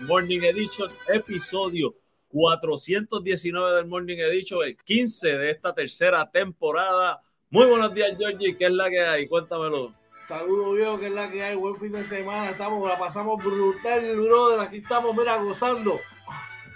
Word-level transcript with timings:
Morning 0.00 0.40
Edition, 0.42 0.90
episodio 1.06 1.94
419 2.28 3.76
del 3.76 3.86
Morning 3.86 4.16
Edition, 4.16 4.64
el 4.64 4.76
15 4.76 5.28
de 5.38 5.50
esta 5.52 5.72
tercera 5.72 6.28
temporada. 6.28 7.22
Muy 7.50 7.66
buenos 7.66 7.94
días, 7.94 8.18
Georgie. 8.18 8.56
¿Qué 8.56 8.66
es 8.66 8.72
la 8.72 8.90
que 8.90 9.00
hay? 9.00 9.28
Cuéntamelo. 9.28 9.94
Saludos, 10.20 10.76
viejo, 10.76 10.98
que 10.98 11.06
es 11.06 11.12
la 11.12 11.30
que 11.30 11.44
hay. 11.44 11.54
Buen 11.54 11.76
fin 11.76 11.92
de 11.92 12.02
semana. 12.02 12.50
Estamos, 12.50 12.88
la 12.88 12.98
pasamos 12.98 13.42
brutal, 13.42 14.16
brother. 14.16 14.60
Aquí 14.60 14.78
estamos, 14.78 15.16
mira, 15.16 15.36
gozando. 15.36 16.00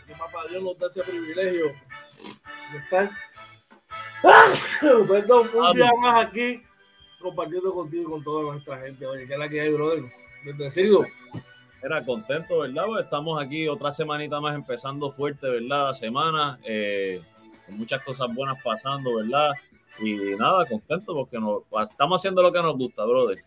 Que 0.06 0.12
papá 0.12 0.46
Dios 0.48 0.62
nos 0.62 0.78
da 0.78 0.86
ese 0.86 1.02
privilegio 1.02 1.72
de 2.72 2.78
estar. 2.78 3.10
Perdón, 5.08 5.50
un 5.52 5.76
día 5.76 5.90
más 6.00 6.24
aquí 6.24 6.62
compartiendo 7.20 7.74
contigo 7.74 8.02
y 8.02 8.12
con 8.12 8.22
toda 8.22 8.52
nuestra 8.52 8.78
gente. 8.78 9.04
Oye, 9.06 9.26
que 9.26 9.32
es 9.32 9.38
la 9.40 9.48
que 9.48 9.60
hay, 9.60 9.72
brother. 9.72 10.04
Bendecido. 10.44 11.04
Era 11.82 12.04
contento, 12.04 12.60
¿verdad? 12.60 12.84
Pues 12.86 13.04
estamos 13.04 13.42
aquí 13.42 13.66
otra 13.68 13.90
semanita 13.90 14.40
más 14.40 14.54
empezando 14.54 15.10
fuerte, 15.10 15.48
¿verdad? 15.48 15.86
La 15.86 15.94
semana, 15.94 16.58
eh, 16.64 17.20
con 17.66 17.76
muchas 17.76 18.02
cosas 18.04 18.28
buenas 18.32 18.56
pasando, 18.62 19.16
¿verdad? 19.16 19.50
Y 19.98 20.14
nada, 20.36 20.64
contento 20.66 21.12
porque 21.14 21.38
nos, 21.38 21.62
estamos 21.82 22.20
haciendo 22.20 22.40
lo 22.42 22.52
que 22.52 22.62
nos 22.62 22.76
gusta, 22.76 23.04
brother. 23.04 23.38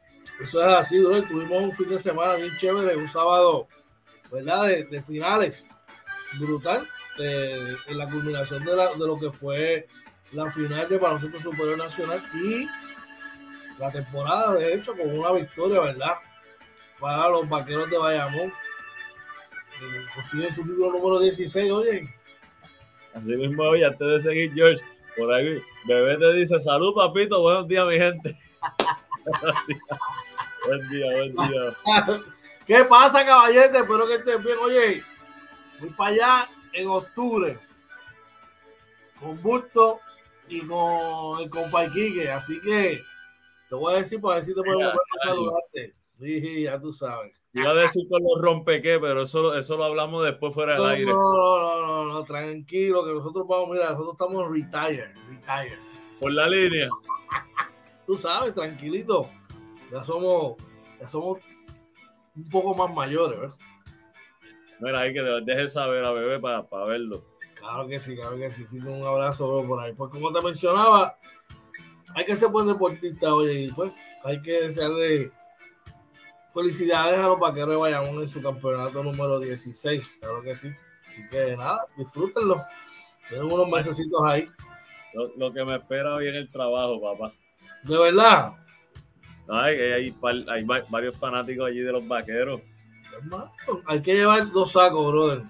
Eso 0.41 0.59
es 0.61 0.67
así, 0.67 0.99
brother. 0.99 1.27
Tuvimos 1.27 1.63
un 1.63 1.71
fin 1.71 1.89
de 1.89 1.97
semana 1.97 2.35
bien 2.35 2.55
chévere, 2.57 2.95
un 2.97 3.07
sábado, 3.07 3.67
¿verdad? 4.31 4.63
De, 4.67 4.83
de 4.83 5.01
finales. 5.01 5.65
Brutal. 6.37 6.85
en 7.17 7.97
la 7.97 8.09
culminación 8.09 8.65
de, 8.65 8.75
la- 8.75 8.91
de 8.93 9.07
lo 9.07 9.17
que 9.17 9.31
fue 9.31 9.87
la 10.33 10.51
final 10.51 10.89
de 10.89 10.97
Baloncesto 10.97 11.39
Superior 11.39 11.77
Nacional 11.77 12.21
y 12.33 12.67
la 13.79 13.89
temporada, 13.91 14.53
de 14.55 14.73
hecho, 14.73 14.93
con 14.97 15.17
una 15.17 15.31
victoria, 15.31 15.79
¿verdad? 15.79 16.15
Para 16.99 17.29
los 17.29 17.47
vaqueros 17.47 17.89
de 17.89 17.97
Bayamón. 17.97 18.53
Consiguen 20.13 20.53
su 20.53 20.61
título 20.63 20.91
número 20.91 21.19
16, 21.19 21.71
oye. 21.71 22.09
Así 23.13 23.35
mismo, 23.35 23.63
hoy, 23.63 23.83
antes 23.83 24.07
de 24.07 24.19
seguir, 24.19 24.53
George, 24.53 24.83
por 25.17 25.33
ahí, 25.33 25.61
bebé 25.85 26.17
te 26.17 26.33
dice, 26.33 26.59
salud, 26.59 26.93
papito, 26.93 27.41
buenos 27.41 27.67
días, 27.67 27.85
mi 27.87 27.97
gente. 27.97 28.37
buen 30.65 30.89
día, 30.89 31.05
buen 31.11 31.35
día. 31.35 32.23
¿Qué 32.65 32.83
pasa, 32.85 33.25
caballete? 33.25 33.77
Espero 33.77 34.07
que 34.07 34.15
estés 34.15 34.43
bien. 34.43 34.57
Oye, 34.63 35.03
voy 35.79 35.89
para 35.91 36.09
allá 36.09 36.49
en 36.73 36.87
octubre 36.87 37.59
con 39.19 39.41
Busto 39.41 39.99
y 40.47 40.61
con 40.61 41.41
el 41.41 41.49
compa. 41.49 41.81
Así 42.33 42.59
que 42.61 43.01
Te 43.69 43.75
voy 43.75 43.93
a 43.93 43.97
decir 43.97 44.19
para 44.19 44.35
ver 44.35 44.43
si 44.43 44.55
te 44.55 44.61
podemos 44.61 44.93
saludarte. 45.23 45.93
Sí, 46.17 46.63
ya 46.63 46.79
tú 46.79 46.93
sabes. 46.93 47.33
Iba 47.53 47.71
a 47.71 47.73
decir 47.73 48.07
con 48.09 48.21
los 48.21 48.41
rompequé, 48.41 48.99
pero 48.99 49.23
eso, 49.23 49.55
eso 49.55 49.77
lo 49.77 49.85
hablamos 49.85 50.25
después 50.25 50.53
fuera 50.53 50.73
del 50.73 50.85
aire. 50.85 51.11
No, 51.11 51.57
no, 51.57 51.85
no, 51.85 52.05
no, 52.05 52.23
tranquilo, 52.23 53.05
que 53.05 53.13
nosotros 53.13 53.45
vamos, 53.47 53.69
mira, 53.69 53.91
nosotros 53.91 54.13
estamos 54.13 54.51
retired, 54.51 55.13
retired. 55.29 55.79
Por 56.19 56.33
la 56.33 56.47
línea. 56.47 56.89
tú 58.05 58.17
sabes, 58.17 58.53
tranquilito. 58.53 59.29
Ya 59.91 60.03
somos, 60.03 60.55
ya 60.99 61.07
somos 61.07 61.39
un 62.35 62.49
poco 62.49 62.75
más 62.75 62.93
mayores, 62.93 63.39
¿verdad? 63.39 63.55
Mira, 64.79 64.99
hay 64.99 65.13
que 65.13 65.21
deje 65.21 65.67
saber 65.69 66.03
a 66.03 66.11
bebé 66.11 66.39
para, 66.39 66.67
para 66.67 66.85
verlo. 66.85 67.23
Claro 67.55 67.87
que 67.87 67.99
sí, 67.99 68.15
claro 68.15 68.35
que 68.35 68.51
sí. 68.51 68.67
Sí, 68.67 68.79
un 68.79 69.05
abrazo 69.05 69.63
por 69.65 69.79
ahí. 69.79 69.93
Pues 69.93 70.11
como 70.11 70.31
te 70.33 70.41
mencionaba, 70.41 71.17
hay 72.13 72.25
que 72.25 72.35
ser 72.35 72.49
buen 72.49 72.67
deportista, 72.67 73.33
oye, 73.33 73.61
y 73.61 73.71
pues 73.71 73.93
hay 74.23 74.41
que 74.41 74.63
desearle 74.63 75.31
felicidades 76.55 77.19
a 77.19 77.27
los 77.27 77.39
vaqueros 77.39 77.71
de 77.71 77.75
Bayamón 77.75 78.21
en 78.21 78.27
su 78.27 78.41
campeonato 78.41 79.03
número 79.03 79.39
16. 79.39 80.01
Claro 80.21 80.41
que 80.41 80.55
sí. 80.55 80.69
Así 81.09 81.21
que 81.29 81.57
nada, 81.57 81.85
disfrútenlo. 81.97 82.63
Tienen 83.27 83.51
unos 83.51 83.67
mesecitos 83.67 84.21
ahí. 84.25 84.49
Lo, 85.35 85.53
que 85.53 85.63
me 85.63 85.75
espera 85.75 86.15
hoy 86.15 86.29
en 86.29 86.35
el 86.35 86.49
trabajo, 86.49 87.01
papá. 87.01 87.33
¿De 87.83 87.97
verdad? 87.97 88.53
hay, 89.47 89.77
hay, 89.77 90.15
hay 90.47 90.63
varios 90.63 91.17
fanáticos 91.17 91.67
allí 91.67 91.79
de 91.79 91.91
los 91.91 92.07
vaqueros. 92.07 92.61
Hay 93.85 94.01
que 94.01 94.15
llevar 94.15 94.49
dos 94.51 94.71
sacos, 94.71 95.11
brother. 95.11 95.43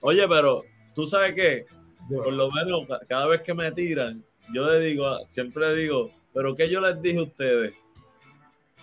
Oye, 0.00 0.26
pero 0.28 0.62
tú 0.94 1.06
sabes 1.06 1.34
qué, 1.34 1.66
por 2.08 2.32
lo 2.32 2.50
menos 2.50 2.86
cada 3.08 3.26
vez 3.26 3.42
que 3.42 3.52
me 3.52 3.72
tiran, 3.72 4.24
yo 4.52 4.70
le 4.70 4.80
digo, 4.80 5.18
siempre 5.26 5.68
le 5.68 5.74
digo, 5.82 6.10
pero 6.32 6.54
¿qué 6.54 6.68
yo 6.70 6.80
les 6.80 7.00
dije 7.02 7.18
a 7.18 7.24
ustedes? 7.24 7.74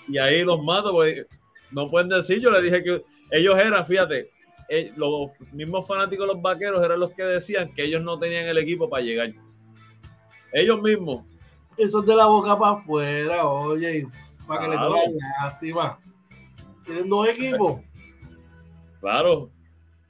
Y 0.08 0.18
ahí 0.18 0.44
los 0.44 0.64
mato, 0.64 0.92
porque 0.92 1.26
no 1.72 1.90
pueden 1.90 2.10
decir, 2.10 2.40
yo 2.40 2.52
les 2.52 2.64
dije 2.64 2.84
que 2.84 3.04
ellos 3.32 3.58
eran, 3.58 3.86
fíjate, 3.86 4.30
eh, 4.70 4.92
los 4.96 5.30
mismos 5.52 5.88
fanáticos 5.88 6.28
de 6.28 6.34
los 6.34 6.42
vaqueros 6.42 6.84
eran 6.84 7.00
los 7.00 7.12
que 7.12 7.24
decían 7.24 7.74
que 7.74 7.84
ellos 7.84 8.02
no 8.02 8.18
tenían 8.18 8.46
el 8.46 8.58
equipo 8.58 8.90
para 8.90 9.04
llegar. 9.04 9.32
Ellos 10.52 10.82
mismos. 10.82 11.26
Eso 11.78 12.00
es 12.00 12.06
de 12.06 12.16
la 12.16 12.26
boca 12.26 12.58
para 12.58 12.80
afuera, 12.80 13.46
oye, 13.46 14.08
para 14.48 14.62
que 14.62 14.70
le 14.70 14.78
pongan 14.78 15.18
lástima. 15.42 16.00
Tienen 16.86 17.10
dos 17.10 17.28
equipos. 17.28 17.82
Claro. 19.02 19.52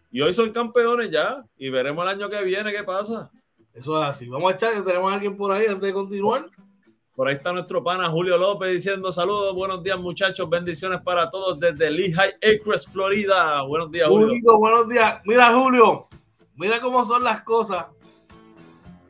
Y 0.10 0.22
hoy 0.22 0.34
son 0.34 0.54
campeones 0.54 1.12
ya. 1.12 1.44
Y 1.58 1.70
veremos 1.70 2.02
el 2.06 2.12
año 2.12 2.30
que 2.30 2.42
viene 2.46 2.72
qué 2.72 2.82
pasa. 2.82 3.30
Eso 3.74 4.02
es 4.02 4.10
así. 4.10 4.30
Vamos 4.30 4.50
a 4.50 4.56
echar 4.56 4.74
que 4.74 4.84
tenemos 4.84 5.12
a 5.12 5.16
alguien 5.16 5.36
por 5.36 5.52
ahí 5.52 5.66
antes 5.66 5.82
de 5.82 5.92
continuar. 5.92 6.46
Por 7.16 7.30
ahí 7.30 7.36
está 7.36 7.54
nuestro 7.54 7.82
pana 7.82 8.10
Julio 8.10 8.38
López 8.38 8.74
diciendo 8.74 9.10
saludos, 9.10 9.56
buenos 9.56 9.82
días 9.82 9.98
muchachos, 9.98 10.50
bendiciones 10.50 11.00
para 11.02 11.30
todos 11.30 11.58
desde 11.58 11.90
Lehigh 11.90 12.34
Acres, 12.36 12.86
Florida. 12.88 13.62
Buenos 13.62 13.90
días, 13.90 14.10
Julio. 14.10 14.58
buenos 14.58 14.90
días. 14.90 15.22
Mira, 15.24 15.54
Julio, 15.54 16.10
mira 16.56 16.82
cómo 16.82 17.06
son 17.06 17.24
las 17.24 17.42
cosas. 17.44 17.86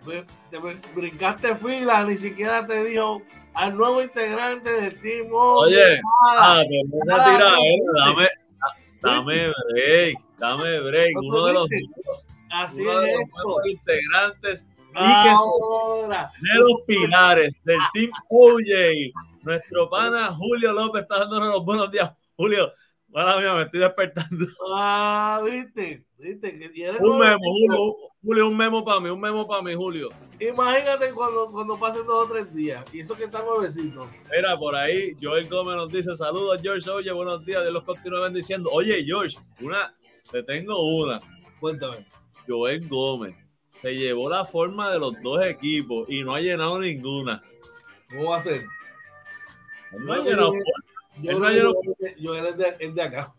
Te 0.05 0.59
brincaste 0.93 1.55
fila, 1.55 2.03
ni 2.03 2.15
siquiera 2.15 2.63
te 2.67 2.83
dijo 2.83 3.23
al 3.55 3.75
nuevo 3.75 4.03
integrante 4.03 4.69
del 4.69 5.01
team. 5.01 5.27
Oye, 5.31 5.99
ah, 6.29 6.63
pero 6.63 7.05
no 7.05 7.23
tirar, 7.23 7.53
eh, 7.57 7.79
dame, 7.95 8.27
Dame 9.01 9.51
break, 9.73 10.17
dame 10.37 10.79
break. 10.81 11.11
Uno 11.23 11.45
de 11.45 11.53
los, 11.53 11.67
Así 12.51 12.81
uno 12.81 13.01
de 13.01 13.13
los 13.17 13.65
integrantes 13.65 14.65
de 14.95 16.59
los 16.59 16.81
pilares 16.87 17.61
del 17.63 17.79
Team 17.93 18.11
OJ. 18.29 19.11
Nuestro 19.43 19.89
pana 19.89 20.35
Julio 20.35 20.73
López 20.73 21.03
está 21.03 21.19
dándonos 21.19 21.49
los 21.49 21.65
buenos 21.65 21.91
días. 21.91 22.11
Julio, 22.35 22.71
Mala 23.15 23.39
mía, 23.39 23.53
me 23.55 23.61
estoy 23.61 23.79
despertando. 23.79 24.45
Ah, 24.69 25.41
viste, 25.41 26.05
viste. 26.17 26.69
un 26.99 27.17
memo, 27.17 27.39
Julio, 27.39 27.95
Julio, 28.21 28.47
un 28.49 28.57
memo 28.57 28.83
para 28.83 28.99
mí, 28.99 29.09
un 29.09 29.21
memo 29.21 29.47
para 29.47 29.61
mí, 29.61 29.73
Julio. 29.73 30.09
Imagínate 30.37 31.13
cuando, 31.13 31.49
cuando 31.49 31.79
pasen 31.79 32.05
dos 32.05 32.25
o 32.25 32.29
tres 32.29 32.53
días. 32.53 32.83
Y 32.91 32.99
eso 32.99 33.15
que 33.15 33.23
está 33.23 33.41
nuevecito. 33.41 34.09
Mira, 34.29 34.57
por 34.57 34.75
ahí, 34.75 35.15
Joel 35.21 35.47
Gómez 35.47 35.77
nos 35.77 35.91
dice: 35.93 36.13
Saludos, 36.13 36.61
George. 36.61 36.89
Oye, 36.89 37.09
buenos 37.13 37.45
días. 37.45 37.61
Dios 37.61 37.73
los 37.73 37.83
continúe 37.85 38.19
bendiciendo. 38.19 38.69
Oye, 38.73 39.01
George, 39.05 39.37
una, 39.61 39.95
te 40.29 40.43
tengo 40.43 40.77
una. 40.97 41.21
Cuéntame. 41.61 42.05
Joel 42.45 42.85
Gómez 42.89 43.44
se 43.85 43.93
llevó 43.93 44.31
la 44.31 44.45
forma 44.45 44.91
de 44.91 44.97
los 44.97 45.21
dos 45.21 45.45
equipos 45.45 46.07
y 46.09 46.23
no 46.23 46.33
ha 46.33 46.41
llenado 46.41 46.79
ninguna. 46.79 47.43
¿Cómo 48.09 48.31
va 48.31 48.37
a 48.37 48.39
ser? 48.39 48.65
No, 49.91 50.11
ha 50.11 50.17
llenado. 50.23 50.53
Yo 51.21 51.39
creo 51.39 51.73
que 51.99 52.15
Joel 52.19 52.47
es 52.47 52.57
de, 52.57 52.75
es 52.79 52.95
de 52.95 53.01
acá. 53.03 53.31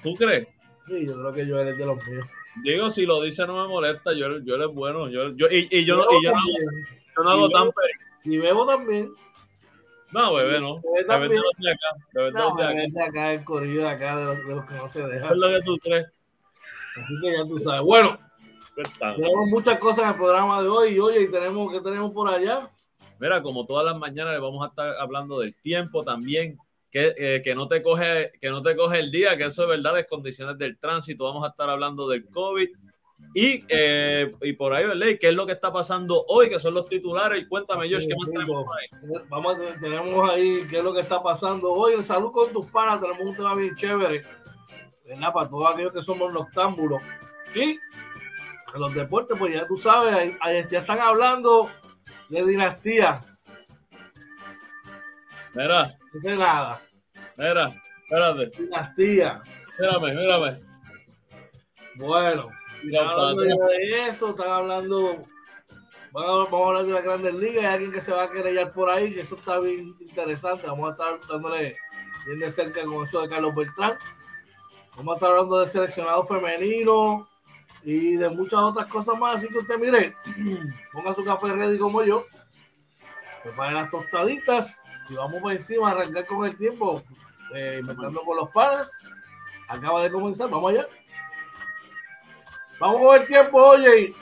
¿Tú 0.00 0.14
crees? 0.14 0.46
Sí, 0.86 1.06
yo 1.06 1.14
creo 1.14 1.32
que 1.32 1.44
Joel 1.44 1.68
es 1.68 1.78
de 1.78 1.86
los 1.86 2.06
míos. 2.06 2.24
Digo, 2.62 2.88
si 2.88 3.04
lo 3.04 3.20
dice 3.20 3.44
no 3.48 3.60
me 3.60 3.66
molesta, 3.66 4.12
yo, 4.12 4.38
yo 4.38 4.64
es 4.64 4.72
bueno. 4.72 5.08
Yo, 5.08 5.30
yo, 5.34 5.48
y, 5.50 5.66
y, 5.72 5.84
yo, 5.84 6.06
y 6.08 6.24
yo, 6.24 6.32
no, 6.34 6.38
yo 7.16 7.24
no 7.24 7.30
hago 7.30 7.48
tan 7.50 7.70
Y 8.22 8.38
Bebo 8.38 8.64
también. 8.64 9.10
No, 10.12 10.34
bebé 10.34 10.60
no. 10.60 10.80
Bebé 10.82 11.04
también. 11.04 11.30
Bebé 11.32 11.42
de 11.58 11.70
acá. 11.72 12.06
Bebé 12.12 12.30
no, 12.30 12.54
de 12.54 12.62
acá. 12.62 12.74
de 12.74 13.02
acá, 13.02 13.32
el 13.32 13.42
corrido 13.42 13.82
de 13.82 13.88
acá, 13.88 14.16
de 14.18 14.24
los, 14.24 14.46
de 14.46 14.54
los 14.54 14.64
que 14.66 14.74
no 14.74 14.88
se 14.88 15.02
dejan. 15.02 15.32
es 15.32 15.36
lo 15.36 15.48
que 15.48 15.62
tú 15.62 15.76
crees. 15.78 16.06
Así 16.96 17.14
que 17.24 17.32
ya 17.32 17.44
tú 17.44 17.58
sabes. 17.58 17.82
Bueno, 17.82 18.29
tenemos 18.98 19.48
muchas 19.48 19.78
cosas 19.78 20.04
en 20.04 20.10
el 20.10 20.16
programa 20.16 20.62
de 20.62 20.68
hoy. 20.68 20.94
Y 20.94 21.00
oye, 21.00 21.22
¿y 21.22 21.30
tenemos, 21.30 21.72
¿qué 21.72 21.80
tenemos 21.80 22.12
por 22.12 22.28
allá? 22.28 22.70
Mira, 23.18 23.42
como 23.42 23.66
todas 23.66 23.84
las 23.84 23.98
mañanas 23.98 24.32
le 24.32 24.40
vamos 24.40 24.64
a 24.64 24.68
estar 24.68 24.94
hablando 24.98 25.40
del 25.40 25.54
tiempo 25.54 26.04
también 26.04 26.58
que, 26.90 27.14
eh, 27.16 27.42
que, 27.42 27.54
no 27.54 27.68
te 27.68 27.82
coge, 27.82 28.32
que 28.40 28.50
no 28.50 28.62
te 28.62 28.74
coge 28.74 28.98
el 28.98 29.10
día, 29.10 29.36
que 29.36 29.44
eso 29.44 29.62
es 29.62 29.68
verdad, 29.68 29.94
las 29.94 30.06
condiciones 30.06 30.58
del 30.58 30.78
tránsito, 30.78 31.24
vamos 31.24 31.44
a 31.44 31.50
estar 31.50 31.68
hablando 31.68 32.08
del 32.08 32.26
COVID 32.26 32.68
y, 33.34 33.64
eh, 33.68 34.34
y 34.42 34.52
por 34.54 34.72
ahí, 34.72 34.86
¿verdad? 34.86 35.06
¿Qué 35.20 35.28
es 35.28 35.34
lo 35.34 35.46
que 35.46 35.52
está 35.52 35.72
pasando 35.72 36.24
hoy? 36.26 36.48
Que 36.48 36.58
son 36.58 36.74
los 36.74 36.88
titulares. 36.88 37.42
Y 37.42 37.46
cuéntame, 37.46 37.88
George, 37.88 38.08
¿qué 38.08 38.14
más 38.16 38.28
tenemos 38.28 38.66
ahí? 38.76 39.22
Vamos, 39.28 39.56
tenemos 39.80 40.30
ahí 40.30 40.66
qué 40.68 40.78
es 40.78 40.84
lo 40.84 40.92
que 40.92 41.00
está 41.00 41.22
pasando 41.22 41.70
hoy. 41.70 41.94
En 41.94 42.02
Salud 42.02 42.32
con 42.32 42.52
tus 42.52 42.66
panas 42.66 43.00
tenemos 43.00 43.22
un 43.22 43.36
tema 43.36 43.54
bien 43.54 43.74
chévere, 43.76 44.22
¿verdad? 45.06 45.32
Para 45.32 45.48
todos 45.48 45.72
aquellos 45.72 45.92
que 45.92 46.02
somos 46.02 46.32
noctámbulos. 46.32 47.02
Y 47.54 47.78
en 48.74 48.80
los 48.80 48.94
deportes, 48.94 49.36
pues 49.38 49.54
ya 49.54 49.66
tú 49.66 49.76
sabes, 49.76 50.36
ya 50.70 50.80
están 50.80 50.98
hablando 50.98 51.70
de 52.28 52.44
dinastía. 52.44 53.24
Mira, 55.54 55.98
no 56.12 56.20
sé 56.20 56.36
nada. 56.36 56.82
Mira, 57.36 57.74
espérate. 58.04 58.62
Dinastía. 58.62 59.42
Mírame, 59.78 60.14
mírame. 60.14 60.60
Bueno, 61.96 62.50
están 62.84 63.08
hablando 63.08 63.42
de 63.42 64.08
eso, 64.08 64.30
están 64.30 64.50
hablando. 64.50 65.24
Vamos 66.12 66.52
a 66.52 66.68
hablar 66.68 66.86
de 66.86 66.92
la 66.92 67.00
Grandes 67.00 67.34
Ligas. 67.34 67.64
Hay 67.64 67.72
alguien 67.72 67.92
que 67.92 68.00
se 68.00 68.12
va 68.12 68.24
a 68.24 68.30
querellar 68.30 68.72
por 68.72 68.90
ahí, 68.90 69.12
que 69.14 69.20
eso 69.20 69.36
está 69.36 69.58
bien 69.60 69.94
interesante. 70.00 70.66
Vamos 70.66 70.88
a 70.88 70.92
estar 70.92 71.20
dándole 71.28 71.76
bien 72.26 72.38
de 72.38 72.50
cerca 72.50 72.82
con 72.84 73.04
eso 73.04 73.22
de 73.22 73.28
Carlos 73.28 73.54
Beltrán. 73.54 73.96
Vamos 74.96 75.14
a 75.14 75.16
estar 75.16 75.30
hablando 75.30 75.60
de 75.60 75.68
seleccionado 75.68 76.26
femenino 76.26 77.29
y 77.82 78.16
de 78.16 78.28
muchas 78.28 78.60
otras 78.60 78.86
cosas 78.88 79.18
más. 79.18 79.36
Así 79.36 79.48
que 79.48 79.58
usted, 79.58 79.78
mire, 79.78 80.16
ponga 80.92 81.14
su 81.14 81.24
café 81.24 81.52
ready 81.52 81.78
como 81.78 82.02
yo, 82.02 82.26
prepare 83.42 83.74
las 83.74 83.90
tostaditas 83.90 84.80
y 85.08 85.14
vamos 85.14 85.40
por 85.40 85.52
encima 85.52 85.88
a 85.88 85.92
arrancar 85.92 86.26
con 86.26 86.46
el 86.46 86.56
tiempo, 86.56 87.02
eh, 87.54 87.78
inventando 87.80 88.22
con 88.22 88.36
los 88.36 88.50
panas. 88.50 88.92
Acaba 89.68 90.02
de 90.02 90.10
comenzar, 90.10 90.50
vamos 90.50 90.72
allá. 90.72 90.86
Vamos 92.78 92.98
con 93.00 93.20
el 93.20 93.26
tiempo, 93.26 93.58
oye. 93.58 94.14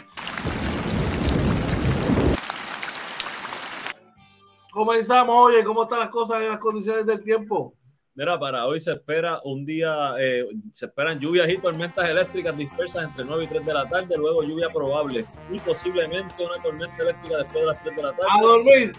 Comenzamos, 4.70 5.34
oye, 5.36 5.64
¿cómo 5.64 5.84
están 5.84 6.00
las 6.00 6.10
cosas 6.10 6.42
en 6.42 6.48
las 6.48 6.58
condiciones 6.58 7.06
del 7.06 7.22
tiempo? 7.22 7.74
Mira, 8.18 8.36
para 8.36 8.66
hoy 8.66 8.80
se 8.80 8.90
espera 8.90 9.38
un 9.44 9.64
día, 9.64 10.16
eh, 10.18 10.44
se 10.72 10.86
esperan 10.86 11.20
lluvias 11.20 11.48
y 11.48 11.56
tormentas 11.56 12.08
eléctricas 12.08 12.56
dispersas 12.56 13.04
entre 13.04 13.24
9 13.24 13.44
y 13.44 13.46
3 13.46 13.64
de 13.64 13.72
la 13.72 13.88
tarde, 13.88 14.16
luego 14.16 14.42
lluvia 14.42 14.68
probable 14.70 15.24
y 15.52 15.60
posiblemente 15.60 16.44
una 16.44 16.60
tormenta 16.60 17.00
eléctrica 17.00 17.36
después 17.36 17.60
de 17.60 17.66
las 17.66 17.82
3 17.84 17.94
de 17.94 18.02
la 18.02 18.10
tarde. 18.10 18.28
A 18.28 18.42
dormir 18.42 18.92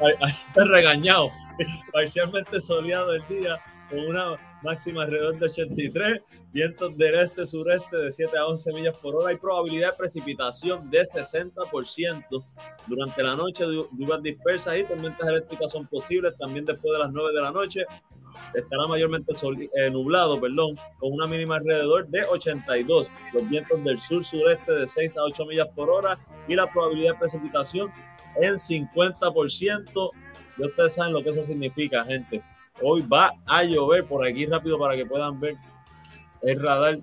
está 0.00 0.64
regañado. 0.64 1.30
Parcialmente 1.92 2.60
soleado 2.60 3.14
el 3.14 3.22
día, 3.28 3.56
con 3.88 4.00
una 4.00 4.36
máxima 4.64 5.04
alrededor 5.04 5.38
de 5.38 5.46
83, 5.46 6.22
vientos 6.52 6.96
del 6.96 7.14
este-sureste 7.20 7.96
de 7.98 8.10
7 8.10 8.36
a 8.36 8.46
11 8.48 8.72
millas 8.72 8.98
por 8.98 9.14
hora 9.14 9.32
y 9.32 9.36
probabilidad 9.36 9.92
de 9.92 9.96
precipitación 9.98 10.90
de 10.90 11.02
60%. 11.02 12.44
Durante 12.88 13.22
la 13.22 13.36
noche, 13.36 13.64
lluvias 13.64 14.22
dispersas 14.24 14.78
y 14.78 14.82
tormentas 14.82 15.28
eléctricas 15.28 15.70
son 15.70 15.86
posibles 15.86 16.36
también 16.36 16.64
después 16.64 16.92
de 16.92 16.98
las 16.98 17.12
9 17.12 17.32
de 17.32 17.40
la 17.40 17.52
noche. 17.52 17.84
Estará 18.54 18.86
mayormente 18.86 19.32
eh, 19.74 19.90
nublado, 19.90 20.40
perdón, 20.40 20.76
con 20.98 21.12
una 21.12 21.26
mínima 21.26 21.56
alrededor 21.56 22.06
de 22.08 22.24
82. 22.24 23.10
Los 23.32 23.48
vientos 23.48 23.82
del 23.84 23.98
sur-sureste 23.98 24.72
de 24.72 24.88
6 24.88 25.16
a 25.16 25.24
8 25.24 25.46
millas 25.46 25.68
por 25.74 25.90
hora 25.90 26.18
y 26.48 26.54
la 26.54 26.70
probabilidad 26.70 27.14
de 27.14 27.18
precipitación 27.18 27.90
en 28.36 28.54
50%. 28.54 30.10
ya 30.58 30.66
ustedes 30.66 30.94
saben 30.94 31.12
lo 31.12 31.22
que 31.22 31.30
eso 31.30 31.44
significa, 31.44 32.04
gente. 32.04 32.42
Hoy 32.82 33.02
va 33.02 33.32
a 33.46 33.62
llover 33.64 34.04
por 34.04 34.26
aquí 34.26 34.46
rápido 34.46 34.78
para 34.78 34.96
que 34.96 35.06
puedan 35.06 35.38
ver 35.40 35.56
el 36.42 36.60
radar. 36.60 36.98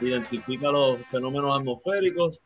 Identifica 0.00 0.70
los 0.70 0.98
fenómenos 1.10 1.56
atmosféricos. 1.56 2.40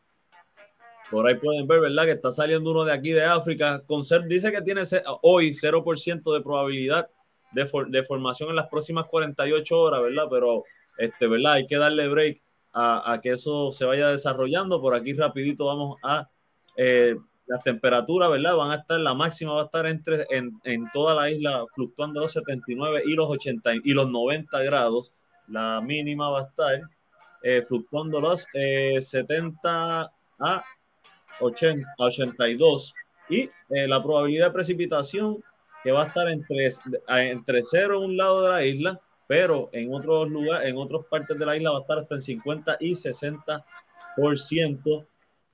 Por 1.09 1.25
ahí 1.25 1.35
pueden 1.35 1.67
ver, 1.67 1.81
¿verdad? 1.81 2.05
Que 2.05 2.11
está 2.11 2.31
saliendo 2.31 2.71
uno 2.71 2.85
de 2.85 2.93
aquí 2.93 3.11
de 3.11 3.23
África. 3.23 3.81
Dice 4.27 4.51
que 4.51 4.61
tiene 4.61 4.83
hoy 5.21 5.51
0% 5.51 6.33
de 6.33 6.41
probabilidad 6.41 7.09
de, 7.51 8.03
formación 8.03 8.49
en 8.49 8.55
las 8.55 8.67
próximas 8.67 9.05
48 9.07 9.79
horas, 9.79 10.01
¿verdad? 10.01 10.27
Pero, 10.29 10.63
este, 10.97 11.27
¿verdad? 11.27 11.53
Hay 11.53 11.67
que 11.67 11.77
darle 11.77 12.07
break 12.07 12.41
a, 12.73 13.19
que 13.21 13.31
eso 13.31 13.71
se 13.71 13.85
vaya 13.85 14.09
desarrollando. 14.09 14.81
Por 14.81 14.95
aquí 14.95 15.13
rapidito 15.13 15.65
vamos 15.65 15.97
a 16.03 16.29
eh, 16.75 17.15
las 17.47 17.63
temperaturas, 17.63 18.29
¿verdad? 18.29 18.55
Van 18.55 18.71
a 18.71 18.75
estar, 18.75 18.99
la 18.99 19.13
máxima 19.13 19.53
va 19.53 19.63
a 19.63 19.65
estar 19.65 19.87
entre, 19.87 20.25
en, 20.29 20.59
en 20.63 20.89
toda 20.93 21.15
la 21.15 21.29
isla 21.31 21.65
fluctuando 21.73 22.21
los 22.21 22.31
79 22.33 23.03
y 23.05 23.13
los 23.13 23.29
80 23.29 23.75
y 23.83 23.93
los 23.93 24.09
90 24.09 24.61
grados. 24.63 25.13
La 25.47 25.81
mínima 25.81 26.29
va 26.29 26.41
a 26.41 26.43
estar 26.43 26.81
eh, 27.41 27.63
fluctuando 27.67 28.21
los 28.21 28.45
70 28.53 30.03
eh, 30.03 30.07
a 30.39 30.63
80, 31.39 31.87
82 31.97 32.93
y 33.29 33.49
la 33.69 34.01
probabilidad 34.01 34.47
de 34.47 34.53
precipitación 34.53 35.43
que 35.83 35.91
va 35.91 36.03
a 36.03 36.07
estar 36.07 36.29
entre, 36.29 36.69
entre 37.07 37.63
cero 37.63 37.97
en 37.97 38.11
un 38.11 38.17
lado 38.17 38.43
de 38.43 38.49
la 38.49 38.65
isla, 38.65 39.01
pero 39.27 39.69
en 39.71 39.93
otros 39.93 40.29
lugares, 40.29 40.69
en 40.69 40.77
otras 40.77 41.05
partes 41.09 41.37
de 41.37 41.45
la 41.45 41.55
isla 41.55 41.71
va 41.71 41.77
a 41.77 41.81
estar 41.81 41.99
hasta 41.99 42.15
en 42.15 42.21
50 42.21 42.77
y 42.79 42.93
60%. 42.93 45.05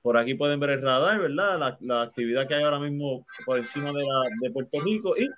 Por 0.02 0.16
aquí 0.16 0.34
pueden 0.34 0.60
ver 0.60 0.70
el 0.70 0.82
radar, 0.82 1.20
¿verdad? 1.20 1.58
La, 1.58 1.76
la 1.80 2.02
actividad 2.02 2.46
que 2.46 2.54
hay 2.54 2.62
ahora 2.62 2.78
mismo 2.78 3.26
por 3.44 3.58
encima 3.58 3.92
de, 3.92 4.04
la, 4.04 4.22
de 4.40 4.50
Puerto 4.50 4.80
Rico 4.80 5.14
y 5.16 5.28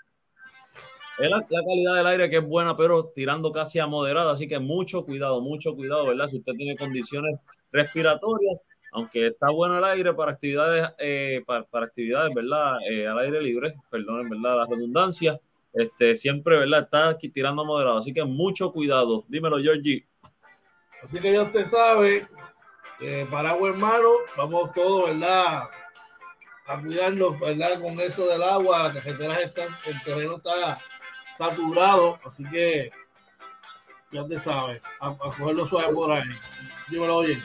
la, 1.19 1.39
la, 1.39 1.65
calidad 1.65 1.97
del 1.97 2.07
aire 2.07 2.31
que 2.31 2.37
es 2.37 2.45
buena, 2.45 2.77
pero 2.77 3.07
tirando 3.07 3.51
casi 3.51 3.81
a 3.81 3.87
moderada, 3.87 4.33
así 4.33 4.47
que 4.47 4.59
mucho 4.59 5.05
cuidado, 5.05 5.41
mucho 5.41 5.75
cuidado, 5.75 6.07
¿verdad? 6.07 6.29
Si 6.29 6.39
usted 6.39 6.53
tiene 6.53 6.77
condiciones 6.77 7.41
respiratorias, 7.73 8.65
aunque 8.93 9.27
está 9.27 9.51
bueno 9.51 9.79
el 9.79 9.85
aire 9.85 10.15
para 10.15 10.33
actividades, 10.33 10.91
eh, 10.99 11.43
para, 11.47 11.65
para, 11.65 11.87
actividades, 11.87 12.35
¿verdad? 12.35 12.79
Eh, 12.89 13.07
al 13.07 13.19
aire 13.19 13.43
libre, 13.43 13.75
perdón, 13.91 14.29
¿verdad? 14.29 14.59
La 14.59 14.67
redundancia, 14.67 15.41
este, 15.73 16.17
siempre, 16.17 16.59
¿verdad? 16.59 16.83
Está 16.85 17.11
aquí 17.11 17.29
tirando 17.29 17.65
moderado, 17.65 17.99
así 17.99 18.13
que 18.13 18.25
mucho 18.25 18.73
cuidado. 18.73 19.25
Dímelo, 19.29 19.59
Georgie. 19.59 20.07
Así 21.03 21.21
que 21.21 21.33
ya 21.33 21.43
usted 21.43 21.65
sabe, 21.65 22.27
eh, 23.01 23.27
Paraguay 23.31 23.73
hermano, 23.73 24.09
vamos 24.37 24.73
todos, 24.73 25.11
¿verdad? 25.11 25.65
A 26.67 26.81
cuidarnos, 26.81 27.39
¿verdad? 27.39 27.81
Con 27.81 28.01
eso 28.01 28.27
del 28.27 28.43
agua, 28.43 28.85
las 28.85 29.05
carreteras 29.05 29.41
están, 29.41 29.69
el 29.87 30.03
terreno 30.03 30.37
está 30.37 30.79
saturado, 31.37 32.19
así 32.25 32.45
que 32.49 32.91
ya 34.11 34.27
te 34.27 34.39
sabe, 34.39 34.81
a, 35.01 35.09
a 35.09 35.17
cogerlo 35.17 35.67
suave 35.67 35.95
por 35.95 36.11
ahí. 36.11 36.25
Dímelo, 36.89 37.17
oye. 37.17 37.41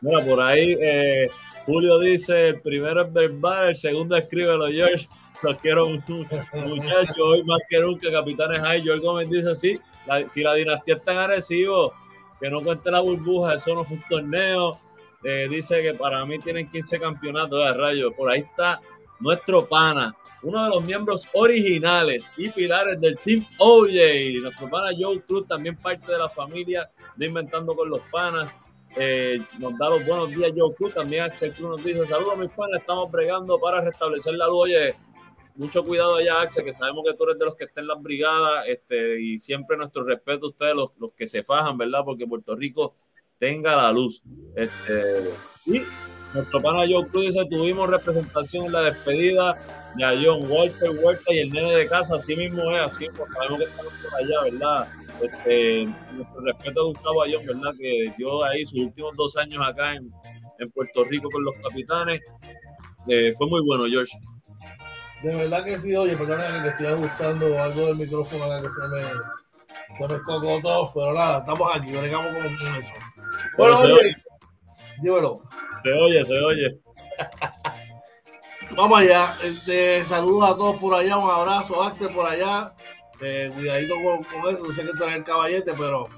Mira, 0.00 0.24
por 0.24 0.40
ahí 0.40 0.76
eh, 0.80 1.28
Julio 1.66 1.98
dice, 1.98 2.48
el 2.48 2.60
primero 2.60 3.02
es 3.02 3.12
verbal, 3.12 3.68
el 3.68 3.76
segundo 3.76 4.16
escríbelo, 4.16 4.66
George. 4.68 5.08
Los 5.42 5.56
quiero 5.56 5.88
muchachos, 5.88 7.16
hoy 7.18 7.42
más 7.44 7.60
que 7.68 7.80
nunca, 7.80 8.10
capitanes 8.12 8.60
hay. 8.62 8.82
George 8.82 9.02
Gómez 9.02 9.30
dice, 9.30 9.54
sí, 9.54 9.80
si 10.28 10.42
la 10.42 10.54
dinastía 10.54 10.96
está 10.96 11.12
en 11.12 11.18
agresivo, 11.18 11.94
que 12.38 12.50
no 12.50 12.62
cuente 12.62 12.90
la 12.90 13.00
burbuja, 13.00 13.54
eso 13.54 13.74
no 13.74 13.84
fue 13.84 13.96
un 13.96 14.04
torneo. 14.08 14.78
Eh, 15.22 15.48
dice 15.50 15.82
que 15.82 15.94
para 15.94 16.24
mí 16.26 16.38
tienen 16.38 16.70
15 16.70 16.98
campeonatos 16.98 17.64
de 17.64 17.72
rayos. 17.72 18.12
Por 18.14 18.30
ahí 18.30 18.40
está 18.40 18.80
nuestro 19.20 19.66
pana, 19.66 20.14
uno 20.42 20.64
de 20.64 20.70
los 20.70 20.84
miembros 20.84 21.28
originales 21.34 22.32
y 22.36 22.48
pilares 22.48 23.00
del 23.00 23.18
Team 23.18 23.46
OJ. 23.58 24.42
Nuestro 24.42 24.68
pana 24.68 24.90
Joe 24.98 25.20
Cruz, 25.22 25.46
también 25.46 25.76
parte 25.76 26.10
de 26.10 26.18
la 26.18 26.28
familia 26.28 26.88
de 27.16 27.26
Inventando 27.26 27.74
con 27.74 27.88
los 27.88 28.00
Panas. 28.10 28.58
Eh, 28.96 29.40
nos 29.58 29.78
da 29.78 29.90
los 29.90 30.04
buenos 30.04 30.30
días, 30.30 30.50
Joe 30.56 30.74
Cruz. 30.74 30.94
También 30.94 31.22
Axel 31.24 31.52
Cruz 31.52 31.70
nos 31.70 31.84
dice: 31.84 32.06
Saludos, 32.06 32.38
mis 32.38 32.50
panas. 32.50 32.80
Estamos 32.80 33.10
bregando 33.10 33.56
para 33.58 33.80
restablecer 33.80 34.34
la 34.34 34.46
luz. 34.46 34.64
Oye, 34.64 34.96
mucho 35.54 35.82
cuidado 35.84 36.16
allá, 36.16 36.40
Axel, 36.40 36.64
que 36.64 36.72
sabemos 36.72 37.04
que 37.06 37.14
tú 37.14 37.24
eres 37.24 37.38
de 37.38 37.44
los 37.44 37.54
que 37.54 37.64
están 37.64 37.84
en 37.84 37.88
las 37.88 38.02
brigadas. 38.02 38.68
Este, 38.68 39.20
y 39.20 39.38
siempre 39.38 39.76
nuestro 39.76 40.04
respeto 40.04 40.46
a 40.46 40.48
ustedes, 40.50 40.74
los, 40.74 40.90
los 40.98 41.12
que 41.12 41.26
se 41.26 41.42
fajan, 41.42 41.78
¿verdad? 41.78 42.00
Porque 42.04 42.26
Puerto 42.26 42.56
Rico 42.56 42.94
tenga 43.38 43.76
la 43.76 43.92
luz. 43.92 44.22
Este, 44.56 45.30
y 45.66 45.82
nuestro 46.34 46.60
pana 46.60 46.84
Joe 46.90 47.06
Cruz 47.08 47.26
dice: 47.26 47.46
Tuvimos 47.48 47.88
representación 47.88 48.66
en 48.66 48.72
la 48.72 48.82
despedida 48.82 49.79
de 49.96 50.04
a 50.04 50.12
John 50.22 50.50
Walter 50.50 50.90
Huerta 50.90 51.32
y 51.32 51.38
el 51.38 51.50
nene 51.50 51.72
de 51.72 51.88
casa. 51.88 52.16
Así 52.16 52.36
mismo 52.36 52.62
es, 52.76 52.80
así 52.80 53.06
sabemos 53.14 53.58
que 53.58 53.64
estamos 53.64 53.92
por 54.02 54.14
allá, 54.20 54.42
¿verdad? 54.44 54.88
Este, 55.22 55.86
nuestro 56.12 56.40
respeto 56.40 56.80
a 56.80 56.84
Gustavo 56.84 57.22
Ayón, 57.22 57.46
¿verdad? 57.46 57.74
Que 57.78 58.12
dio 58.16 58.44
ahí 58.44 58.64
sus 58.64 58.80
últimos 58.80 59.16
dos 59.16 59.36
años 59.36 59.62
acá 59.66 59.94
en, 59.94 60.10
en 60.58 60.70
Puerto 60.70 61.04
Rico 61.04 61.28
con 61.30 61.44
los 61.44 61.54
capitanes. 61.62 62.20
Eh, 63.08 63.32
fue 63.36 63.46
muy 63.46 63.62
bueno, 63.64 63.86
George. 63.88 64.16
De 65.22 65.36
verdad 65.36 65.64
que 65.64 65.78
sí, 65.78 65.94
oye, 65.94 66.16
perdóname 66.16 66.62
que 66.62 66.68
estoy 66.68 66.94
gustando 66.94 67.62
algo 67.62 67.86
del 67.86 67.96
micrófono 67.96 68.44
acá 68.44 68.62
que 68.62 68.68
se 68.68 68.88
me, 68.88 69.98
se 69.98 70.14
me 70.14 70.22
cocotó, 70.22 70.90
pero 70.94 71.12
nada, 71.12 71.38
estamos 71.40 71.76
aquí, 71.76 71.92
bregamos 71.92 72.32
con, 72.32 72.56
con 72.56 72.76
eso. 72.76 72.92
Bueno, 73.58 73.78
oye, 73.80 73.92
oye, 73.92 74.16
dímelo. 75.02 75.42
Se 75.82 75.92
oye, 75.92 76.24
se 76.24 76.38
oye. 76.40 76.80
Vamos 78.76 79.00
allá, 79.00 79.36
este, 79.42 80.04
saludos 80.04 80.50
a 80.50 80.56
todos 80.56 80.76
por 80.76 80.94
allá, 80.94 81.16
un 81.16 81.28
abrazo, 81.28 81.82
Axel 81.82 82.08
por 82.10 82.26
allá, 82.26 82.72
eh, 83.20 83.50
cuidadito 83.52 83.94
con, 83.96 84.22
con, 84.22 84.54
eso, 84.54 84.64
no 84.64 84.72
sé 84.72 84.82
que 84.84 84.92
tú 84.92 85.02
eres 85.04 85.16
el 85.16 85.24
caballete, 85.24 85.72
pero 85.76 86.08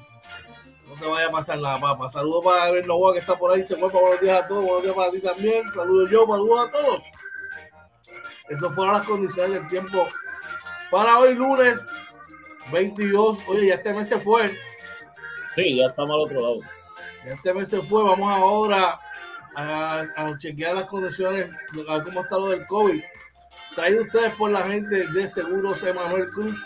no 0.87 0.95
te 0.95 1.07
vaya 1.07 1.29
a 1.29 1.31
pasar 1.31 1.59
nada, 1.59 1.81
papá. 1.81 2.09
Saludos 2.09 2.45
para 2.45 2.67
Gabriel 2.67 2.87
Novoa 2.87 3.15
que 3.15 3.21
está 3.21 3.39
por 3.39 3.53
ahí, 3.53 3.65
se 3.65 3.77
fue 3.77 3.89
buenos 3.89 4.21
días 4.21 4.45
a 4.45 4.49
todos, 4.49 4.65
buenos 4.65 4.83
días 4.83 4.95
para 4.95 5.11
ti 5.11 5.21
también, 5.21 5.63
saludos 5.75 6.11
yo, 6.11 6.27
saludos 6.27 6.69
a 6.69 6.71
todos. 6.71 7.01
Esas 8.49 8.75
fueron 8.75 8.95
las 8.95 9.05
condiciones 9.05 9.53
del 9.53 9.67
tiempo 9.67 10.07
para 10.91 11.19
hoy 11.19 11.35
lunes 11.35 11.85
22. 12.71 13.39
Oye, 13.49 13.69
ya 13.69 13.75
este 13.77 13.95
mes 13.95 14.09
se 14.09 14.21
fue. 14.21 14.59
Sí, 15.55 15.77
ya 15.77 15.87
estamos 15.87 16.11
al 16.11 16.21
otro 16.21 16.41
lado. 16.41 16.61
Ya 17.25 17.33
este 17.33 17.55
mes 17.55 17.69
se 17.69 17.81
fue, 17.81 18.05
vamos 18.05 18.31
ahora 18.31 19.01
a, 19.55 20.35
chequear 20.39 20.75
las 20.75 20.85
condiciones, 20.85 21.51
a 21.89 21.97
ver 21.97 22.05
cómo 22.05 22.23
está 22.23 22.37
lo 22.37 22.49
del 22.49 22.67
COVID. 22.67 23.03
Traído 23.75 24.03
ustedes 24.03 24.35
por 24.35 24.51
la 24.51 24.63
gente 24.63 25.09
de 25.09 25.29
Seguros 25.29 25.83
Emanuel 25.83 26.31
Cruz 26.31 26.65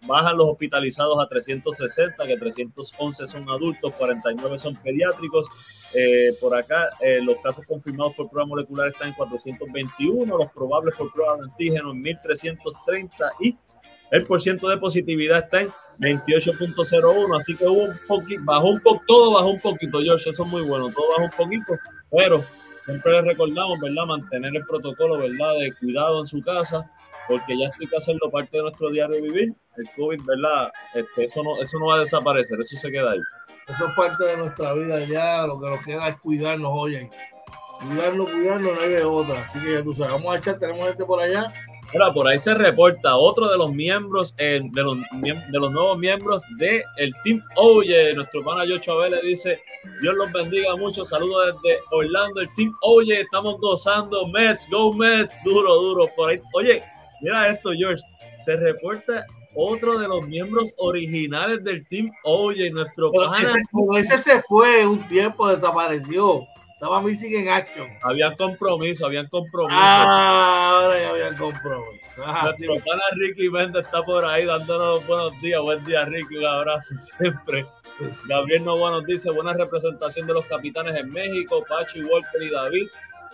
bajan 0.07 0.37
los 0.37 0.47
hospitalizados 0.49 1.17
a 1.19 1.27
360, 1.27 2.25
que 2.25 2.37
311 2.37 3.27
son 3.27 3.49
adultos, 3.49 3.93
49 3.93 4.59
son 4.59 4.75
pediátricos. 4.75 5.47
Eh, 5.93 6.35
por 6.41 6.55
acá, 6.55 6.89
eh, 6.99 7.21
los 7.21 7.37
casos 7.37 7.65
confirmados 7.65 8.13
por 8.15 8.29
prueba 8.29 8.47
molecular 8.47 8.89
están 8.89 9.09
en 9.09 9.13
421, 9.13 10.37
los 10.37 10.51
probables 10.51 10.95
por 10.95 11.11
prueba 11.13 11.37
de 11.37 11.43
antígeno 11.43 11.91
en 11.91 12.01
1330 12.01 13.31
y 13.39 13.57
el 14.11 14.25
porciento 14.25 14.67
de 14.67 14.77
positividad 14.77 15.45
está 15.45 15.61
en 15.61 15.71
28.01, 15.99 17.37
así 17.37 17.55
que 17.55 17.65
hubo 17.65 17.83
un 17.83 17.99
poquito, 18.07 18.41
bajó 18.43 18.69
un 18.69 18.79
poco, 18.79 19.01
todo 19.07 19.33
bajó 19.33 19.49
un 19.49 19.61
poquito, 19.61 19.99
George, 20.01 20.29
eso 20.29 20.43
es 20.43 20.49
muy 20.49 20.61
bueno, 20.61 20.91
todo 20.91 21.09
bajó 21.17 21.23
un 21.23 21.45
poquito, 21.45 21.79
pero 22.11 22.43
siempre 22.85 23.13
les 23.13 23.25
recordamos, 23.25 23.79
¿verdad? 23.79 24.05
Mantener 24.05 24.55
el 24.55 24.65
protocolo, 24.65 25.17
¿verdad? 25.17 25.57
De 25.59 25.73
cuidado 25.73 26.21
en 26.21 26.27
su 26.27 26.41
casa, 26.41 26.89
porque 27.27 27.57
ya 27.57 27.67
estoy 27.67 27.87
que 27.87 27.97
hacerlo 27.97 28.29
parte 28.31 28.57
de 28.57 28.63
nuestro 28.63 28.89
diario 28.89 29.21
vivir. 29.21 29.53
El 29.77 29.89
COVID, 29.95 30.21
¿verdad? 30.25 30.71
Este, 30.93 31.25
eso, 31.25 31.43
no, 31.43 31.61
eso 31.61 31.77
no 31.79 31.87
va 31.87 31.95
a 31.95 31.99
desaparecer, 31.99 32.59
eso 32.59 32.77
se 32.77 32.91
queda 32.91 33.11
ahí. 33.11 33.19
Eso 33.67 33.87
es 33.87 33.95
parte 33.95 34.23
de 34.23 34.37
nuestra 34.37 34.73
vida 34.73 34.99
ya, 35.03 35.45
lo 35.45 35.59
que 35.59 35.69
nos 35.69 35.85
queda 35.85 36.07
es 36.09 36.19
cuidarnos, 36.21 36.71
oye. 36.73 37.09
Cuidarnos, 37.81 38.29
cuidarnos, 38.29 38.73
no 38.73 38.81
hay 38.81 38.89
de 38.89 39.03
otra. 39.03 39.41
Así 39.41 39.59
que 39.59 39.73
ya 39.73 39.83
tú 39.83 39.93
sabes, 39.93 40.13
vamos 40.13 40.33
a 40.33 40.37
echar, 40.37 40.59
tenemos 40.59 40.87
gente 40.87 41.03
por 41.05 41.21
allá. 41.21 41.51
Mira, 41.93 42.11
por 42.11 42.27
ahí 42.27 42.37
se 42.37 42.53
reporta 42.53 43.15
otro 43.15 43.47
de 43.49 43.57
los 43.57 43.71
miembros, 43.73 44.33
eh, 44.37 44.59
de, 44.63 44.83
los, 44.83 44.97
de 45.21 45.59
los 45.59 45.71
nuevos 45.71 45.97
miembros 45.97 46.41
del 46.57 46.83
el 46.97 47.13
Team 47.23 47.41
Oye. 47.55 48.13
Nuestro 48.13 48.43
pana 48.43 48.65
Yocho 48.65 49.07
le 49.07 49.21
dice: 49.21 49.61
Dios 50.01 50.15
los 50.15 50.31
bendiga 50.31 50.75
mucho. 50.75 51.05
Saludos 51.05 51.55
desde 51.61 51.79
Orlando, 51.91 52.41
el 52.41 52.51
Team 52.53 52.73
Oye. 52.81 53.21
Estamos 53.21 53.57
gozando. 53.59 54.27
Mets, 54.27 54.69
go 54.69 54.93
Mets. 54.93 55.39
Duro, 55.43 55.73
duro. 55.75 56.09
Por 56.15 56.31
ahí. 56.31 56.39
Oye, 56.53 56.83
Mira 57.21 57.49
esto, 57.49 57.71
George. 57.77 58.03
Se 58.39 58.55
reporta 58.57 59.25
otro 59.55 59.97
de 59.97 60.07
los 60.07 60.27
miembros 60.27 60.73
originales 60.77 61.63
del 61.63 61.87
Team 61.87 62.11
Oye, 62.23 62.69
nuestro 62.71 63.11
ese, 63.41 63.61
ese 63.99 64.17
se 64.17 64.41
fue 64.41 64.85
un 64.85 65.07
tiempo, 65.07 65.47
desapareció. 65.47 66.45
Estaba 66.75 67.01
missing 67.01 67.33
en 67.37 67.47
action. 67.47 67.87
Habían 68.03 68.35
compromiso, 68.35 69.05
habían 69.05 69.27
compromiso. 69.27 69.79
Ah, 69.79 70.81
ahora 70.81 70.99
ya 70.99 71.09
habían 71.09 71.37
compromiso. 71.37 72.21
Nuestro 72.43 72.75
pana 72.85 73.01
Ricky 73.15 73.49
Méndez 73.49 73.85
está 73.85 74.03
por 74.03 74.25
ahí 74.25 74.45
dándonos 74.45 75.07
buenos 75.07 75.39
días. 75.41 75.61
Buen 75.61 75.85
día, 75.85 76.03
Ricky. 76.03 76.35
Un 76.35 76.45
abrazo 76.45 76.93
siempre. 76.99 77.65
Gabriel 78.27 78.65
Novoa 78.65 78.91
nos 78.91 79.05
dice 79.05 79.31
buena 79.31 79.53
representación 79.53 80.27
de 80.27 80.33
los 80.33 80.45
capitanes 80.47 80.97
en 80.97 81.09
México, 81.13 81.63
Pachi, 81.67 82.03
Walter 82.03 82.43
y 82.43 82.49
David. 82.49 82.87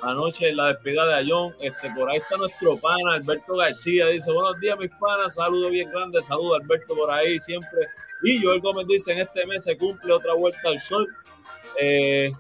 Anoche 0.04 0.50
en 0.50 0.58
la 0.58 0.70
despedida 0.70 1.08
de 1.08 1.14
Ayón, 1.14 1.54
este, 1.60 1.92
por 1.92 2.10
ahí 2.10 2.18
está 2.18 2.36
nuestro 2.38 2.76
pana 2.78 3.14
Alberto 3.14 3.56
García, 3.56 4.08
dice 4.08 4.32
buenos 4.32 4.60
días 4.60 4.78
mis 4.80 4.90
panas, 5.00 5.36
saludo 5.36 5.70
bien 5.70 5.92
grande, 5.92 6.22
saludo 6.24 6.56
Alberto 6.56 6.96
por 6.96 7.12
ahí 7.12 7.40
siempre. 7.40 7.88
Y 8.24 8.44
Joel 8.44 8.62
Gómez 8.62 8.88
dice 8.88 9.14
en 9.14 9.20
este 9.20 9.46
mes 9.46 9.64
se 9.64 9.78
cumple 9.78 10.14
otra 10.14 10.34
vuelta 10.34 10.70
al 10.70 10.82
sol. 10.82 11.08
Eh, 11.80 12.32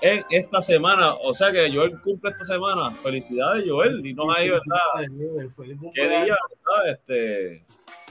en 0.00 0.24
esta 0.30 0.60
semana, 0.62 1.14
o 1.14 1.34
sea 1.34 1.50
que 1.50 1.72
Joel 1.72 2.00
cumple 2.00 2.30
esta 2.30 2.44
semana. 2.44 2.92
Felicidades 3.02 3.64
Joel, 3.66 4.04
y 4.06 4.14
nos 4.14 4.36
ha 4.36 4.44
ido, 4.44 4.54
¿verdad? 4.54 5.92
Qué 5.92 6.08
día, 6.08 6.20
¿verdad? 6.20 6.90
Este, 6.92 7.66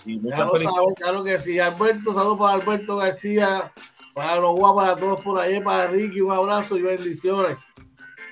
y 0.05 0.17
muchas 0.19 0.51
felicidades. 0.51 0.93
Claro 0.97 1.23
que 1.23 1.37
sí, 1.37 1.59
Alberto, 1.59 2.13
saludos 2.13 2.39
para 2.39 2.53
Alberto 2.53 2.97
García, 2.97 3.71
para 4.13 4.41
los 4.41 4.59
para 4.75 4.97
todos 4.97 5.21
por 5.21 5.39
ahí, 5.39 5.61
para 5.61 5.87
Ricky, 5.87 6.19
un 6.19 6.31
abrazo 6.31 6.75
y 6.75 6.81
bendiciones. 6.81 7.69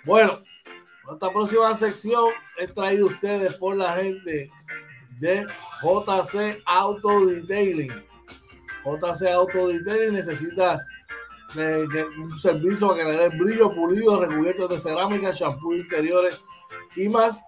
Bueno, 0.03 0.41
esta 1.11 1.31
próxima 1.31 1.75
sección 1.75 2.31
es 2.57 2.73
traído 2.73 3.07
ustedes 3.07 3.53
por 3.55 3.75
la 3.75 3.93
gente 3.93 4.49
de 5.19 5.45
JC 5.81 6.61
Auto 6.65 7.25
Detailing. 7.25 7.91
JC 8.83 9.27
Auto 9.33 9.67
Detailing 9.67 10.13
necesitas 10.13 10.85
un 12.17 12.35
servicio 12.37 12.89
para 12.89 13.03
que 13.03 13.09
le 13.09 13.17
den 13.17 13.37
brillo, 13.37 13.73
pulido, 13.73 14.19
recubiertos 14.19 14.69
de 14.69 14.79
cerámica, 14.79 15.31
champú 15.33 15.73
interiores 15.73 16.43
y 16.95 17.07
más. 17.07 17.41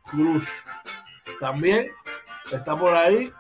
Cruz. 0.10 0.66
También 1.40 1.92
está 2.52 2.76
por 2.78 2.94
ahí. 2.94 3.32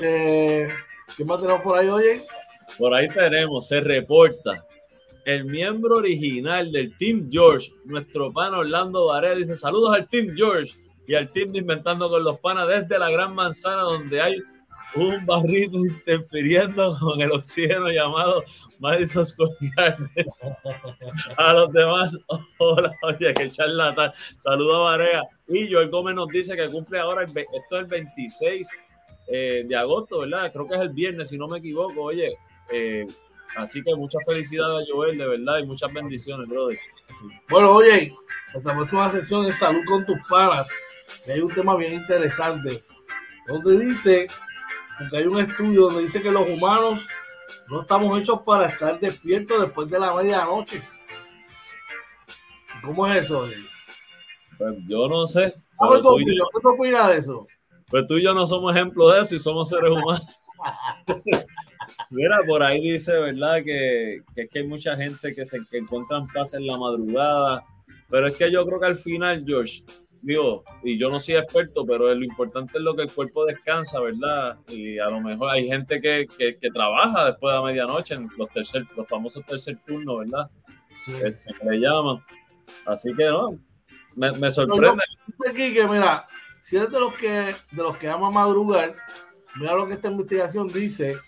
Eh, 0.00 0.68
¿Qué 1.16 1.24
más 1.24 1.40
tenemos 1.40 1.62
por 1.62 1.78
ahí, 1.78 1.88
oye? 1.88 2.26
Por 2.78 2.92
ahí 2.94 3.08
tenemos, 3.08 3.68
se 3.68 3.80
reporta. 3.80 4.64
El 5.24 5.44
miembro 5.44 5.96
original 5.96 6.70
del 6.72 6.96
Team 6.98 7.28
George, 7.30 7.72
nuestro 7.84 8.32
pan 8.32 8.54
Orlando 8.54 9.06
Varela, 9.06 9.36
dice: 9.36 9.54
Saludos 9.54 9.94
al 9.94 10.08
Team 10.08 10.34
George 10.36 10.74
y 11.06 11.14
al 11.14 11.30
Team 11.30 11.52
de 11.52 11.60
Inventando 11.60 12.10
con 12.10 12.24
los 12.24 12.38
Panas 12.40 12.68
desde 12.68 12.98
la 12.98 13.10
Gran 13.10 13.34
Manzana, 13.34 13.82
donde 13.82 14.20
hay 14.20 14.38
un 14.96 15.24
barrito 15.24 15.78
interfiriendo 15.78 16.96
con 17.00 17.20
el 17.20 17.32
oxígeno 17.32 17.90
llamado 17.90 18.44
Madison 18.78 19.26
Square 19.26 19.50
A 21.36 21.52
los 21.52 21.72
demás, 21.72 22.16
hola, 22.58 22.92
oye, 23.02 23.34
que 23.34 23.50
charlatán. 23.50 24.12
Saludos 24.36 24.76
a 24.76 24.90
Varea. 24.90 25.22
Y 25.48 25.72
Joel 25.72 25.90
Gómez 25.90 26.14
nos 26.14 26.28
dice 26.28 26.56
que 26.56 26.68
cumple 26.68 26.98
ahora, 26.98 27.24
esto 27.24 27.36
es 27.44 27.80
el 27.80 27.86
26 27.86 28.68
eh, 29.26 29.64
de 29.66 29.76
agosto, 29.76 30.20
¿verdad? 30.20 30.52
Creo 30.52 30.68
que 30.68 30.74
es 30.74 30.80
el 30.82 30.90
viernes, 30.90 31.28
si 31.28 31.38
no 31.38 31.48
me 31.48 31.58
equivoco. 31.58 32.02
Oye, 32.02 32.36
eh, 32.70 33.06
así 33.56 33.82
que 33.82 33.94
muchas 33.94 34.22
felicidades 34.24 34.88
a 34.88 34.92
Joel, 34.92 35.18
de 35.18 35.26
verdad, 35.26 35.58
y 35.58 35.66
muchas 35.66 35.92
bendiciones, 35.92 36.48
brother. 36.48 36.78
Bueno, 37.48 37.72
oye, 37.72 38.12
esta 38.54 38.74
próxima 38.74 39.08
sesión 39.08 39.46
es 39.46 39.56
salud 39.56 39.82
con 39.86 40.04
tus 40.04 40.18
panas. 40.28 40.66
Y 41.26 41.30
hay 41.30 41.40
un 41.40 41.52
tema 41.52 41.76
bien 41.76 41.94
interesante, 41.94 42.82
donde 43.46 43.78
dice, 43.78 44.26
porque 44.98 45.16
hay 45.18 45.26
un 45.26 45.40
estudio 45.40 45.82
donde 45.82 46.02
dice 46.02 46.22
que 46.22 46.30
los 46.30 46.48
humanos 46.48 47.06
no 47.68 47.82
estamos 47.82 48.20
hechos 48.20 48.40
para 48.42 48.66
estar 48.66 48.98
despiertos 48.98 49.62
después 49.62 49.88
de 49.88 49.98
la 49.98 50.14
medianoche. 50.14 50.82
¿Cómo 52.82 53.06
es 53.06 53.24
eso? 53.24 53.48
Pues 54.58 54.74
yo 54.86 55.08
no 55.08 55.26
sé. 55.26 55.52
¿Qué 55.52 56.00
tú 56.62 56.68
opinas 56.68 57.08
de 57.08 57.16
eso? 57.16 57.46
Pues 57.94 58.08
tú 58.08 58.16
y 58.16 58.24
yo 58.24 58.34
no 58.34 58.44
somos 58.44 58.74
ejemplo 58.74 59.08
de 59.10 59.20
eso 59.20 59.36
y 59.36 59.38
somos 59.38 59.68
seres 59.68 59.88
humanos. 59.88 60.40
Mira, 62.10 62.40
por 62.44 62.60
ahí 62.60 62.90
dice, 62.90 63.12
¿verdad? 63.12 63.62
Que, 63.62 64.16
es 64.34 64.50
que 64.50 64.58
hay 64.58 64.66
mucha 64.66 64.96
gente 64.96 65.32
que 65.32 65.46
se 65.46 65.60
que 65.70 65.78
encuentran 65.78 66.26
paz 66.26 66.54
en 66.54 66.66
la 66.66 66.76
madrugada. 66.76 67.62
Pero 68.10 68.26
es 68.26 68.34
que 68.34 68.50
yo 68.50 68.66
creo 68.66 68.80
que 68.80 68.86
al 68.86 68.96
final, 68.96 69.44
George, 69.46 69.84
digo, 70.22 70.64
y 70.82 70.98
yo 70.98 71.08
no 71.08 71.20
soy 71.20 71.36
experto, 71.36 71.86
pero 71.86 72.12
lo 72.12 72.24
importante 72.24 72.78
es 72.78 72.82
lo 72.82 72.96
que 72.96 73.02
el 73.02 73.12
cuerpo 73.12 73.46
descansa, 73.46 74.00
¿verdad? 74.00 74.58
Y 74.66 74.98
a 74.98 75.08
lo 75.08 75.20
mejor 75.20 75.52
hay 75.52 75.68
gente 75.68 76.00
que, 76.00 76.26
trabaja 76.74 77.26
después 77.26 77.52
de 77.52 77.60
la 77.60 77.64
medianoche 77.64 78.14
en 78.14 78.28
los, 78.36 78.48
tercer, 78.48 78.84
los 78.96 79.06
famosos 79.06 79.46
tercer 79.46 79.78
turnos, 79.86 80.18
¿verdad? 80.18 80.50
Sí. 81.04 81.12
se 81.12 81.64
le 81.64 81.78
llaman. 81.78 82.24
Así 82.86 83.14
que 83.14 83.26
no, 83.26 83.56
me, 84.16 84.50
sorprende. 84.50 85.04
aquí 85.48 85.72
que 85.72 85.84
mira, 85.86 86.26
si 86.64 86.78
eres 86.78 86.90
de 86.90 86.98
los 86.98 87.12
que, 87.16 87.54
de 87.72 87.82
los 87.82 87.98
que 87.98 88.08
ama 88.08 88.30
madrugar, 88.30 88.94
mira 89.56 89.74
lo 89.74 89.86
que 89.86 89.92
esta 89.92 90.08
investigación 90.08 90.66
dice. 90.66 91.18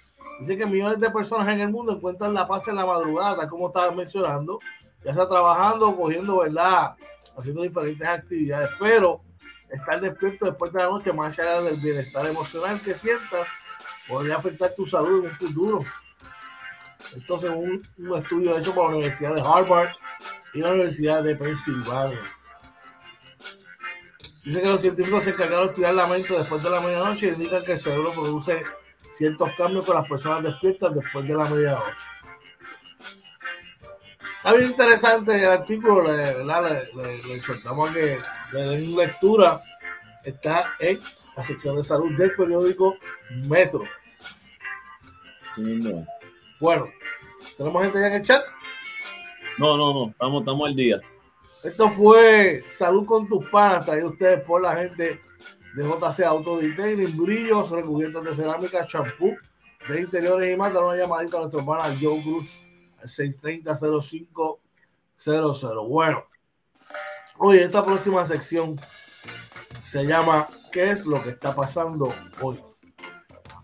Dice 0.40 0.57
que 0.57 0.64
millones 0.64 0.99
de 0.99 1.11
personas 1.11 1.46
en 1.49 1.61
el 1.61 1.68
mundo 1.68 1.92
encuentran 1.92 2.33
la 2.33 2.49
paz 2.49 2.66
en 2.68 2.77
la 2.77 2.87
madrugada, 2.87 3.46
como 3.46 3.66
estaba 3.66 3.90
mencionando, 3.90 4.59
ya 5.05 5.12
sea 5.12 5.29
trabajando, 5.29 5.94
cogiendo, 5.94 6.38
¿verdad? 6.38 6.96
Haciendo 7.37 7.61
diferentes 7.61 8.09
actividades, 8.09 8.70
pero 8.81 9.20
estar 9.68 10.01
despierto 10.01 10.46
después 10.46 10.72
de 10.72 10.79
la 10.79 10.88
noche, 10.88 11.12
más 11.12 11.38
allá 11.38 11.61
del 11.61 11.77
bienestar 11.77 12.27
emocional 12.27 12.81
que 12.81 12.94
sientas, 12.94 13.46
podría 14.09 14.37
afectar 14.37 14.75
tu 14.75 14.87
salud 14.87 15.22
en 15.22 15.31
un 15.33 15.37
futuro. 15.37 15.85
Entonces, 17.14 17.51
un, 17.55 17.87
un 17.99 18.18
estudio 18.18 18.57
hecho 18.57 18.75
por 18.75 18.85
la 18.85 18.96
Universidad 18.96 19.35
de 19.35 19.42
Harvard 19.42 19.90
y 20.55 20.61
la 20.61 20.70
Universidad 20.70 21.22
de 21.22 21.37
Pensilvania. 21.37 22.36
Dice 24.46 24.62
que 24.62 24.68
los 24.68 24.80
científicos 24.80 25.24
se 25.24 25.30
encargaron 25.30 25.64
de 25.66 25.70
estudiar 25.72 25.92
la 25.92 26.06
mente 26.06 26.32
después 26.32 26.62
de 26.62 26.70
la 26.70 26.80
medianoche 26.80 27.26
y 27.26 27.30
indican 27.30 27.64
que 27.64 27.72
el 27.72 27.78
cerebro 27.78 28.12
produce 28.12 28.62
ciertos 29.11 29.50
cambios 29.56 29.85
con 29.85 29.96
las 29.96 30.09
personas 30.09 30.44
despiertas 30.44 30.94
después 30.94 31.26
de 31.26 31.35
la 31.35 31.46
medianoche. 31.46 32.06
Está 34.37 34.52
bien 34.52 34.70
interesante 34.70 35.37
el 35.37 35.48
artículo, 35.48 36.04
le, 36.04 36.44
le, 36.44 37.24
le, 37.24 37.35
exhortamos 37.35 37.90
a 37.90 37.92
que 37.92 38.20
le 38.52 38.62
den 38.62 38.94
lectura. 38.94 39.61
Está 40.22 40.74
en 40.78 41.00
la 41.37 41.42
sección 41.42 41.74
de 41.74 41.82
salud 41.82 42.16
del 42.16 42.32
periódico 42.37 42.96
Metro. 43.30 43.82
Bueno, 46.61 46.88
¿tenemos 47.56 47.82
gente 47.82 47.98
ya 47.98 48.06
en 48.06 48.12
el 48.12 48.22
chat? 48.22 48.44
No, 49.59 49.76
no, 49.76 49.92
no, 49.92 50.11
estamos, 50.11 50.42
estamos 50.42 50.68
al 50.68 50.76
día. 50.76 51.00
Esto 51.62 51.90
fue 51.90 52.64
Salud 52.69 53.05
con 53.05 53.29
tus 53.29 53.45
panas, 53.49 53.85
traído 53.85 54.09
ustedes 54.11 54.42
por 54.45 54.62
la 54.62 54.77
gente 54.77 55.21
de 55.75 55.85
JC 55.85 56.21
Auto 56.25 56.59
Detailing, 56.59 57.16
brillos 57.16 57.71
recubiertos 57.71 58.25
de 58.25 58.35
cerámica, 58.35 58.87
champú 58.87 59.37
de 59.88 60.01
interiores 60.01 60.53
y 60.53 60.57
más. 60.57 60.73
Dar 60.73 60.85
una 60.85 60.97
llamadita 60.97 61.37
a 61.37 61.40
nuestro 61.40 61.61
hermano 61.61 61.83
Joe 62.01 62.23
Cruz 62.23 62.64
al 63.01 63.09
630-0500. 63.09 65.88
Bueno, 65.88 66.25
hoy 67.38 67.59
esta 67.59 67.85
próxima 67.85 68.25
sección 68.25 68.81
se 69.81 70.05
llama 70.05 70.49
¿Qué 70.73 70.90
es 70.90 71.05
lo 71.05 71.23
que 71.23 71.31
está 71.31 71.55
pasando 71.55 72.14
hoy? 72.40 72.59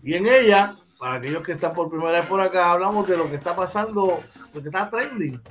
Y 0.01 0.15
en 0.15 0.27
ella, 0.27 0.75
para 0.99 1.15
aquellos 1.15 1.43
que 1.43 1.53
están 1.53 1.71
por 1.71 1.89
primera 1.89 2.19
vez 2.19 2.27
por 2.27 2.41
acá, 2.41 2.71
hablamos 2.71 3.07
de 3.07 3.15
lo 3.17 3.29
que 3.29 3.35
está 3.35 3.55
pasando, 3.55 4.21
lo 4.53 4.61
que 4.61 4.67
está 4.67 4.89
trending 4.89 5.41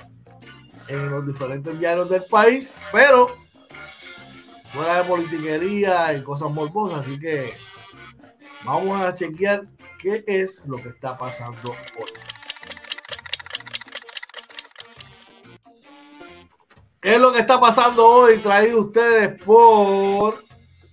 en 0.87 1.09
los 1.09 1.25
diferentes 1.25 1.79
diarios 1.79 2.09
del 2.09 2.25
país, 2.25 2.73
pero 2.91 3.37
fuera 4.73 5.01
de 5.01 5.09
politiquería 5.09 6.13
y 6.13 6.23
cosas 6.23 6.51
morbosas, 6.51 6.99
así 6.99 7.19
que 7.19 7.53
vamos 8.65 8.99
a 9.01 9.13
chequear 9.13 9.63
qué 9.99 10.23
es 10.27 10.63
lo 10.65 10.77
que 10.77 10.89
está 10.89 11.17
pasando 11.17 11.71
hoy. 11.71 12.11
¿Qué 16.99 17.15
es 17.15 17.21
lo 17.21 17.33
que 17.33 17.39
está 17.39 17.59
pasando 17.59 18.07
hoy? 18.07 18.41
Traído 18.41 18.79
ustedes 18.79 19.43
por, 19.43 20.43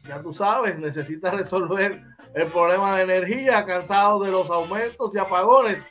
ya 0.03 0.21
tú 0.21 0.33
sabes, 0.33 0.79
necesitas 0.79 1.33
resolver 1.33 2.03
el 2.35 2.47
problema 2.49 2.97
de 2.97 3.05
energía, 3.05 3.65
cansado 3.65 4.21
de 4.21 4.31
los 4.31 4.51
aumentos 4.51 5.15
y 5.15 5.19
apagones 5.19 5.87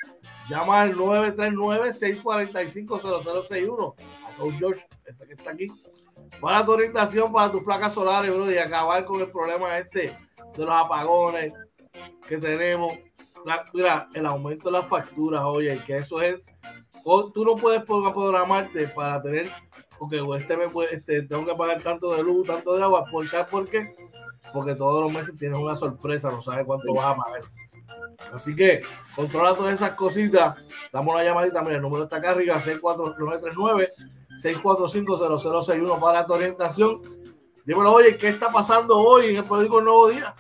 Llama 0.50 0.82
al 0.82 0.96
939-645-0061. 0.96 3.94
A 4.28 4.36
Coach 4.38 4.56
George, 4.58 4.84
este 5.06 5.28
que 5.28 5.34
está 5.34 5.52
aquí. 5.52 5.68
Para 6.42 6.66
tu 6.66 6.72
orientación 6.74 7.32
para 7.32 7.52
tus 7.52 7.64
placas 7.64 7.94
solares, 7.94 8.32
bro, 8.32 8.52
y 8.52 8.58
acabar 8.58 9.06
con 9.06 9.22
el 9.22 9.30
problema 9.30 9.78
este 9.78 10.18
de 10.58 10.66
los 10.66 10.74
apagones 10.74 11.54
que 12.28 12.38
tenemos. 12.38 12.98
mira, 13.74 14.10
el 14.14 14.26
aumento 14.26 14.72
de 14.72 14.80
las 14.80 14.88
facturas, 14.88 15.44
oye, 15.44 15.84
que 15.86 15.98
eso 15.98 16.22
es. 16.22 16.42
tú 17.04 17.46
no 17.46 17.56
puedes 17.56 17.84
programarte 17.84 18.88
para 18.90 19.22
tener 19.22 19.52
porque 20.00 20.24
este 20.38 20.56
este, 20.96 21.22
tengo 21.24 21.46
que 21.46 21.56
pagar 21.56 21.82
tanto 21.82 22.16
de 22.16 22.24
luz, 22.24 22.48
tanto 22.48 22.76
de 22.76 22.84
agua, 22.84 23.04
¿por, 23.12 23.28
¿sabes 23.28 23.50
por 23.50 23.70
qué? 23.70 23.94
Porque 24.54 24.74
todos 24.74 25.04
los 25.04 25.12
meses 25.12 25.36
tienes 25.38 25.60
una 25.60 25.76
sorpresa, 25.76 26.32
no 26.32 26.42
sabes 26.42 26.66
cuánto 26.66 26.94
vas 26.94 27.08
a 27.08 27.18
pagar. 27.18 27.42
Así 28.34 28.56
que 28.56 28.82
controla 29.16 29.56
todas 29.56 29.74
esas 29.74 29.92
cositas. 29.92 30.56
Damos 30.92 31.16
la 31.16 31.24
llamadita, 31.24 31.62
mira, 31.62 31.76
el 31.76 31.82
número 31.82 32.04
está 32.04 32.18
acá 32.18 32.32
arriba, 32.32 32.60
64939 32.60 33.90
6450061 34.42 36.00
para 36.00 36.26
tu 36.26 36.34
orientación. 36.34 37.00
Dímelo, 37.66 37.94
oye, 37.94 38.18
¿qué 38.18 38.30
está 38.30 38.52
pasando 38.52 38.98
hoy 38.98 39.30
en 39.30 39.38
el 39.38 39.44
periódico 39.44 39.82
Nuevo 39.82 40.10
Día? 40.10 40.34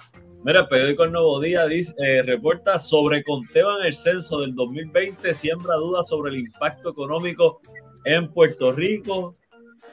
Mira, 0.43 0.61
el 0.61 0.67
periódico 0.67 1.03
El 1.03 1.11
Nuevo 1.11 1.41
Día 1.41 1.65
dice, 1.65 1.93
eh, 1.97 2.23
reporta 2.23 2.79
sobre 2.79 3.23
conteo 3.23 3.77
en 3.79 3.87
el 3.87 3.93
censo 3.93 4.39
del 4.39 4.55
2020, 4.55 5.33
siembra 5.33 5.75
dudas 5.75 6.07
sobre 6.07 6.31
el 6.31 6.39
impacto 6.39 6.91
económico 6.91 7.59
en 8.05 8.31
Puerto 8.31 8.71
Rico. 8.71 9.35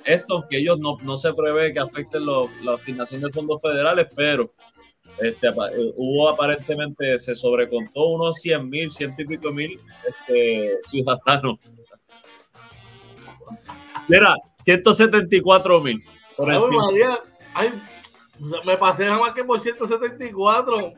Esto 0.05 0.47
que 0.49 0.59
ellos 0.59 0.79
no, 0.79 0.99
no 1.03 1.17
se 1.17 1.35
prevé 1.35 1.73
que 1.73 1.81
afecten 1.81 2.25
la 2.25 2.75
asignación 2.75 3.23
de 3.23 3.33
fondos 3.33 3.61
federales, 3.61 4.07
pero 4.15 4.53
este, 5.19 5.49
eh, 5.49 5.93
hubo 5.97 6.29
aparentemente, 6.29 7.19
se 7.19 7.35
sobrecontó 7.35 8.07
unos 8.07 8.37
100 8.37 8.69
mil, 8.69 8.91
ciento 8.91 9.23
y 9.23 9.27
pico 9.27 9.51
mil 9.53 9.81
este, 10.07 10.79
ciudadanos. 10.87 11.59
Mira, 14.09 14.37
174 14.63 15.81
mil. 15.81 16.03
Por 16.37 16.47
María, 16.49 17.19
ay, 17.55 17.73
me 18.65 18.77
pasé 18.77 19.07
nada 19.07 19.19
más 19.19 19.33
que 19.33 19.43
por 19.43 19.59
174 19.59 20.93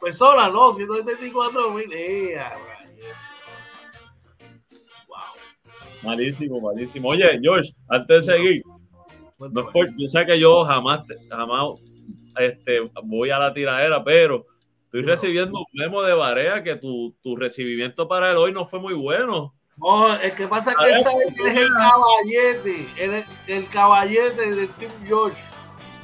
personas, 0.00 0.52
no, 0.52 0.72
174 0.72 1.70
mil. 1.72 1.86
Wow. 5.08 5.18
Malísimo, 6.04 6.60
malísimo. 6.60 7.08
Oye, 7.08 7.38
George, 7.42 7.72
antes 7.88 8.26
de 8.26 8.34
seguir, 8.34 8.62
yo 9.96 10.08
sé 10.08 10.24
que 10.24 10.38
yo 10.38 10.64
jamás, 10.64 11.06
jamás 11.28 11.80
este, 12.38 12.80
voy 13.04 13.30
a 13.30 13.38
la 13.38 13.52
tiradera, 13.52 14.02
pero 14.04 14.46
estoy 14.84 15.02
recibiendo 15.02 15.58
un 15.58 15.66
memo 15.72 16.02
de 16.02 16.14
Barea 16.14 16.62
que 16.62 16.76
tu, 16.76 17.16
tu 17.22 17.36
recibimiento 17.36 18.08
para 18.08 18.30
él 18.30 18.36
hoy 18.36 18.52
no 18.52 18.66
fue 18.66 18.80
muy 18.80 18.94
bueno. 18.94 19.54
No, 19.76 20.14
el 20.16 20.34
que 20.34 20.48
pasa 20.48 20.70
es 20.72 20.76
que 20.78 20.90
él 20.90 21.02
sabe 21.02 21.34
que 21.36 21.50
es 21.50 21.56
el 21.56 21.68
caballete, 21.68 22.88
el, 22.96 23.24
el 23.46 23.68
caballete 23.68 24.54
del 24.54 24.68
Team 24.70 24.92
George. 25.04 25.36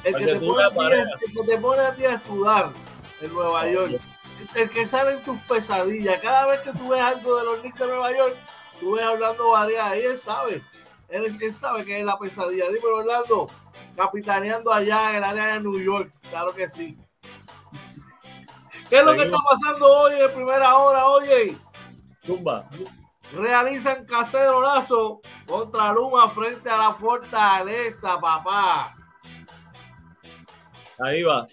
El 0.03 0.15
que, 0.15 0.25
te 0.25 0.35
pone, 0.35 0.63
a 0.63 0.69
ti, 0.69 0.77
el 1.25 1.33
que 1.33 1.51
te 1.51 1.57
pone 1.57 1.81
a 1.81 1.95
ti 1.95 2.05
a 2.05 2.17
sudar 2.17 2.71
en 3.21 3.33
Nueva 3.33 3.69
York. 3.71 3.93
El 4.53 4.69
que 4.69 4.85
sale 4.85 5.13
en 5.13 5.23
tus 5.23 5.39
pesadillas. 5.41 6.19
Cada 6.19 6.45
vez 6.47 6.61
que 6.61 6.73
tú 6.73 6.89
ves 6.89 7.01
algo 7.01 7.37
de 7.37 7.45
los 7.45 7.59
Knicks 7.61 7.79
de 7.79 7.87
Nueva 7.87 8.15
York, 8.15 8.35
tú 8.79 8.91
ves 8.91 9.03
hablando 9.03 9.51
Barea 9.51 9.97
y 9.97 10.01
él 10.01 10.17
sabe. 10.17 10.61
Él, 11.07 11.25
él 11.39 11.53
sabe 11.53 11.85
que 11.85 11.99
es 11.99 12.05
la 12.05 12.19
pesadilla. 12.19 12.67
Dime, 12.67 12.85
Orlando, 12.85 13.47
capitaneando 13.95 14.71
allá 14.71 15.11
en 15.11 15.15
el 15.17 15.23
área 15.23 15.53
de 15.53 15.61
New 15.61 15.79
York. 15.79 16.11
Claro 16.29 16.53
que 16.53 16.69
sí. 16.69 16.97
¿Qué 18.89 18.99
es 18.99 19.05
lo 19.05 19.13
que 19.15 19.23
está 19.23 19.37
pasando 19.49 19.85
hoy 19.85 20.13
en 20.19 20.33
primera 20.33 20.75
hora? 20.75 21.07
Oye, 21.07 21.57
Tumba. 22.23 22.69
Realizan 23.35 24.05
cacerolazo 24.05 25.21
contra 25.47 25.91
Luma 25.91 26.29
frente 26.29 26.69
a 26.69 26.77
la 26.77 26.93
fortaleza, 26.93 28.19
papá. 28.19 28.95
Ahí 30.99 31.23
va. 31.23 31.45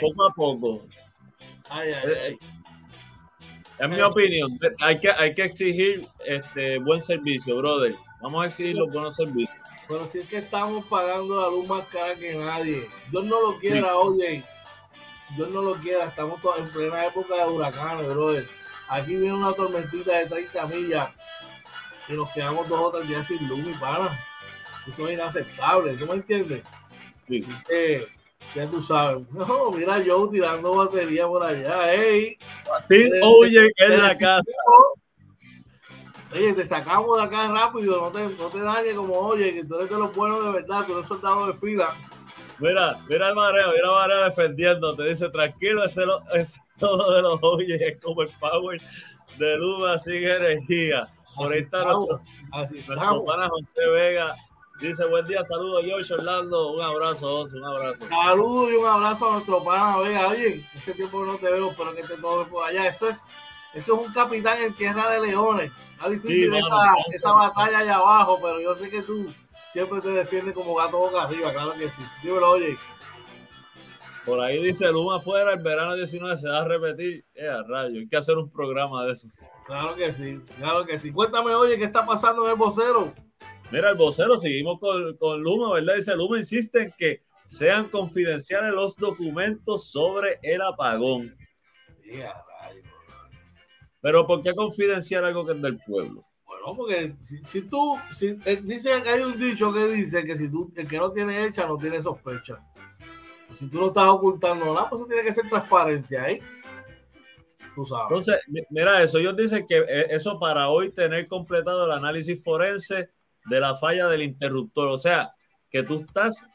poco 0.00 0.26
a 0.26 0.32
poco. 0.34 0.82
en 3.78 3.90
mi 3.90 4.00
opinión, 4.00 4.58
hay 4.80 4.98
que, 4.98 5.10
hay 5.12 5.34
que 5.34 5.44
exigir 5.44 6.08
este 6.26 6.78
buen 6.78 7.00
servicio, 7.00 7.56
brother. 7.58 7.94
Vamos 8.20 8.44
a 8.44 8.48
exigir 8.48 8.76
los 8.76 8.92
buenos 8.92 9.16
servicios. 9.16 9.58
Pero 9.88 10.06
si 10.06 10.20
es 10.20 10.28
que 10.28 10.38
estamos 10.38 10.84
pagando 10.86 11.40
la 11.40 11.48
luz 11.48 11.66
más 11.68 11.86
cara 11.88 12.14
que 12.14 12.34
nadie. 12.34 12.88
Dios 13.10 13.24
no 13.24 13.40
lo 13.40 13.58
quiera, 13.58 13.96
oye. 13.96 14.44
Dios 15.36 15.50
no 15.50 15.62
lo 15.62 15.74
quiera. 15.76 16.06
Estamos 16.06 16.40
en 16.58 16.70
plena 16.70 17.06
época 17.06 17.34
de 17.34 17.50
huracanes, 17.50 18.06
brother. 18.06 18.46
Aquí 18.88 19.16
viene 19.16 19.34
una 19.34 19.52
tormentita 19.52 20.18
de 20.18 20.26
30 20.26 20.66
millas 20.66 21.10
y 22.08 22.14
nos 22.14 22.30
quedamos 22.30 22.68
dos 22.68 22.80
o 22.80 22.90
tres 22.90 23.08
días 23.08 23.26
sin 23.26 23.48
luz, 23.48 23.60
mi 23.60 23.72
pana. 23.74 24.18
Eso 24.86 25.06
es 25.08 25.14
inaceptable, 25.14 25.94
¿tú 25.94 26.06
me 26.06 26.14
entiendes? 26.14 26.62
Sí. 27.28 27.36
Así 27.36 27.62
que, 27.68 28.08
ya 28.54 28.66
tú 28.66 28.82
sabes. 28.82 29.24
No, 29.32 29.70
mira 29.70 30.00
yo 30.00 30.28
tirando 30.28 30.74
batería 30.74 31.26
por 31.26 31.42
allá, 31.44 31.92
ey. 31.92 32.36
Oye, 33.22 33.70
en 33.76 33.98
la 33.98 34.16
casa. 34.16 34.52
Oye, 36.32 36.52
te 36.52 36.64
sacamos 36.64 37.16
de 37.16 37.24
acá 37.24 37.48
rápido, 37.48 38.00
no 38.00 38.10
te, 38.10 38.28
no 38.28 38.46
te 38.48 38.60
dañes 38.60 38.94
como, 38.94 39.14
oye, 39.14 39.52
que 39.52 39.64
tú 39.64 39.76
eres 39.76 39.90
de 39.90 39.98
los 39.98 40.14
buenos 40.14 40.44
de 40.44 40.52
verdad, 40.52 40.86
tú 40.86 40.96
eres 40.96 41.08
soldado 41.08 41.46
de 41.46 41.54
fila. 41.54 41.94
Mira, 42.58 42.98
mira 43.08 43.30
el 43.30 43.34
mareo, 43.34 43.72
mira 43.72 43.88
el 43.88 43.94
mareo 43.94 44.24
defendiendo, 44.24 44.94
te 44.94 45.04
dice, 45.04 45.28
tranquilo, 45.30 45.84
ese, 45.86 46.04
es 46.34 46.56
todo 46.78 47.14
de 47.14 47.22
los 47.22 47.38
oye, 47.42 47.88
es 47.88 48.00
como 48.00 48.22
el 48.22 48.30
power 48.38 48.80
de 49.38 49.56
Luma, 49.58 49.98
sigue 49.98 50.36
energía. 50.36 51.08
Por 51.34 51.52
ahí 51.52 51.60
está 51.60 51.84
nuestro, 51.84 52.20
nuestro 52.50 53.24
pana 53.24 53.48
José 53.48 53.88
Vega. 53.88 54.36
Dice, 54.80 55.04
buen 55.06 55.26
día, 55.26 55.44
saludos, 55.44 55.84
George 55.84 56.12
Orlando. 56.14 56.72
Un 56.72 56.80
abrazo, 56.80 57.42
un 57.42 57.64
abrazo. 57.64 58.04
Saludos 58.06 58.70
y 58.72 58.76
un 58.76 58.86
abrazo 58.86 59.28
a 59.28 59.32
nuestro 59.34 59.62
pana 59.62 59.98
Vega. 59.98 60.28
Oye, 60.28 60.64
ese 60.74 60.94
tiempo 60.94 61.24
no 61.24 61.36
te 61.36 61.50
veo, 61.50 61.74
pero 61.76 61.94
que 61.94 62.02
te 62.02 62.16
todo 62.16 62.46
por 62.48 62.66
allá. 62.66 62.86
Eso 62.86 63.08
es, 63.08 63.26
eso 63.74 63.94
es 63.94 64.06
un 64.06 64.12
capitán 64.12 64.60
en 64.60 64.74
tierra 64.74 65.10
de 65.10 65.26
leones. 65.26 65.70
Está 65.92 66.08
difícil 66.08 66.54
esa, 66.54 66.94
esa 67.12 67.32
batalla 67.32 67.78
allá 67.78 67.96
abajo, 67.96 68.38
pero 68.42 68.60
yo 68.60 68.74
sé 68.74 68.90
que 68.90 69.02
tú 69.02 69.32
siempre 69.70 70.00
te 70.00 70.08
defiendes 70.08 70.54
como 70.54 70.74
gato 70.74 70.98
boca 70.98 71.22
arriba, 71.22 71.52
claro 71.52 71.74
que 71.74 71.88
sí. 71.88 72.02
Dímelo, 72.22 72.50
oye. 72.50 72.76
Por 74.24 74.40
ahí 74.40 74.62
dice 74.62 74.90
Luma 74.90 75.16
afuera, 75.16 75.52
el 75.52 75.62
verano 75.62 75.94
19 75.94 76.36
se 76.36 76.48
va 76.48 76.60
a 76.60 76.64
repetir. 76.64 77.24
Eh, 77.34 77.48
rayo, 77.66 78.00
hay 78.00 78.08
que 78.08 78.16
hacer 78.16 78.36
un 78.36 78.50
programa 78.50 79.04
de 79.04 79.12
eso. 79.12 79.28
Claro 79.66 79.94
que 79.94 80.12
sí, 80.12 80.40
claro 80.58 80.84
que 80.84 80.98
sí. 80.98 81.12
Cuéntame, 81.12 81.54
oye, 81.54 81.78
¿qué 81.78 81.84
está 81.84 82.04
pasando 82.04 82.44
en 82.44 82.50
el 82.50 82.56
vocero? 82.56 83.14
Mira, 83.70 83.90
el 83.90 83.96
vocero, 83.96 84.36
seguimos 84.36 84.80
con, 84.80 85.16
con 85.16 85.40
Luma, 85.40 85.72
¿verdad? 85.74 85.94
Dice 85.94 86.16
Luma 86.16 86.38
insiste 86.38 86.82
en 86.82 86.94
que 86.98 87.22
sean 87.46 87.88
confidenciales 87.88 88.72
los 88.72 88.96
documentos 88.96 89.90
sobre 89.90 90.38
el 90.42 90.60
apagón. 90.60 91.36
Yeah, 92.04 92.34
pero 94.00 94.26
¿por 94.26 94.42
qué 94.42 94.54
confidenciar 94.54 95.24
algo 95.24 95.44
que 95.44 95.52
es 95.52 95.62
del 95.62 95.78
pueblo? 95.78 96.24
Bueno, 96.46 96.76
porque 96.76 97.14
si, 97.20 97.62
tú, 97.62 97.98
si, 98.10 98.38
eh, 98.44 98.60
dice 98.62 98.90
que 99.02 99.08
hay 99.08 99.22
un 99.22 99.38
dicho 99.38 99.72
que 99.72 99.86
dice 99.86 100.24
que 100.24 100.36
si 100.36 100.50
tú, 100.50 100.72
el 100.76 100.88
que 100.88 100.98
no 100.98 101.10
tiene 101.10 101.46
hecha 101.46 101.66
no 101.66 101.76
tiene 101.76 102.00
sospecha. 102.00 102.58
Si 103.54 103.68
tú 103.68 103.80
no 103.80 103.86
estás 103.88 104.08
ocultando 104.08 104.66
nada, 104.66 104.88
pues 104.88 105.06
tiene 105.06 105.22
que 105.22 105.32
ser 105.32 105.48
transparente 105.48 106.18
ahí. 106.18 106.40
Tú 107.74 107.84
sabes. 107.84 108.04
Entonces, 108.08 108.66
mira 108.70 109.02
eso, 109.02 109.18
ellos 109.18 109.36
dicen 109.36 109.66
que 109.66 109.78
eh, 109.78 110.06
eso 110.10 110.38
para 110.38 110.68
hoy 110.68 110.90
tener 110.90 111.26
completado 111.28 111.84
el 111.84 111.92
análisis 111.92 112.42
forense 112.42 113.10
de 113.46 113.60
la 113.60 113.76
falla 113.76 114.08
del 114.08 114.22
interruptor. 114.22 114.88
O 114.88 114.98
sea, 114.98 115.32
que 115.70 115.82
tú 115.82 115.96
estás 115.96 116.46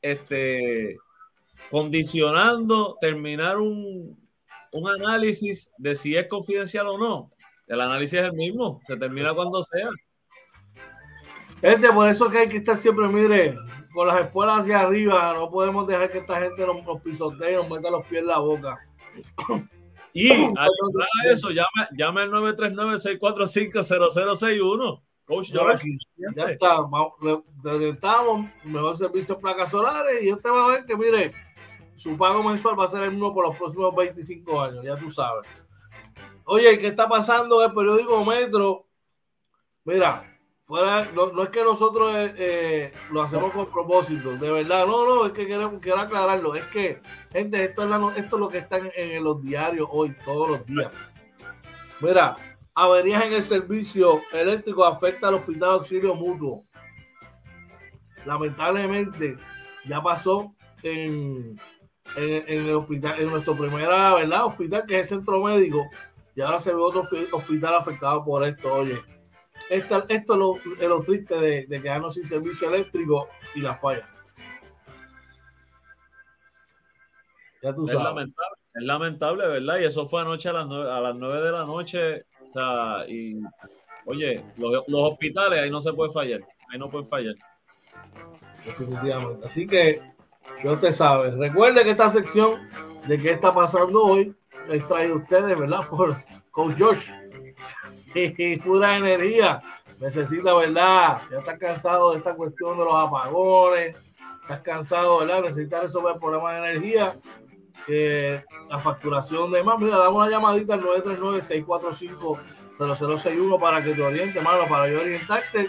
este, 0.00 0.96
condicionando 1.70 2.96
terminar 3.00 3.58
un, 3.58 4.23
un 4.74 4.88
análisis 4.88 5.70
de 5.78 5.94
si 5.94 6.16
es 6.16 6.26
confidencial 6.26 6.88
o 6.88 6.98
no. 6.98 7.30
El 7.66 7.80
análisis 7.80 8.14
es 8.14 8.24
el 8.24 8.32
mismo, 8.32 8.80
se 8.84 8.96
termina 8.96 9.28
cuando 9.34 9.62
sea. 9.62 9.88
Gente, 11.60 11.92
por 11.92 12.08
eso 12.08 12.28
que 12.28 12.38
hay 12.38 12.48
que 12.48 12.56
estar 12.56 12.76
siempre, 12.76 13.06
mire, 13.06 13.54
con 13.94 14.08
las 14.08 14.20
espuelas 14.20 14.58
hacia 14.60 14.80
arriba, 14.80 15.32
no 15.34 15.48
podemos 15.48 15.86
dejar 15.86 16.10
que 16.10 16.18
esta 16.18 16.40
gente 16.40 16.66
nos, 16.66 16.78
pisotee 17.02 17.52
y 17.52 17.54
nos 17.54 17.70
meta 17.70 17.88
los 17.88 18.04
pies 18.06 18.22
en 18.22 18.28
la 18.28 18.38
boca. 18.38 18.76
Y 20.12 20.32
adicional 20.32 21.08
a 21.24 21.30
eso, 21.30 21.50
llame, 21.50 21.86
llame 21.96 22.22
al 22.22 22.32
939-645-0061. 22.32 25.00
Coach 25.24 25.52
George. 25.52 25.86
Ya, 26.36 26.50
está, 26.50 26.80
estamos, 27.80 28.50
mejor 28.64 28.96
servicio 28.96 29.36
de 29.36 29.40
placas 29.40 29.70
solares 29.70 30.20
y 30.22 30.32
usted 30.32 30.50
va 30.50 30.66
a 30.66 30.70
ver 30.72 30.84
que, 30.84 30.96
mire, 30.96 31.32
su 31.96 32.16
pago 32.16 32.42
mensual 32.42 32.78
va 32.78 32.84
a 32.84 32.88
ser 32.88 33.02
el 33.04 33.12
mismo 33.12 33.32
por 33.32 33.46
los 33.46 33.56
próximos 33.56 33.94
25 33.94 34.60
años, 34.60 34.84
ya 34.84 34.96
tú 34.96 35.10
sabes. 35.10 35.48
Oye, 36.44 36.78
¿qué 36.78 36.88
está 36.88 37.08
pasando 37.08 37.64
el 37.64 37.72
periódico 37.72 38.24
Metro? 38.24 38.86
Mira, 39.84 40.38
fuera, 40.62 41.08
no, 41.14 41.42
es 41.42 41.48
que 41.50 41.62
nosotros 41.62 42.14
eh, 42.14 42.34
eh, 42.36 42.92
lo 43.10 43.22
hacemos 43.22 43.52
con 43.52 43.66
propósito, 43.66 44.36
de 44.36 44.50
verdad, 44.50 44.86
no, 44.86 45.04
no, 45.06 45.26
es 45.26 45.32
que 45.32 45.46
queremos, 45.46 45.80
quiero 45.80 46.00
aclararlo, 46.00 46.54
es 46.54 46.64
que, 46.64 47.00
gente, 47.32 47.64
esto 47.64 47.82
es, 47.82 48.18
esto 48.18 48.36
es 48.36 48.40
lo 48.40 48.48
que 48.48 48.58
está 48.58 48.78
en, 48.78 48.90
en 48.94 49.24
los 49.24 49.42
diarios 49.42 49.88
hoy, 49.90 50.14
todos 50.24 50.48
los 50.48 50.66
días. 50.66 50.90
Mira, 52.00 52.36
averías 52.74 53.24
en 53.24 53.34
el 53.34 53.42
servicio 53.42 54.22
eléctrico 54.32 54.84
afecta 54.84 55.28
al 55.28 55.34
Hospital 55.34 55.70
Auxilio 55.70 56.14
Mutuo. 56.14 56.64
Lamentablemente, 58.24 59.36
ya 59.86 60.02
pasó 60.02 60.54
en, 60.82 61.58
en, 62.16 62.66
el 62.68 62.74
hospital, 62.74 63.20
en 63.20 63.30
nuestro 63.30 63.56
primera, 63.56 64.14
¿verdad? 64.14 64.46
Hospital 64.46 64.84
que 64.86 65.00
es 65.00 65.10
el 65.12 65.18
centro 65.18 65.42
médico, 65.42 65.88
y 66.34 66.40
ahora 66.40 66.58
se 66.58 66.72
ve 66.74 66.80
otro 66.80 67.02
hospital 67.32 67.74
afectado 67.74 68.24
por 68.24 68.44
esto, 68.44 68.72
oye. 68.72 69.00
esto, 69.70 70.04
esto 70.08 70.32
es 70.32 70.38
lo, 70.38 70.88
lo 70.88 71.02
triste 71.02 71.38
de, 71.38 71.66
de, 71.66 71.82
quedarnos 71.82 72.14
sin 72.14 72.24
servicio 72.24 72.68
eléctrico 72.68 73.28
y 73.54 73.60
las 73.60 73.80
fallas. 73.80 74.08
Ya 77.62 77.74
tú 77.74 77.86
sabes. 77.86 78.00
Es 78.00 78.04
lamentable, 78.04 78.56
es 78.74 78.82
lamentable, 78.82 79.48
¿verdad? 79.48 79.78
Y 79.78 79.84
eso 79.84 80.06
fue 80.06 80.20
anoche 80.20 80.50
a 80.50 80.52
las 80.52 80.66
nueve, 80.66 80.90
a 80.90 81.00
las 81.00 81.14
9 81.14 81.40
de 81.40 81.52
la 81.52 81.64
noche. 81.64 82.24
O 82.46 82.52
sea, 82.52 83.08
y 83.08 83.40
oye, 84.04 84.44
los, 84.58 84.86
los 84.86 85.12
hospitales 85.12 85.60
ahí 85.60 85.70
no 85.70 85.80
se 85.80 85.94
puede 85.94 86.12
fallar. 86.12 86.40
Ahí 86.70 86.78
no 86.78 86.90
pueden 86.90 87.08
fallar. 87.08 87.34
Definitivamente. 88.66 89.46
Así 89.46 89.66
que, 89.66 90.02
ya 90.64 90.72
usted 90.72 90.92
sabe. 90.92 91.30
Recuerde 91.32 91.84
que 91.84 91.90
esta 91.90 92.08
sección 92.08 92.70
de 93.06 93.18
qué 93.18 93.32
está 93.32 93.54
pasando 93.54 94.02
hoy 94.02 94.34
les 94.68 94.88
traído 94.88 95.16
ustedes, 95.16 95.58
¿verdad? 95.58 95.86
Por 95.88 96.16
Coach. 96.50 96.82
Y 98.14 98.56
pura 98.58 98.96
energía. 98.96 99.60
Necesita, 99.98 100.54
¿verdad? 100.54 101.22
Ya 101.32 101.38
está 101.38 101.58
cansado 101.58 102.12
de 102.12 102.18
esta 102.18 102.32
cuestión 102.34 102.78
de 102.78 102.84
los 102.84 102.94
apagones. 102.94 103.96
Estás 104.42 104.60
cansado, 104.60 105.18
¿verdad? 105.18 105.42
Necesita 105.42 105.80
resolver 105.80 106.14
problemas 106.20 106.52
de 106.52 106.58
energía. 106.58 107.16
la 108.70 108.78
facturación 108.78 109.50
de 109.50 109.64
más. 109.64 109.80
Mira, 109.80 109.98
damos 109.98 110.22
una 110.22 110.30
llamadita 110.30 110.74
al 110.74 110.82
939-645-0061 110.82 113.60
para 113.60 113.82
que 113.82 113.94
te 113.94 114.02
oriente, 114.02 114.38
hermano, 114.38 114.68
para 114.68 114.88
yo 114.88 115.00
orientarte. 115.00 115.68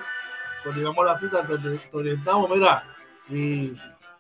Continuamos 0.64 1.04
la 1.04 1.16
cita, 1.16 1.44
te, 1.48 1.58
te 1.58 1.98
orientamos, 1.98 2.48
mira. 2.52 2.84
Y 3.28 3.76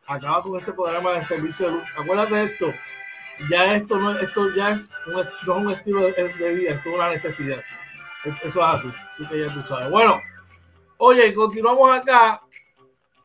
acaba 0.07 0.41
con 0.43 0.59
ese 0.59 0.73
programa 0.73 1.13
de 1.13 1.23
servicio 1.23 1.67
de 1.67 1.71
luz. 1.73 1.83
Acuérdate 1.97 2.35
de 2.35 2.43
esto 2.43 2.73
ya 3.49 3.75
esto 3.75 3.97
no, 3.97 4.17
esto 4.17 4.53
ya 4.55 4.71
es 4.71 4.93
un, 5.07 5.13
no 5.13 5.21
es 5.21 5.47
un 5.47 5.71
estilo 5.71 6.01
de, 6.01 6.53
vida, 6.53 6.71
esto 6.71 6.89
es 6.89 6.95
una 6.95 7.09
necesidad. 7.09 7.63
Eso 8.23 8.45
es 8.45 8.57
así, 8.57 8.91
así 9.11 9.25
que 9.27 9.39
ya 9.41 9.53
tú 9.53 9.61
sabes. 9.61 9.89
Bueno, 9.89 10.19
oye, 10.97 11.33
continuamos 11.33 11.91
acá. 11.91 12.41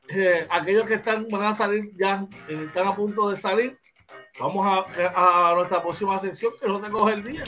Eh, 0.09 0.47
aquellos 0.51 0.87
que 0.87 0.95
están 0.95 1.27
van 1.31 1.43
a 1.45 1.55
salir 1.55 1.93
ya, 1.97 2.27
eh, 2.49 2.65
están 2.67 2.89
a 2.89 2.97
punto 2.97 3.31
de 3.31 3.37
salir. 3.37 3.79
Vamos 4.39 4.67
a, 4.67 5.51
a 5.51 5.55
nuestra 5.55 5.83
próxima 5.83 6.19
sección 6.19 6.53
que 6.61 6.69
no 6.69 6.81
te 6.81 6.91
coge 6.91 7.15
el 7.15 7.23
día. 7.23 7.45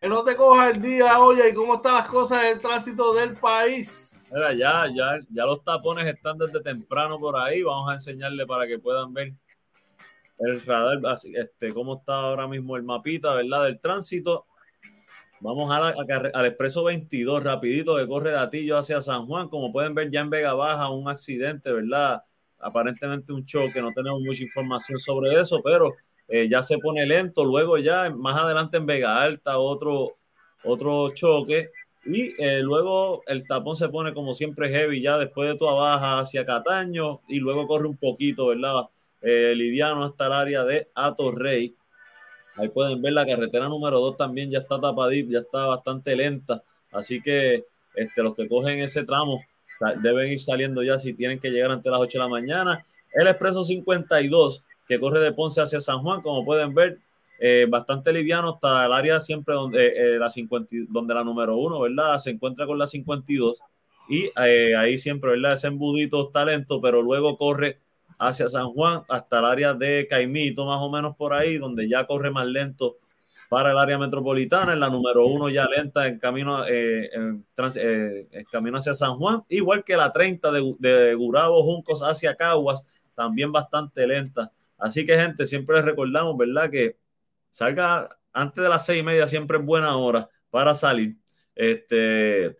Que 0.00 0.08
no 0.08 0.24
te 0.24 0.36
coja 0.36 0.70
el 0.70 0.80
día, 0.80 1.18
oye, 1.18 1.48
¿y 1.48 1.54
cómo 1.54 1.74
están 1.74 1.94
las 1.94 2.08
cosas 2.08 2.42
del 2.42 2.58
tránsito 2.58 3.14
del 3.14 3.34
país? 3.34 4.18
Mira, 4.32 4.52
ya, 4.54 4.86
ya, 4.94 5.20
ya 5.30 5.44
los 5.44 5.62
tapones 5.62 6.06
están 6.06 6.36
desde 6.38 6.60
temprano 6.60 7.18
por 7.18 7.36
ahí. 7.36 7.62
Vamos 7.62 7.88
a 7.90 7.94
enseñarle 7.94 8.46
para 8.46 8.66
que 8.66 8.78
puedan 8.78 9.12
ver 9.14 9.32
el 10.38 10.62
radar, 10.66 10.98
este, 11.34 11.72
cómo 11.72 11.96
está 11.96 12.14
ahora 12.14 12.46
mismo 12.46 12.76
el 12.76 12.82
mapita, 12.82 13.34
¿verdad? 13.34 13.64
Del 13.64 13.80
tránsito. 13.80 14.46
Vamos 15.40 15.70
a 15.70 15.88
al 15.88 16.46
expreso 16.46 16.84
22, 16.84 17.44
rapidito, 17.44 17.96
que 17.96 18.06
corre 18.06 18.30
de 18.30 18.38
Atillo 18.38 18.78
hacia 18.78 19.00
San 19.00 19.26
Juan. 19.26 19.48
Como 19.48 19.72
pueden 19.72 19.94
ver, 19.94 20.10
ya 20.10 20.20
en 20.20 20.30
Vega 20.30 20.54
Baja, 20.54 20.90
un 20.90 21.08
accidente, 21.08 21.72
¿verdad? 21.72 22.22
Aparentemente 22.58 23.32
un 23.32 23.44
choque, 23.44 23.82
no 23.82 23.92
tenemos 23.92 24.20
mucha 24.22 24.42
información 24.42 24.98
sobre 24.98 25.38
eso, 25.38 25.60
pero 25.62 25.94
eh, 26.26 26.48
ya 26.50 26.62
se 26.62 26.78
pone 26.78 27.04
lento. 27.06 27.44
Luego 27.44 27.76
ya, 27.78 28.10
más 28.10 28.40
adelante 28.40 28.78
en 28.78 28.86
Vega 28.86 29.22
Alta, 29.22 29.58
otro, 29.58 30.16
otro 30.64 31.10
choque. 31.14 31.70
Y 32.06 32.34
eh, 32.42 32.60
luego 32.62 33.22
el 33.26 33.46
tapón 33.46 33.74
se 33.74 33.88
pone 33.88 34.14
como 34.14 34.32
siempre 34.32 34.70
heavy 34.70 35.02
ya 35.02 35.18
después 35.18 35.48
de 35.50 35.58
toda 35.58 35.74
baja 35.74 36.20
hacia 36.20 36.46
Cataño 36.46 37.20
y 37.28 37.38
luego 37.38 37.66
corre 37.66 37.88
un 37.88 37.96
poquito, 37.96 38.46
¿verdad? 38.48 38.84
Eh, 39.22 39.54
liviano 39.56 40.04
hasta 40.04 40.26
el 40.26 40.32
área 40.32 40.64
de 40.64 40.88
Atorrey. 40.94 41.74
Ahí 42.54 42.68
pueden 42.68 43.02
ver 43.02 43.12
la 43.12 43.26
carretera 43.26 43.68
número 43.68 43.98
2 44.00 44.16
también 44.16 44.50
ya 44.50 44.60
está 44.60 44.80
tapadita, 44.80 45.32
ya 45.32 45.38
está 45.40 45.66
bastante 45.66 46.14
lenta. 46.14 46.62
Así 46.92 47.20
que 47.20 47.64
este, 47.94 48.22
los 48.22 48.36
que 48.36 48.48
cogen 48.48 48.78
ese 48.78 49.04
tramo 49.04 49.42
deben 50.02 50.32
ir 50.32 50.40
saliendo 50.40 50.82
ya 50.82 50.98
si 50.98 51.12
tienen 51.12 51.38
que 51.40 51.50
llegar 51.50 51.70
antes 51.70 51.84
de 51.84 51.90
las 51.90 52.00
8 52.00 52.18
de 52.18 52.24
la 52.24 52.28
mañana. 52.28 52.86
El 53.12 53.26
expreso 53.26 53.64
52 53.64 54.62
que 54.86 55.00
corre 55.00 55.20
de 55.20 55.32
Ponce 55.32 55.60
hacia 55.60 55.80
San 55.80 56.02
Juan, 56.02 56.22
como 56.22 56.44
pueden 56.44 56.74
ver, 56.74 56.98
eh, 57.38 57.66
bastante 57.68 58.12
liviano 58.12 58.50
hasta 58.54 58.86
el 58.86 58.92
área 58.92 59.20
siempre 59.20 59.54
donde, 59.54 59.88
eh, 59.88 60.18
la 60.18 60.30
50, 60.30 60.74
donde 60.88 61.14
la 61.14 61.22
número 61.22 61.56
uno, 61.56 61.80
¿verdad? 61.80 62.18
Se 62.18 62.30
encuentra 62.30 62.66
con 62.66 62.78
la 62.78 62.86
52 62.86 63.60
y 64.08 64.30
eh, 64.42 64.74
ahí 64.76 64.96
siempre, 64.96 65.30
¿verdad? 65.32 65.54
Ese 65.54 65.66
embudito 65.66 66.26
está 66.26 66.44
lento, 66.44 66.80
pero 66.80 67.02
luego 67.02 67.36
corre 67.36 67.78
hacia 68.18 68.48
San 68.48 68.68
Juan 68.72 69.02
hasta 69.08 69.38
el 69.40 69.44
área 69.44 69.74
de 69.74 70.06
Caimito, 70.08 70.64
más 70.64 70.80
o 70.80 70.90
menos 70.90 71.16
por 71.16 71.34
ahí, 71.34 71.58
donde 71.58 71.88
ya 71.88 72.06
corre 72.06 72.30
más 72.30 72.46
lento 72.46 72.96
para 73.50 73.70
el 73.70 73.78
área 73.78 73.98
metropolitana, 73.98 74.72
en 74.72 74.80
la 74.80 74.88
número 74.88 75.26
uno 75.26 75.48
ya 75.48 75.66
lenta 75.66 76.08
en 76.08 76.18
camino, 76.18 76.66
en, 76.66 77.44
camino 78.50 78.78
hacia 78.78 78.94
San 78.94 79.16
Juan, 79.16 79.42
igual 79.48 79.84
que 79.84 79.96
la 79.96 80.12
30 80.12 80.50
de, 80.50 80.74
de 80.78 81.14
Gurabo, 81.14 81.62
Juncos 81.62 82.00
hacia 82.02 82.34
Caguas, 82.34 82.86
también 83.14 83.52
bastante 83.52 84.06
lenta. 84.06 84.50
Así 84.78 85.06
que 85.06 85.16
gente, 85.16 85.46
siempre 85.46 85.76
les 85.76 85.84
recordamos, 85.84 86.36
¿verdad? 86.36 86.70
Que 86.70 86.96
salga 87.56 88.06
antes 88.34 88.62
de 88.62 88.68
las 88.68 88.84
seis 88.84 89.00
y 89.00 89.02
media, 89.02 89.26
siempre 89.26 89.56
es 89.56 89.64
buena 89.64 89.96
hora 89.96 90.28
para 90.50 90.74
salir. 90.74 91.16
Este, 91.54 92.54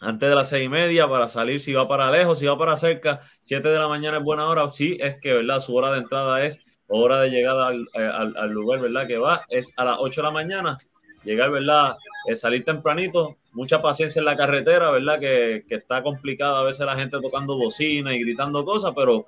antes 0.00 0.28
de 0.28 0.34
las 0.34 0.50
seis 0.50 0.66
y 0.66 0.68
media 0.68 1.08
para 1.08 1.28
salir, 1.28 1.60
si 1.60 1.72
va 1.72 1.88
para 1.88 2.10
lejos, 2.10 2.38
si 2.38 2.44
va 2.44 2.58
para 2.58 2.76
cerca, 2.76 3.20
siete 3.42 3.70
de 3.70 3.78
la 3.78 3.88
mañana 3.88 4.18
es 4.18 4.22
buena 4.22 4.46
hora. 4.46 4.68
Sí, 4.68 4.98
es 5.00 5.16
que, 5.22 5.32
¿verdad? 5.32 5.60
Su 5.60 5.74
hora 5.74 5.92
de 5.92 6.00
entrada 6.00 6.44
es 6.44 6.62
hora 6.88 7.22
de 7.22 7.30
llegada 7.30 7.68
al, 7.68 7.86
eh, 7.94 8.48
lugar, 8.48 8.80
¿verdad? 8.80 9.06
Que 9.06 9.16
va, 9.16 9.46
es 9.48 9.72
a 9.78 9.86
las 9.86 9.96
8 9.98 10.20
de 10.20 10.26
la 10.26 10.30
mañana. 10.30 10.78
Llegar, 11.24 11.50
¿verdad? 11.50 11.96
Es 12.26 12.40
salir 12.42 12.64
tempranito, 12.64 13.36
mucha 13.52 13.80
paciencia 13.80 14.20
en 14.20 14.26
la 14.26 14.36
carretera, 14.36 14.90
¿verdad? 14.90 15.18
Que, 15.20 15.64
que 15.66 15.76
está 15.76 16.02
complicada 16.02 16.60
a 16.60 16.64
veces 16.64 16.84
la 16.84 16.96
gente 16.96 17.18
tocando 17.18 17.56
bocina 17.56 18.14
y 18.14 18.20
gritando 18.20 18.62
cosas, 18.62 18.92
pero 18.94 19.24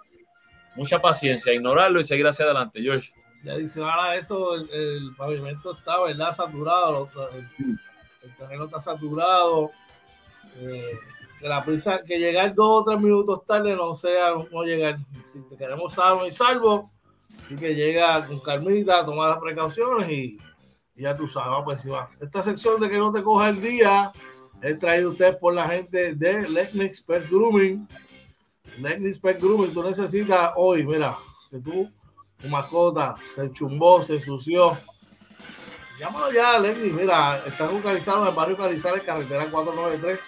mucha 0.77 1.01
paciencia, 1.01 1.55
ignorarlo 1.55 2.01
y 2.01 2.05
seguir 2.05 2.27
hacia 2.27 2.45
adelante, 2.45 2.83
George. 2.83 3.13
Y 3.43 3.49
adicional 3.49 4.01
a 4.01 4.17
eso, 4.17 4.55
el, 4.55 5.15
pavimento 5.17 5.77
está, 5.77 6.03
¿verdad? 6.03 6.35
Saturado, 6.35 7.09
el, 7.33 8.37
terreno 8.37 8.65
está 8.65 8.81
saturado. 8.81 9.71
Eh, 10.57 10.99
que 11.41 11.49
la 11.49 11.65
prisa, 11.65 12.03
que 12.05 12.19
llegar 12.19 12.55
dos 12.55 12.83
o 12.83 12.85
tres 12.85 13.01
minutos 13.01 13.47
tarde 13.47 13.75
no 13.75 13.95
sea, 13.95 14.35
no 14.53 14.63
llegar. 14.63 14.99
Si 15.25 15.41
te 15.49 15.57
queremos 15.57 15.95
salvo 15.95 16.27
y 16.27 16.33
salvo, 16.33 16.91
así 17.43 17.57
que 17.57 17.75
llega 17.75 18.27
con 18.27 18.41
calmita, 18.41 19.07
toma 19.07 19.29
las 19.31 19.39
precauciones 19.39 20.09
y, 20.11 20.39
ya 20.95 21.17
tú 21.17 21.27
sabes, 21.27 21.65
pues 21.65 21.81
si 21.81 21.89
va. 21.89 22.11
Esta 22.21 22.43
sección 22.43 22.79
de 22.79 22.91
que 22.91 22.99
no 22.99 23.11
te 23.11 23.23
coja 23.23 23.49
el 23.49 23.61
día 23.61 24.13
es 24.61 24.79
traído 24.79 25.13
usted 25.13 25.39
por 25.39 25.55
la 25.55 25.67
gente 25.67 26.15
de 26.15 26.47
Lexnix 26.47 27.01
Pet 27.01 27.27
Grooming. 27.31 27.89
Lexnix 28.79 29.19
Pet 29.19 29.41
Grooming, 29.41 29.73
tú 29.73 29.83
necesitas 29.83 30.53
hoy, 30.57 30.85
mira, 30.85 31.17
que 31.51 31.59
tú 31.59 31.91
tu 32.41 32.49
mascota 32.49 33.17
se 33.35 33.53
chumbó, 33.53 34.03
se 34.03 34.21
sució. 34.21 34.77
Llámalo 35.99 36.33
ya, 36.33 36.59
Lenny. 36.59 36.91
Mira, 36.91 37.45
están 37.47 37.75
localizados 37.75 38.23
en 38.23 38.29
el 38.29 38.35
barrio 38.35 38.57
Carizales, 38.57 39.03
carretera 39.03 39.51
493, 39.51 40.21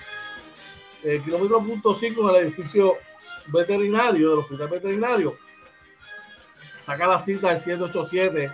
el 1.05 1.23
kilómetro 1.23 1.61
punto 1.61 1.95
5 1.95 2.33
del 2.33 2.47
edificio 2.47 2.97
veterinario, 3.47 4.31
del 4.31 4.39
hospital 4.41 4.69
veterinario. 4.69 5.37
Saca 6.79 7.07
la 7.07 7.19
cita 7.19 7.49
del 7.49 7.59
787 7.59 8.53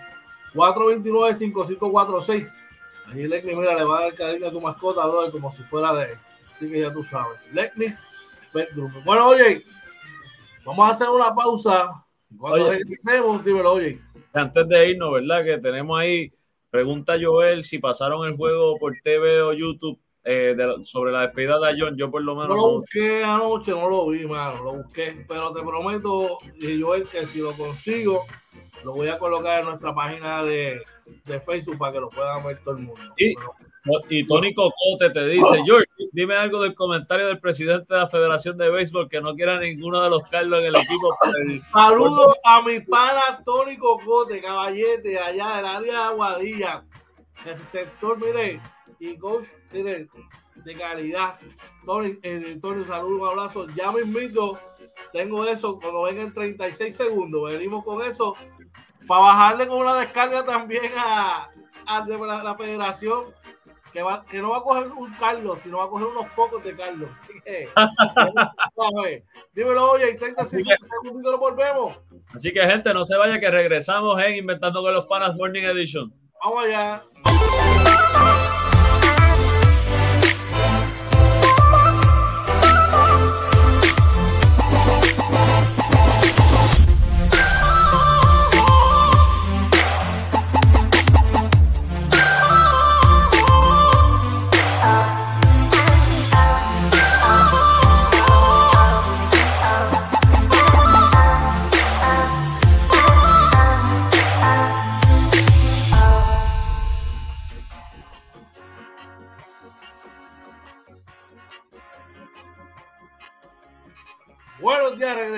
429 0.55 1.35
5546. 1.35 2.57
Allí 3.09 3.27
Lenny, 3.27 3.57
mira, 3.57 3.75
le 3.75 3.85
va 3.85 3.99
a 3.99 4.03
dar 4.03 4.15
cariño 4.15 4.47
a 4.47 4.53
tu 4.53 4.61
mascota, 4.61 5.03
como 5.33 5.51
si 5.51 5.63
fuera 5.65 5.93
de 5.95 6.13
él. 6.13 6.19
Así 6.53 6.71
que 6.71 6.81
ya 6.81 6.93
tú 6.93 7.03
sabes. 7.03 7.39
Lenny's 7.53 8.07
Pet 8.53 8.71
Bueno, 9.05 9.29
oye, 9.29 9.65
vamos 10.65 10.89
a 10.89 10.93
hacer 10.93 11.09
una 11.09 11.35
pausa 11.35 12.05
cuando 12.37 12.71
regresemos, 12.71 13.45
dímelo, 13.45 13.73
oye. 13.73 14.01
Antes 14.33 14.69
de 14.69 14.91
irnos, 14.91 15.13
¿verdad? 15.13 15.45
Que 15.45 15.59
tenemos 15.59 15.99
ahí, 15.99 16.33
pregunta 16.71 17.17
Joel 17.21 17.65
si 17.65 17.79
pasaron 17.79 18.27
el 18.27 18.37
juego 18.37 18.77
por 18.79 18.95
TV 19.03 19.41
o 19.43 19.53
YouTube 19.53 19.99
eh, 20.25 20.55
sobre 20.83 21.11
la 21.13 21.23
despedida 21.23 21.59
de 21.59 21.81
John. 21.81 21.97
Yo 21.97 22.11
por 22.11 22.23
lo 22.23 22.35
menos. 22.35 22.51
No 22.51 22.57
lo 22.57 22.71
busqué 22.81 23.25
anoche, 23.25 23.71
no 23.71 23.89
lo 23.89 24.09
vi, 24.09 24.27
mano. 24.27 24.63
Lo 24.63 24.73
busqué. 24.83 25.25
Pero 25.27 25.53
te 25.53 25.63
prometo, 25.63 26.39
Joel, 26.61 27.05
que 27.09 27.25
si 27.25 27.39
lo 27.39 27.53
consigo, 27.53 28.25
lo 28.85 28.93
voy 28.93 29.09
a 29.09 29.19
colocar 29.19 29.61
en 29.61 29.67
nuestra 29.67 29.95
página 29.95 30.45
de, 30.45 30.83
de 31.25 31.41
Facebook 31.41 31.79
para 31.79 31.95
que 31.95 32.01
lo 32.01 32.11
puedan 32.11 32.45
ver 32.45 32.59
todo 32.59 32.77
el 32.77 32.83
mundo. 32.83 33.01
Y, 33.17 33.35
y 34.09 34.27
Tony 34.27 34.55
Cocote 34.55 35.11
te 35.13 35.27
dice, 35.27 35.63
George, 35.65 35.87
dime 36.13 36.37
algo 36.37 36.63
del 36.63 36.75
comentario 36.75 37.27
del 37.27 37.39
presidente 37.39 37.95
de 37.95 38.01
la 38.01 38.09
Federación 38.09 38.57
de 38.57 38.71
Béisbol 38.71 39.09
que 39.09 39.21
no 39.21 39.35
quiera 39.35 39.59
ninguno 39.59 40.01
de 40.01 40.11
los 40.11 40.23
Carlos 40.29 40.61
en 40.61 40.67
el 40.67 40.77
equipo. 40.77 41.17
Saludos 41.73 42.37
a 42.45 42.63
mi 42.63 42.81
pana 42.81 43.43
Tony 43.45 43.77
Cocote, 43.77 44.41
caballete, 44.41 45.19
allá 45.19 45.57
del 45.57 45.67
área 45.67 45.93
de 45.93 45.99
Aguadilla. 45.99 46.85
El 47.45 47.59
sector, 47.61 48.19
mire, 48.19 48.61
y 48.99 49.17
coach, 49.17 49.47
mire, 49.73 50.09
de 50.57 50.75
calidad. 50.75 51.39
Tony, 51.87 52.19
eh, 52.23 52.59
Tony, 52.61 52.83
un 52.83 53.29
abrazo. 53.29 53.67
Ya 53.75 53.93
me 53.93 54.03
invito, 54.03 54.59
tengo 55.13 55.47
eso, 55.47 55.79
cuando 55.79 56.03
venga 56.03 56.23
en 56.23 56.33
36 56.33 56.95
segundos, 56.95 57.51
venimos 57.51 57.85
con 57.85 58.03
eso, 58.03 58.35
para 59.07 59.23
bajarle 59.23 59.69
con 59.69 59.79
una 59.79 59.97
descarga 59.97 60.45
también 60.45 60.93
a, 60.97 61.51
la 61.87 62.55
federación 62.57 63.27
que, 63.93 64.03
va, 64.03 64.25
que 64.25 64.41
no 64.41 64.51
va 64.51 64.59
a 64.59 64.63
coger 64.63 64.89
un 64.89 65.13
Carlos, 65.15 65.61
sino 65.61 65.79
va 65.79 65.85
a 65.85 65.89
coger 65.89 66.07
unos 66.07 66.29
pocos 66.31 66.63
de 66.63 66.77
Carlos. 66.77 67.11
Así 67.23 67.41
que, 67.45 67.69
ver. 69.03 69.25
dímelo, 69.53 69.93
oye, 69.93 70.11
y 70.11 70.17
30 70.17 70.43
Así 70.43 70.63
segundos 70.63 71.33
nos 71.33 71.41
volvemos. 71.41 71.97
Así 72.35 72.53
que, 72.53 72.61
gente, 72.67 72.93
no 72.93 73.05
se 73.05 73.17
vaya 73.17 73.41
que 73.41 73.51
regresamos 73.51 74.21
en 74.23 74.37
Inventando 74.37 74.83
con 74.83 74.93
los 74.93 75.07
Panas 75.07 75.37
Morning 75.37 75.63
Edition. 75.63 76.13
Vamos 76.43 76.65
allá. 76.65 77.03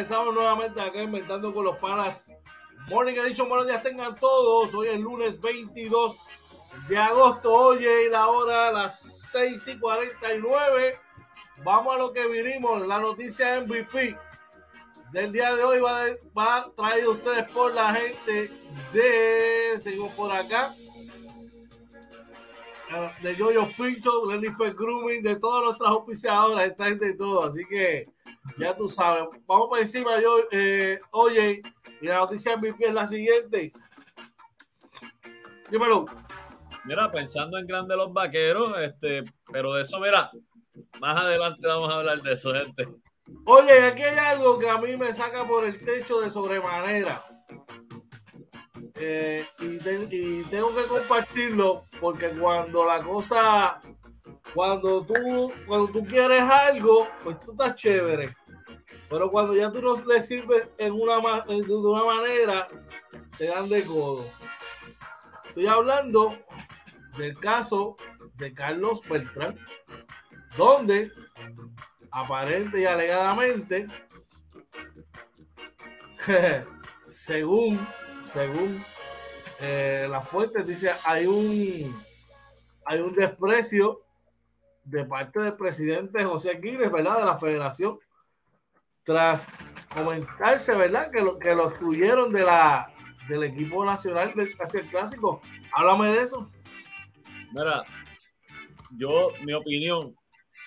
Regresamos 0.01 0.35
nuevamente 0.35 0.81
acá 0.81 1.03
inventando 1.03 1.53
con 1.53 1.63
los 1.63 1.77
panas. 1.77 2.27
Morning 2.89 3.13
Edition, 3.17 3.51
buenos 3.51 3.67
días 3.67 3.83
tengan 3.83 4.15
todos. 4.15 4.75
Hoy 4.75 4.89
es 4.89 4.99
lunes 4.99 5.39
22 5.39 6.17
de 6.89 6.97
agosto. 6.97 7.53
Oye, 7.53 8.07
y 8.07 8.09
la 8.09 8.29
hora 8.29 8.73
las 8.73 9.29
6 9.31 9.69
y 9.69 9.79
49. 9.79 10.99
Vamos 11.63 11.95
a 11.95 11.99
lo 11.99 12.15
que 12.15 12.27
vinimos. 12.29 12.87
La 12.89 12.99
noticia 12.99 13.61
MVP 13.61 14.17
del 15.13 15.33
día 15.33 15.55
de 15.55 15.65
hoy 15.65 15.81
va, 15.81 16.07
de, 16.07 16.19
va 16.37 16.73
traído 16.75 17.11
a 17.11 17.15
ustedes 17.17 17.51
por 17.51 17.75
la 17.75 17.93
gente 17.93 18.51
de. 18.95 19.79
Seguimos 19.81 20.13
por 20.13 20.33
acá. 20.33 20.75
eh, 22.91 23.13
De 23.21 23.37
Yoyo 23.37 23.69
Pincho, 23.77 24.25
Lenny 24.33 24.49
Grooming, 24.49 25.23
de 25.23 25.37
todas 25.37 25.63
nuestras 25.63 25.91
auspiciadoras, 25.91 26.71
esta 26.71 26.87
gente 26.87 27.11
y 27.11 27.19
todo. 27.19 27.45
Así 27.45 27.67
que 27.67 28.09
ya 28.59 28.77
tú 28.77 28.89
sabes. 28.89 29.25
Vamos 29.47 29.69
por 29.69 29.79
encima, 29.79 30.21
yo, 30.21 30.39
eh, 30.51 31.01
oye, 31.13 31.63
y 32.01 32.07
la 32.07 32.19
noticia 32.19 32.57
MVP 32.57 32.87
es 32.87 32.95
la 32.95 33.07
siguiente. 33.07 33.73
Dímelo. 35.71 36.07
Mira, 36.85 37.11
pensando 37.11 37.59
en 37.59 37.67
grande 37.67 37.97
los 37.97 38.13
vaqueros, 38.13 38.73
este, 38.81 39.23
pero 39.53 39.75
de 39.75 39.83
eso, 39.83 40.01
mira, 40.01 40.31
más 41.01 41.17
adelante 41.17 41.67
vamos 41.67 41.91
a 41.93 41.97
hablar 41.99 42.23
de 42.23 42.33
eso, 42.33 42.55
gente. 42.55 42.89
Oye, 43.45 43.85
aquí 43.85 44.03
hay 44.03 44.17
algo 44.19 44.59
que 44.59 44.69
a 44.69 44.79
mí 44.79 44.97
me 44.97 45.13
saca 45.13 45.47
por 45.47 45.65
el 45.65 45.79
techo 45.85 46.21
de 46.21 46.31
sobremanera. 46.31 47.23
Eh, 48.97 49.47
y, 49.61 49.79
te- 49.79 50.09
y 50.11 50.43
tengo 50.51 50.75
que 50.75 50.85
compartirlo 50.87 51.85
porque 52.01 52.31
cuando 52.31 52.85
la 52.85 53.03
cosa, 53.03 53.81
cuando 54.55 55.05
tú, 55.05 55.53
cuando 55.67 55.89
tú 55.89 56.05
quieres 56.05 56.43
algo, 56.43 57.09
pues 57.23 57.39
tú 57.41 57.53
estás 57.53 57.75
chévere. 57.77 58.35
Pero 59.09 59.31
cuando 59.31 59.55
ya 59.55 59.71
tú 59.71 59.81
no 59.81 59.95
le 60.05 60.21
sirves 60.21 60.69
en 60.79 60.93
una, 60.93 61.17
de 61.47 61.75
una 61.75 62.05
manera, 62.05 62.69
te 63.37 63.47
dan 63.47 63.69
de 63.69 63.85
codo. 63.85 64.27
Estoy 65.47 65.67
hablando 65.67 66.37
del 67.17 67.39
caso 67.39 67.97
de 68.35 68.55
Carlos 68.55 69.03
Beltrán, 69.09 69.59
donde 70.57 71.13
aparente 72.11 72.81
y 72.81 72.85
alegadamente, 72.85 73.87
según, 77.05 77.85
según 78.25 78.85
eh, 79.61 80.07
las 80.09 80.29
fuentes, 80.29 80.67
dice, 80.67 80.93
hay 81.05 81.27
un, 81.27 82.03
hay 82.85 83.01
un 83.01 83.15
desprecio 83.15 84.03
de 84.91 85.05
parte 85.05 85.41
del 85.41 85.55
presidente 85.55 86.25
José 86.25 86.51
Aquiles, 86.51 86.91
¿verdad? 86.91 87.19
De 87.19 87.25
la 87.25 87.39
federación, 87.39 87.99
tras 89.05 89.49
comentarse, 89.95 90.75
¿verdad? 90.75 91.11
Que 91.11 91.21
lo, 91.21 91.39
que 91.39 91.55
lo 91.55 91.69
excluyeron 91.69 92.33
de 92.33 92.43
la, 92.43 92.93
del 93.29 93.45
equipo 93.45 93.85
nacional 93.85 94.33
del 94.35 94.49
el 94.49 94.91
clásico. 94.91 95.41
Háblame 95.73 96.13
de 96.13 96.23
eso. 96.23 96.51
Mira, 97.53 97.85
yo, 98.97 99.33
mi 99.45 99.53
opinión, 99.53 100.15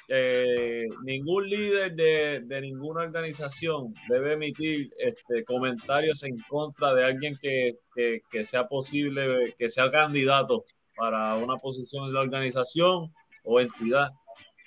eh, 0.08 0.88
ningún 1.04 1.50
líder 1.50 1.94
de, 1.94 2.42
de 2.42 2.62
ninguna 2.62 3.02
organización 3.02 3.94
debe 4.10 4.34
emitir 4.34 4.92
este, 4.98 5.44
comentarios 5.44 6.24
en 6.24 6.38
contra 6.50 6.94
de 6.94 7.06
alguien 7.06 7.38
que, 7.42 7.80
que, 7.96 8.22
que 8.30 8.46
sea 8.46 8.68
posible, 8.68 9.56
que 9.58 9.70
sea 9.70 9.92
candidato 9.92 10.66
para 10.96 11.36
una 11.36 11.56
posición 11.58 12.06
en 12.06 12.14
la 12.14 12.22
organización 12.22 13.14
o 13.44 13.60
entidad. 13.60 14.10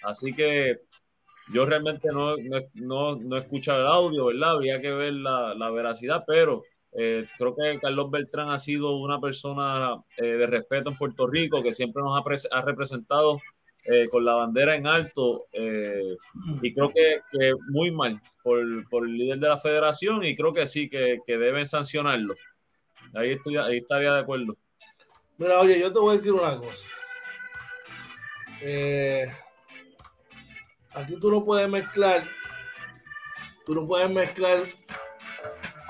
Así 0.02 0.34
que 0.34 0.80
yo 1.52 1.64
realmente 1.64 2.08
no, 2.12 2.36
no, 2.36 2.60
no, 2.74 3.16
no 3.16 3.36
el 3.36 3.86
audio, 3.86 4.26
¿verdad? 4.26 4.50
Habría 4.50 4.80
que 4.80 4.92
ver 4.92 5.12
la, 5.14 5.54
la 5.54 5.70
veracidad, 5.70 6.24
pero 6.26 6.64
eh, 6.92 7.26
creo 7.38 7.54
que 7.54 7.78
Carlos 7.78 8.10
Beltrán 8.10 8.50
ha 8.50 8.58
sido 8.58 8.96
una 8.96 9.20
persona 9.20 9.96
eh, 10.16 10.24
de 10.24 10.46
respeto 10.46 10.90
en 10.90 10.96
Puerto 10.96 11.26
Rico 11.26 11.62
que 11.62 11.72
siempre 11.72 12.02
nos 12.02 12.16
ha, 12.16 12.56
ha 12.56 12.62
representado 12.62 13.40
eh, 13.84 14.08
con 14.08 14.24
la 14.24 14.34
bandera 14.34 14.74
en 14.74 14.86
alto 14.86 15.46
eh, 15.52 16.16
y 16.60 16.74
creo 16.74 16.90
que, 16.92 17.20
que 17.30 17.54
muy 17.68 17.92
mal 17.92 18.20
por, 18.42 18.88
por 18.88 19.06
el 19.06 19.16
líder 19.16 19.38
de 19.38 19.48
la 19.48 19.58
federación 19.58 20.24
y 20.24 20.34
creo 20.34 20.52
que 20.52 20.66
sí, 20.66 20.88
que, 20.88 21.18
que 21.24 21.38
deben 21.38 21.66
sancionarlo. 21.66 22.34
Ahí, 23.14 23.32
estoy, 23.32 23.56
ahí 23.56 23.78
estaría 23.78 24.12
de 24.12 24.20
acuerdo. 24.20 24.56
Mira, 25.38 25.60
oye, 25.60 25.78
yo 25.78 25.92
te 25.92 26.00
voy 26.00 26.10
a 26.10 26.12
decir 26.14 26.32
una 26.32 26.56
cosa. 26.56 26.88
Eh, 28.62 29.26
aquí 30.94 31.18
tú 31.20 31.30
no 31.30 31.44
puedes 31.44 31.68
mezclar, 31.68 32.26
tú 33.64 33.74
no 33.74 33.86
puedes 33.86 34.10
mezclar 34.10 34.60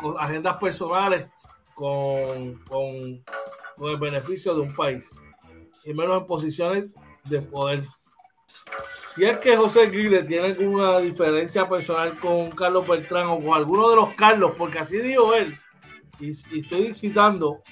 con 0.00 0.16
agendas 0.18 0.56
personales 0.58 1.26
con, 1.74 2.54
con, 2.64 3.22
con 3.76 3.90
el 3.90 3.96
beneficio 3.98 4.54
de 4.54 4.62
un 4.62 4.74
país, 4.74 5.14
y 5.84 5.92
menos 5.94 6.20
en 6.20 6.26
posiciones 6.26 6.84
de 7.24 7.42
poder. 7.42 7.84
Si 9.08 9.24
es 9.24 9.38
que 9.38 9.56
José 9.56 9.86
Guille 9.88 10.24
tiene 10.24 10.48
alguna 10.48 10.98
diferencia 10.98 11.68
personal 11.68 12.18
con 12.18 12.50
Carlos 12.50 12.86
Beltrán 12.86 13.28
o 13.28 13.38
con 13.40 13.54
alguno 13.54 13.88
de 13.90 13.96
los 13.96 14.14
Carlos, 14.14 14.52
porque 14.58 14.78
así 14.78 14.98
dijo 14.98 15.34
él, 15.34 15.56
y, 16.20 16.30
y 16.54 16.60
estoy 16.60 16.94
citando 16.94 17.62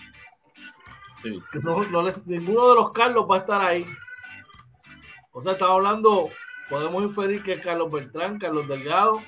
Sí. 1.23 1.41
que 1.51 1.59
no, 1.61 1.83
no 1.85 2.03
les- 2.03 2.27
ninguno 2.27 2.69
de 2.69 2.75
los 2.75 2.93
Carlos 2.93 3.27
va 3.31 3.37
a 3.37 3.39
estar 3.41 3.61
ahí. 3.63 3.87
O 5.35 5.41
sea, 5.43 5.53
estaba 5.53 5.75
hablando, 5.75 6.31
podemos 6.71 7.03
inferir 7.03 7.43
que 7.43 7.55
es 7.55 7.63
Carlos 7.63 7.91
Beltrán, 7.91 8.39
Carlos 8.39 8.67
Delgado. 8.69 9.21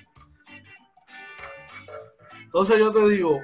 Entonces 2.45 2.79
yo 2.79 2.93
te 2.93 3.07
digo, 3.09 3.41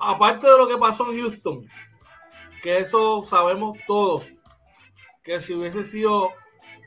aparte 0.00 0.46
de 0.46 0.58
lo 0.58 0.66
que 0.68 0.76
pasó 0.78 1.10
en 1.10 1.20
Houston, 1.20 1.66
que 2.62 2.78
eso 2.78 3.22
sabemos 3.22 3.78
todos, 3.86 4.28
que 5.22 5.38
si 5.40 5.54
hubiese 5.54 5.82
sido 5.82 6.30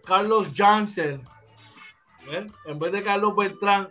Carlos 0.05 0.49
Jansen, 0.53 1.23
¿eh? 2.31 2.47
en 2.65 2.79
vez 2.79 2.91
de 2.91 3.03
Carlos 3.03 3.35
Beltrán, 3.35 3.89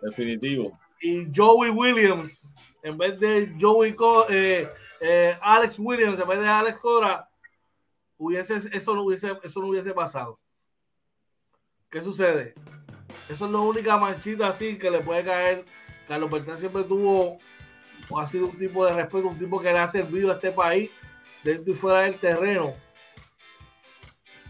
Definitivo. 0.00 0.78
y 1.00 1.26
Joey 1.34 1.70
Williams, 1.70 2.44
en 2.82 2.96
vez 2.96 3.18
de 3.18 3.54
Joey 3.60 3.94
Co- 3.94 4.26
eh, 4.30 4.68
eh, 5.00 5.36
Alex 5.42 5.78
Williams, 5.78 6.18
en 6.20 6.28
vez 6.28 6.40
de 6.40 6.48
Alex 6.48 6.78
Cora, 6.78 7.27
hubiese, 8.18 8.56
eso, 8.56 8.94
no 8.94 9.02
hubiese, 9.02 9.32
eso 9.42 9.60
no 9.60 9.68
hubiese 9.68 9.92
pasado. 9.92 10.38
¿Qué 11.90 12.02
sucede? 12.02 12.54
Eso 13.28 13.46
es 13.46 13.52
la 13.52 13.58
única 13.58 13.96
manchita 13.96 14.48
así 14.48 14.76
que 14.76 14.90
le 14.90 15.00
puede 15.00 15.24
caer. 15.24 15.64
Carlos 16.06 16.30
Beltrán 16.30 16.58
siempre 16.58 16.84
tuvo 16.84 17.38
o 18.10 18.20
ha 18.20 18.26
sido 18.26 18.46
un 18.46 18.58
tipo 18.58 18.84
de 18.86 18.94
respeto, 18.94 19.28
un 19.28 19.38
tipo 19.38 19.60
que 19.60 19.72
le 19.72 19.78
ha 19.78 19.86
servido 19.86 20.30
a 20.30 20.34
este 20.34 20.52
país 20.52 20.90
dentro 21.42 21.72
y 21.72 21.76
fuera 21.76 22.00
del 22.00 22.18
terreno. 22.18 22.74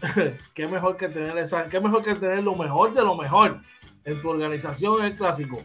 qué 0.53 0.67
mejor 0.67 0.97
que 0.97 1.09
tener 1.09 1.37
esa, 1.37 1.67
qué 1.67 1.79
mejor 1.79 2.03
que 2.03 2.15
tener 2.15 2.43
lo 2.43 2.55
mejor 2.55 2.93
de 2.93 3.01
lo 3.01 3.15
mejor 3.15 3.61
en 4.05 4.21
tu 4.21 4.29
organización 4.29 4.99
en 4.99 5.05
el 5.07 5.15
clásico. 5.15 5.61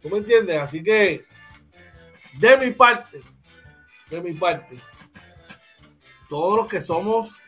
¿Tú 0.00 0.10
me 0.10 0.18
entiendes? 0.18 0.60
Así 0.60 0.82
que, 0.82 1.24
de 2.34 2.56
mi 2.56 2.70
parte, 2.72 3.20
de 4.10 4.20
mi 4.20 4.32
parte, 4.34 4.80
todos 6.28 6.56
los 6.56 6.68
que 6.68 6.80
somos 6.80 7.38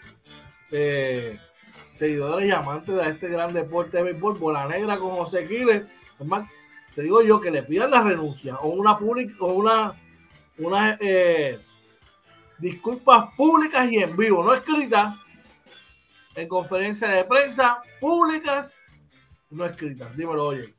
eh, 0.70 1.38
seguidores 1.92 2.48
y 2.48 2.52
amantes 2.52 2.94
de 2.94 3.08
este 3.08 3.28
gran 3.28 3.52
deporte 3.52 3.98
de 3.98 4.04
béisbol, 4.04 4.38
bola 4.38 4.66
negra 4.66 4.98
con 4.98 5.10
José 5.10 5.46
Quiles, 5.46 5.84
es 6.18 6.26
más, 6.26 6.48
te 6.94 7.02
digo 7.02 7.22
yo 7.22 7.40
que 7.40 7.50
le 7.50 7.62
pidan 7.62 7.90
la 7.90 8.02
renuncia 8.02 8.56
o 8.56 8.68
una 8.68 8.98
pública 8.98 9.34
o 9.40 9.52
una, 9.52 9.94
una 10.58 10.96
eh, 11.00 11.58
disculpas 12.58 13.34
públicas 13.36 13.90
y 13.90 13.98
en 13.98 14.16
vivo, 14.16 14.42
no 14.42 14.54
escritas, 14.54 15.14
en 16.34 16.48
conferencias 16.48 17.12
de 17.12 17.24
prensa 17.24 17.82
públicas 18.00 18.76
no 19.50 19.66
escritas. 19.66 20.16
Dímelo, 20.16 20.46
oye. 20.46 20.74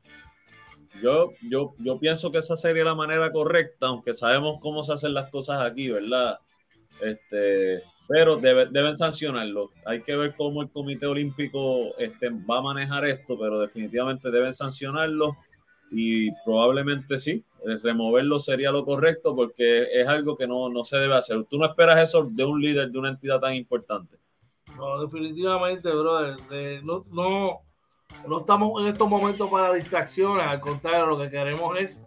Yo, 1.02 1.32
yo, 1.42 1.74
yo 1.78 1.98
pienso 1.98 2.30
que 2.30 2.38
esa 2.38 2.56
sería 2.56 2.84
la 2.84 2.94
manera 2.94 3.32
correcta, 3.32 3.86
aunque 3.86 4.12
sabemos 4.12 4.58
cómo 4.60 4.82
se 4.82 4.92
hacen 4.92 5.14
las 5.14 5.30
cosas 5.30 5.60
aquí, 5.62 5.90
¿verdad? 5.90 6.38
Este, 7.00 7.82
pero 8.12 8.36
deben 8.36 8.94
sancionarlo. 8.94 9.70
Hay 9.86 10.02
que 10.02 10.14
ver 10.14 10.34
cómo 10.36 10.60
el 10.60 10.68
Comité 10.68 11.06
Olímpico 11.06 11.96
este, 11.96 12.28
va 12.28 12.58
a 12.58 12.60
manejar 12.60 13.06
esto, 13.06 13.38
pero 13.38 13.58
definitivamente 13.58 14.30
deben 14.30 14.52
sancionarlo 14.52 15.38
y 15.90 16.30
probablemente 16.44 17.18
sí, 17.18 17.42
eh, 17.66 17.78
removerlo 17.82 18.38
sería 18.38 18.70
lo 18.70 18.84
correcto 18.84 19.34
porque 19.34 19.84
es 19.84 20.06
algo 20.06 20.36
que 20.36 20.46
no, 20.46 20.68
no 20.68 20.84
se 20.84 20.98
debe 20.98 21.14
hacer. 21.14 21.42
Tú 21.44 21.56
no 21.56 21.64
esperas 21.64 22.06
eso 22.06 22.28
de 22.30 22.44
un 22.44 22.60
líder 22.60 22.90
de 22.90 22.98
una 22.98 23.08
entidad 23.08 23.40
tan 23.40 23.54
importante. 23.54 24.18
No, 24.76 25.00
definitivamente, 25.00 25.90
brother. 25.90 26.36
no, 26.84 27.06
no, 27.10 27.60
no 28.28 28.40
estamos 28.40 28.78
en 28.82 28.88
estos 28.88 29.08
momentos 29.08 29.48
para 29.48 29.72
distracciones, 29.72 30.46
al 30.46 30.60
contrario, 30.60 31.06
lo 31.06 31.18
que 31.18 31.30
queremos 31.30 31.78
es 31.78 32.06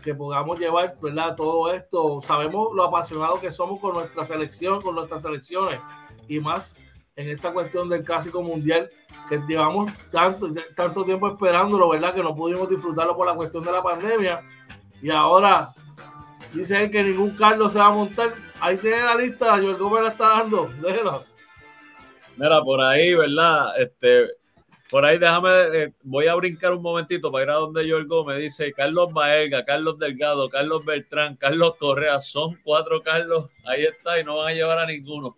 que 0.00 0.14
podamos 0.14 0.58
llevar 0.58 0.96
¿verdad? 1.00 1.34
todo 1.36 1.72
esto. 1.72 2.20
Sabemos 2.20 2.68
lo 2.74 2.84
apasionados 2.84 3.40
que 3.40 3.50
somos 3.50 3.80
con 3.80 3.94
nuestra 3.94 4.24
selección, 4.24 4.80
con 4.80 4.94
nuestras 4.94 5.22
selecciones 5.22 5.80
y 6.28 6.40
más 6.40 6.76
en 7.16 7.28
esta 7.28 7.52
cuestión 7.52 7.88
del 7.88 8.02
clásico 8.02 8.42
mundial 8.42 8.90
que 9.28 9.40
llevamos 9.46 9.92
tanto, 10.10 10.48
tanto 10.74 11.04
tiempo 11.04 11.28
esperándolo, 11.28 11.88
¿verdad? 11.90 12.14
Que 12.14 12.22
no 12.22 12.34
pudimos 12.34 12.68
disfrutarlo 12.68 13.16
por 13.16 13.26
la 13.26 13.34
cuestión 13.34 13.64
de 13.64 13.72
la 13.72 13.82
pandemia 13.82 14.42
y 15.02 15.10
ahora 15.10 15.68
dice 16.52 16.82
él 16.82 16.90
que 16.90 17.02
ningún 17.02 17.36
Carlos 17.36 17.72
se 17.72 17.78
va 17.78 17.86
a 17.86 17.92
montar. 17.92 18.34
Ahí 18.60 18.76
tiene 18.76 19.02
la 19.02 19.14
lista, 19.14 19.52
Joel 19.52 19.76
Gómez 19.76 20.02
la 20.02 20.08
está 20.10 20.28
dando, 20.28 20.70
déjelo. 20.80 21.24
Mira, 22.36 22.62
por 22.62 22.80
ahí, 22.80 23.14
¿verdad? 23.14 23.78
Este, 23.78 24.28
por 24.90 25.04
ahí 25.04 25.18
déjame, 25.18 25.48
eh, 25.72 25.92
voy 26.02 26.26
a 26.26 26.34
brincar 26.34 26.72
un 26.72 26.82
momentito 26.82 27.30
para 27.30 27.44
ir 27.44 27.50
a 27.50 27.54
donde 27.54 27.88
Joel 27.88 28.06
Gómez 28.06 28.38
dice 28.38 28.72
Carlos 28.72 29.12
Baelga, 29.12 29.64
Carlos 29.64 29.98
Delgado, 29.98 30.48
Carlos 30.48 30.84
Beltrán, 30.84 31.36
Carlos 31.36 31.76
Correa, 31.78 32.20
son 32.20 32.58
cuatro 32.64 33.02
Carlos, 33.02 33.50
ahí 33.64 33.84
está 33.84 34.18
y 34.18 34.24
no 34.24 34.38
van 34.38 34.48
a 34.48 34.54
llevar 34.54 34.78
a 34.78 34.86
ninguno. 34.86 35.36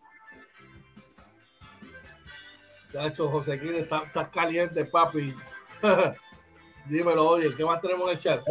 Chacho, 2.93 3.29
José 3.29 3.59
Quín, 3.59 3.75
estás 3.75 4.05
está 4.05 4.31
caliente, 4.31 4.85
papi. 4.85 5.35
Dímelo, 6.87 7.29
oye, 7.29 7.55
¿qué 7.55 7.65
más 7.65 7.81
tenemos 7.81 8.09
en 8.09 8.17
el 8.17 8.19
chat? 8.19 8.43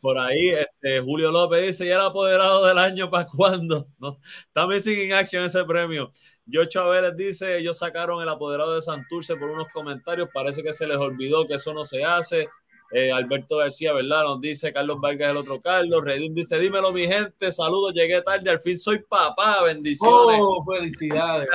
por 0.00 0.18
ahí, 0.18 0.50
este, 0.50 1.00
Julio 1.00 1.30
López 1.30 1.66
dice, 1.66 1.86
¿ya 1.86 1.94
el 1.96 2.02
apoderado 2.02 2.66
del 2.66 2.76
año 2.78 3.08
para 3.08 3.26
cuándo? 3.26 3.88
No, 3.98 4.18
está 4.46 4.66
missing 4.66 5.00
in 5.00 5.12
action 5.14 5.44
ese 5.44 5.64
premio. 5.64 6.12
Yo 6.50 6.88
Vélez 6.88 7.16
dice, 7.16 7.58
ellos 7.58 7.78
sacaron 7.78 8.22
el 8.22 8.28
apoderado 8.28 8.74
de 8.74 8.80
Santurce 8.80 9.36
por 9.36 9.50
unos 9.50 9.68
comentarios, 9.72 10.28
parece 10.32 10.62
que 10.62 10.72
se 10.72 10.86
les 10.86 10.96
olvidó 10.96 11.46
que 11.46 11.54
eso 11.54 11.72
no 11.72 11.84
se 11.84 12.04
hace. 12.04 12.48
Eh, 12.92 13.12
Alberto 13.12 13.58
García, 13.58 13.92
¿verdad? 13.92 14.24
Nos 14.24 14.40
dice 14.40 14.72
Carlos 14.72 15.00
Vargas, 15.00 15.30
el 15.30 15.36
otro 15.36 15.60
Carlos. 15.60 16.02
Redín 16.02 16.34
dice, 16.34 16.58
dímelo 16.58 16.90
mi 16.90 17.06
gente, 17.06 17.52
saludos, 17.52 17.94
llegué 17.94 18.20
tarde, 18.22 18.50
al 18.50 18.58
fin 18.58 18.76
soy 18.76 18.98
papá, 19.08 19.62
bendiciones. 19.62 20.40
Oh, 20.42 20.64
felicidades. 20.64 21.48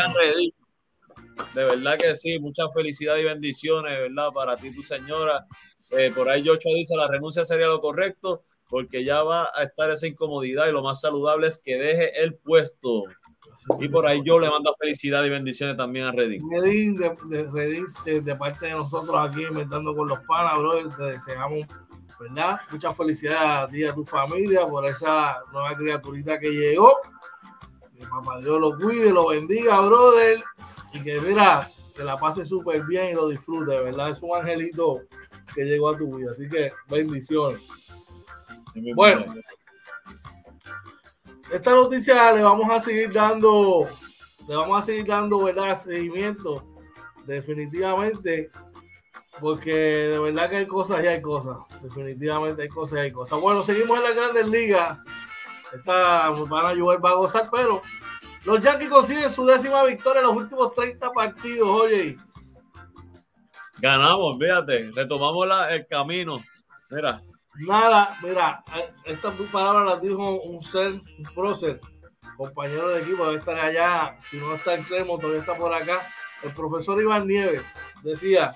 De 1.53 1.65
verdad 1.65 1.97
que 1.97 2.15
sí, 2.15 2.39
muchas 2.39 2.73
felicidades 2.73 3.21
y 3.21 3.25
bendiciones, 3.25 3.99
¿verdad? 3.99 4.29
Para 4.33 4.55
ti, 4.55 4.73
tu 4.73 4.81
señora. 4.81 5.45
Eh, 5.91 6.11
por 6.15 6.29
ahí 6.29 6.41
Joshua 6.41 6.71
dice, 6.73 6.95
la 6.95 7.09
renuncia 7.09 7.43
sería 7.43 7.67
lo 7.67 7.81
correcto 7.81 8.43
porque 8.69 9.03
ya 9.03 9.21
va 9.23 9.49
a 9.53 9.63
estar 9.63 9.91
esa 9.91 10.07
incomodidad 10.07 10.67
y 10.67 10.71
lo 10.71 10.81
más 10.81 11.01
saludable 11.01 11.47
es 11.47 11.59
que 11.59 11.77
deje 11.77 12.23
el 12.23 12.35
puesto. 12.35 13.03
Y 13.79 13.87
por 13.87 14.05
ahí 14.05 14.21
yo 14.23 14.39
le 14.39 14.49
mando 14.49 14.75
felicidad 14.79 15.23
y 15.23 15.29
bendiciones 15.29 15.77
también 15.77 16.05
a 16.05 16.11
Redín. 16.11 16.43
Redín, 16.49 16.95
de, 16.95 18.21
de, 18.21 18.35
parte 18.35 18.67
de 18.67 18.71
nosotros 18.73 19.15
aquí 19.17 19.43
inventando 19.43 19.95
con 19.95 20.07
los 20.07 20.19
panas, 20.21 20.57
bro, 20.59 20.89
te 20.89 21.03
deseamos, 21.03 21.67
¿verdad? 22.19 22.59
Muchas 22.71 22.95
felicidades 22.95 23.39
a 23.41 23.67
ti 23.67 23.79
y 23.79 23.85
a 23.85 23.93
tu 23.93 24.05
familia 24.05 24.67
por 24.67 24.85
esa 24.85 25.37
nueva 25.51 25.75
criaturita 25.75 26.39
que 26.39 26.51
llegó. 26.51 26.97
Que 27.97 28.05
papá 28.05 28.39
Dios 28.39 28.59
lo 28.59 28.77
cuide, 28.77 29.11
lo 29.11 29.29
bendiga, 29.29 29.79
brother. 29.81 30.43
Y 30.93 31.01
que 31.01 31.19
mira, 31.21 31.69
que 31.95 32.03
la 32.03 32.17
pase 32.17 32.43
súper 32.43 32.83
bien 32.83 33.11
y 33.11 33.13
lo 33.13 33.29
disfrute, 33.29 33.79
¿verdad? 33.81 34.09
Es 34.09 34.21
un 34.21 34.35
angelito 34.35 35.01
que 35.53 35.63
llegó 35.63 35.89
a 35.89 35.97
tu 35.97 36.17
vida. 36.17 36.31
Así 36.31 36.49
que 36.49 36.71
bendiciones. 36.89 37.61
bueno, 38.95 39.33
esta 41.51 41.71
noticia 41.71 42.31
le 42.33 42.43
vamos 42.43 42.69
a 42.69 42.79
seguir 42.79 43.11
dando, 43.11 43.87
le 44.47 44.55
vamos 44.55 44.77
a 44.77 44.85
seguir 44.85 45.05
dando, 45.05 45.43
¿verdad? 45.43 45.79
Seguimiento, 45.79 46.65
definitivamente, 47.25 48.51
porque 49.39 49.73
de 49.73 50.19
verdad 50.19 50.49
que 50.49 50.57
hay 50.57 50.67
cosas 50.67 51.03
y 51.03 51.07
hay 51.07 51.21
cosas. 51.21 51.57
Definitivamente 51.81 52.63
hay 52.63 52.67
cosas 52.69 52.97
y 52.97 53.01
hay 53.01 53.11
cosas. 53.11 53.39
Bueno, 53.39 53.61
seguimos 53.61 53.97
en 53.97 54.03
las 54.03 54.15
grandes 54.15 54.47
ligas. 54.47 54.99
Esta 55.73 56.29
van 56.29 56.65
a 56.65 56.69
ayudar, 56.69 57.03
va 57.03 57.11
a 57.11 57.15
gozar, 57.15 57.49
pero 57.51 57.81
los 58.45 58.61
Yankees 58.61 58.89
consiguen 58.89 59.31
su 59.31 59.45
décima 59.45 59.83
victoria 59.83 60.21
en 60.21 60.27
los 60.27 60.35
últimos 60.35 60.73
30 60.73 61.11
partidos, 61.11 61.67
oye. 61.67 62.17
Ganamos, 63.79 64.37
fíjate, 64.39 64.91
retomamos 64.95 65.47
el 65.69 65.85
camino. 65.87 66.41
Mira. 66.89 67.21
Nada, 67.57 68.17
mira, 68.21 68.63
estas 69.05 69.33
palabras 69.51 69.89
las 69.89 70.01
dijo 70.01 70.41
un 70.41 70.61
ser, 70.61 70.93
un 70.93 71.25
prócer, 71.33 71.79
compañero 72.35 72.89
de 72.89 73.01
equipo, 73.01 73.25
debe 73.25 73.37
estar 73.37 73.57
allá, 73.57 74.17
si 74.19 74.37
no 74.37 74.55
está 74.55 74.75
en 74.75 74.83
Clermont, 74.83 75.21
todavía 75.21 75.41
está 75.41 75.57
por 75.57 75.73
acá. 75.73 76.05
El 76.43 76.53
profesor 76.53 77.01
Iván 77.01 77.27
Nieves 77.27 77.63
decía, 78.03 78.53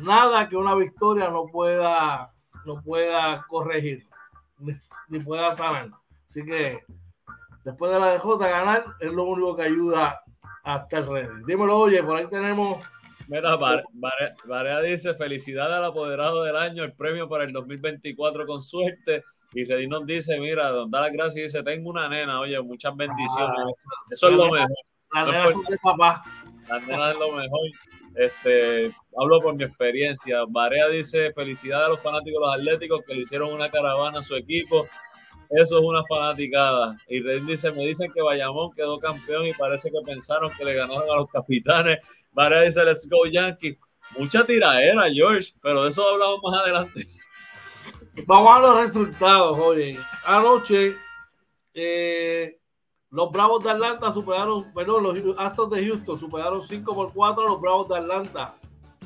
nada 0.00 0.48
que 0.48 0.56
una 0.56 0.74
victoria 0.74 1.28
no 1.28 1.46
pueda, 1.46 2.32
no 2.64 2.82
pueda 2.82 3.44
corregir, 3.46 4.06
ni, 5.08 5.18
pueda 5.20 5.54
sanar. 5.54 5.90
Así 6.26 6.44
que 6.44 6.84
después 7.64 7.92
de 7.92 8.00
la 8.00 8.12
DJ 8.14 8.38
ganar 8.38 8.84
es 9.00 9.12
lo 9.12 9.24
único 9.24 9.56
que 9.56 9.62
ayuda 9.62 10.22
hasta 10.62 10.98
el 10.98 11.06
ready. 11.06 11.44
Dímelo, 11.46 11.78
oye, 11.78 12.02
por 12.02 12.16
ahí 12.16 12.26
tenemos 12.28 12.78
Mira, 13.30 13.56
Varea 14.44 14.80
dice: 14.80 15.14
Felicidades 15.14 15.76
al 15.76 15.84
apoderado 15.84 16.42
del 16.42 16.56
año, 16.56 16.82
el 16.82 16.94
premio 16.94 17.28
para 17.28 17.44
el 17.44 17.52
2024 17.52 18.44
con 18.44 18.60
suerte. 18.60 19.22
Y 19.52 19.64
Reddy 19.64 19.86
nos 19.86 20.04
dice: 20.04 20.40
Mira, 20.40 20.68
don 20.70 20.90
da 20.90 21.02
las 21.02 21.12
gracias 21.12 21.36
y 21.36 21.42
dice: 21.42 21.62
Tengo 21.62 21.90
una 21.90 22.08
nena, 22.08 22.40
oye, 22.40 22.60
muchas 22.60 22.96
bendiciones. 22.96 23.56
Ah, 23.56 24.04
Eso 24.10 24.30
es 24.30 24.36
lo 24.36 24.50
mejor. 24.50 24.68
La 25.14 25.24
nena 25.24 25.44
es 25.44 25.54
de 25.54 25.78
papá. 25.80 26.22
La 26.68 26.80
nena 26.80 27.12
es 27.12 27.18
lo 27.18 27.32
mejor. 27.32 27.60
Este, 28.16 28.92
hablo 29.16 29.40
por 29.40 29.54
mi 29.54 29.62
experiencia. 29.62 30.38
Varea 30.48 30.88
dice: 30.88 31.32
Felicidades 31.32 31.86
a 31.86 31.90
los 31.90 32.00
fanáticos 32.00 32.40
de 32.40 32.46
los 32.46 32.54
Atléticos 32.56 33.00
que 33.06 33.14
le 33.14 33.20
hicieron 33.20 33.52
una 33.52 33.70
caravana 33.70 34.18
a 34.18 34.22
su 34.22 34.34
equipo. 34.34 34.88
Eso 35.50 35.78
es 35.78 35.84
una 35.84 36.02
fanaticada. 36.04 36.96
Y 37.08 37.22
Reddy 37.22 37.46
dice: 37.46 37.70
Me 37.70 37.86
dicen 37.86 38.12
que 38.12 38.22
Bayamón 38.22 38.72
quedó 38.72 38.98
campeón 38.98 39.46
y 39.46 39.52
parece 39.52 39.88
que 39.90 39.98
pensaron 40.04 40.50
que 40.58 40.64
le 40.64 40.74
ganaron 40.74 41.08
a 41.08 41.14
los 41.14 41.28
capitanes 41.28 42.00
Varea 42.32 42.62
dice, 42.62 42.84
let's 42.84 43.08
go 43.08 43.26
Yankee. 43.26 43.78
Mucha 44.18 44.44
tiraera, 44.44 45.10
George, 45.12 45.52
pero 45.62 45.84
de 45.84 45.90
eso 45.90 46.08
hablamos 46.08 46.40
más 46.42 46.62
adelante. 46.62 47.06
Vamos 48.26 48.56
a 48.56 48.60
los 48.60 48.76
resultados, 48.78 49.58
oye. 49.58 49.98
Anoche, 50.24 50.96
eh, 51.74 52.58
los 53.10 53.30
Bravos 53.30 53.62
de 53.64 53.70
Atlanta 53.70 54.12
superaron, 54.12 54.72
perdón, 54.72 55.02
los 55.02 55.38
Astros 55.38 55.70
de 55.70 55.86
Houston 55.86 56.18
superaron 56.18 56.62
5 56.62 56.94
por 56.94 57.12
4 57.12 57.44
a 57.44 57.48
los 57.48 57.60
Bravos 57.60 57.88
de 57.88 57.96
Atlanta. 57.96 58.54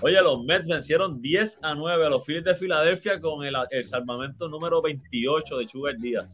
Oye, 0.01 0.21
los 0.21 0.43
Mets 0.45 0.67
vencieron 0.67 1.23
10 1.23 1.61
a 1.63 1.75
9 1.75 2.07
a 2.07 2.11
los 2.11 2.25
Phillies 2.25 2.45
de 2.45 2.55
Filadelfia 2.55 3.21
con 3.21 3.45
el, 3.45 3.55
salvamento 3.85 4.49
número 4.49 4.83
28 4.83 5.59
de 5.59 5.69
Sugar 5.69 5.97
Díaz. 5.97 6.27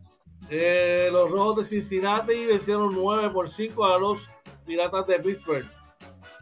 Eh, 0.49 1.11
los 1.12 1.30
Rojos 1.30 1.59
de 1.59 1.64
Cincinnati 1.64 2.47
vencieron 2.47 2.95
9 2.95 3.30
por 3.30 3.49
5 3.49 3.84
a 3.84 3.99
los 3.99 4.28
Piratas 4.66 5.07
de 5.07 5.20
Pittsburgh. 5.20 5.80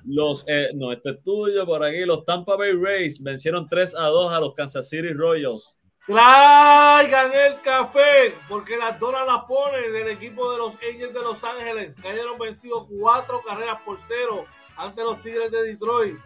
Los, 0.04 0.44
eh, 0.48 0.70
no, 0.74 0.92
este 0.92 1.10
es 1.10 1.22
tuyo 1.22 1.66
por 1.66 1.84
aquí. 1.84 2.04
Los 2.04 2.24
Tampa 2.24 2.56
Bay 2.56 2.72
Rays 2.72 3.22
vencieron 3.22 3.68
3 3.68 3.94
a 3.96 4.06
2 4.06 4.32
a 4.32 4.40
los 4.40 4.54
Kansas 4.54 4.88
City 4.88 5.12
Royals. 5.12 5.78
Traigan 6.06 7.30
el 7.34 7.60
café, 7.60 8.34
porque 8.48 8.78
las 8.78 8.98
donas 8.98 9.26
las 9.26 9.44
ponen 9.44 9.92
del 9.92 10.08
equipo 10.08 10.50
de 10.52 10.58
los 10.58 10.76
Angels 10.76 11.12
de 11.12 11.20
Los 11.20 11.44
Ángeles. 11.44 11.94
Cayeron 12.02 12.38
vencidos 12.38 12.86
cuatro 12.98 13.42
carreras 13.46 13.82
por 13.84 13.98
cero 13.98 14.46
ante 14.76 15.02
los 15.02 15.20
Tigres 15.22 15.50
de 15.50 15.64
Detroit. 15.64 16.16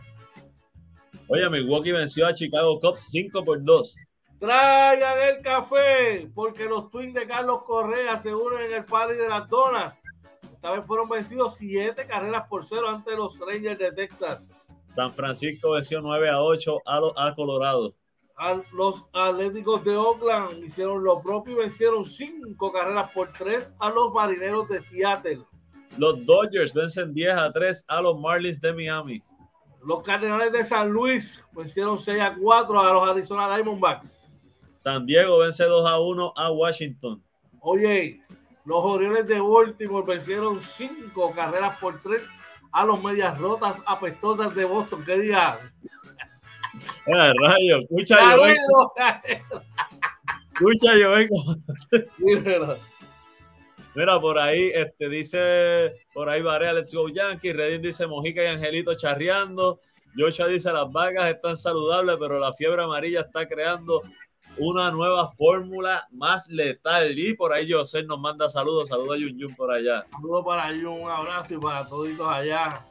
Oye, 1.27 1.49
Milwaukee 1.49 1.93
venció 1.93 2.27
a 2.27 2.35
Chicago 2.35 2.79
Cubs 2.79 3.07
5 3.11 3.45
por 3.45 3.65
2. 3.65 3.97
Traigan 4.39 5.19
el 5.21 5.43
café, 5.43 6.29
porque 6.35 6.65
los 6.65 6.91
Twins 6.91 7.15
de 7.15 7.27
Carlos 7.27 7.63
Correa 7.65 8.19
se 8.19 8.35
unen 8.35 8.67
en 8.67 8.73
el 8.73 8.85
party 8.85 9.15
de 9.15 9.29
las 9.29 9.49
donas. 9.49 10.02
Esta 10.63 10.77
vez 10.77 10.87
fueron 10.87 11.09
vencidos 11.09 11.57
siete 11.57 12.07
carreras 12.07 12.47
por 12.49 12.65
cero 12.65 12.89
ante 12.89 13.17
los 13.17 13.37
Rangers 13.37 13.81
de 13.81 13.91
Texas. 13.91 14.49
San 14.95 15.13
Francisco 15.13 15.73
venció 15.73 16.01
9 16.01 16.31
a 16.31 16.41
8 16.41 16.79
a, 16.87 17.01
a 17.17 17.35
Colorado. 17.35 17.97
los 18.73 19.05
Atléticos 19.13 19.83
de 19.83 19.97
Oakland 19.97 20.63
hicieron 20.63 21.03
lo 21.03 21.21
propio 21.21 21.55
y 21.55 21.57
vencieron 21.63 22.05
cinco 22.05 22.71
carreras 22.71 23.11
por 23.11 23.33
tres 23.33 23.73
a 23.81 23.91
los 23.91 24.13
Marineros 24.13 24.69
de 24.69 24.81
Seattle. 24.81 25.41
Los 25.99 26.25
Dodgers 26.25 26.73
vencen 26.73 27.13
10 27.13 27.35
a 27.37 27.53
3 27.53 27.85
a 27.89 28.01
los 28.01 28.21
Marlins 28.21 28.61
de 28.61 28.73
Miami. 28.73 29.21
Los 29.85 30.01
Cardenales 30.05 30.53
de 30.53 30.63
San 30.63 30.93
Luis 30.93 31.43
vencieron 31.51 31.99
6 31.99 32.21
a 32.21 32.37
4 32.41 32.79
a 32.79 32.93
los 32.93 33.11
Arizona 33.11 33.53
Diamondbacks. 33.53 34.17
San 34.77 35.07
Diego 35.07 35.39
vence 35.39 35.65
2 35.65 35.85
a 35.85 35.99
1 35.99 36.33
a 36.37 36.53
Washington. 36.53 37.21
Oye, 37.59 38.21
los 38.65 38.85
Orioles 38.85 39.27
de 39.27 39.41
Baltimore 39.41 40.07
vencieron 40.07 40.63
5 40.63 41.33
carreras 41.33 41.79
por 41.79 42.01
3 42.01 42.29
a 42.73 42.85
los 42.85 43.03
Medias 43.03 43.39
Rotas 43.39 43.83
apestosas 43.87 44.55
de 44.55 44.65
Boston. 44.65 45.05
¿Qué 45.05 45.19
día? 45.19 45.59
Eh, 47.07 47.33
rayo, 47.41 47.81
escucha 47.81 48.17
yo 48.35 48.43
vengo. 48.43 48.95
Escucha 50.55 50.97
yo 50.97 51.11
vengo. 51.13 51.57
Mira, 53.95 54.21
por 54.21 54.39
ahí 54.39 54.71
este, 54.75 55.09
dice, 55.09 55.93
por 56.15 56.29
ahí 56.29 56.41
Varea, 56.41 56.73
Let's 56.73 56.95
Go 56.95 57.09
Yankee. 57.09 57.53
Redin 57.53 57.83
dice 57.83 58.07
Mojica 58.07 58.43
y 58.43 58.47
Angelito 58.47 58.95
charreando. 58.95 59.81
Joshua 60.17 60.47
dice 60.47 60.73
las 60.73 60.91
vagas 60.91 61.31
están 61.31 61.57
saludables, 61.57 62.17
pero 62.19 62.39
la 62.39 62.53
fiebre 62.53 62.83
amarilla 62.83 63.21
está 63.23 63.47
creando 63.49 64.03
una 64.59 64.91
nueva 64.91 65.31
fórmula 65.33 66.07
más 66.11 66.49
letal. 66.49 67.19
Y 67.19 67.35
por 67.35 67.53
ahí 67.53 67.71
José 67.73 68.03
nos 68.03 68.21
manda 68.21 68.49
saludos. 68.49 68.89
Saludos 68.89 69.17
a 69.17 69.19
Yun 69.19 69.39
Yun 69.39 69.55
por 69.55 69.73
allá. 69.73 70.05
Saludos 70.11 70.45
para 70.45 70.73
Yun, 70.73 71.03
un 71.03 71.11
abrazo 71.11 71.55
y 71.55 71.59
para 71.59 71.89
toditos 71.89 72.29
allá. 72.29 72.87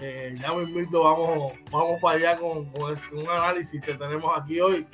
Eh, 0.00 0.34
ya 0.40 0.52
mismo 0.52 1.02
vamos, 1.04 1.52
vamos 1.70 2.00
para 2.00 2.18
allá 2.18 2.38
con, 2.38 2.68
un 3.12 3.30
análisis 3.30 3.80
que 3.80 3.94
tenemos 3.94 4.30
aquí 4.36 4.60
hoy 4.60 4.86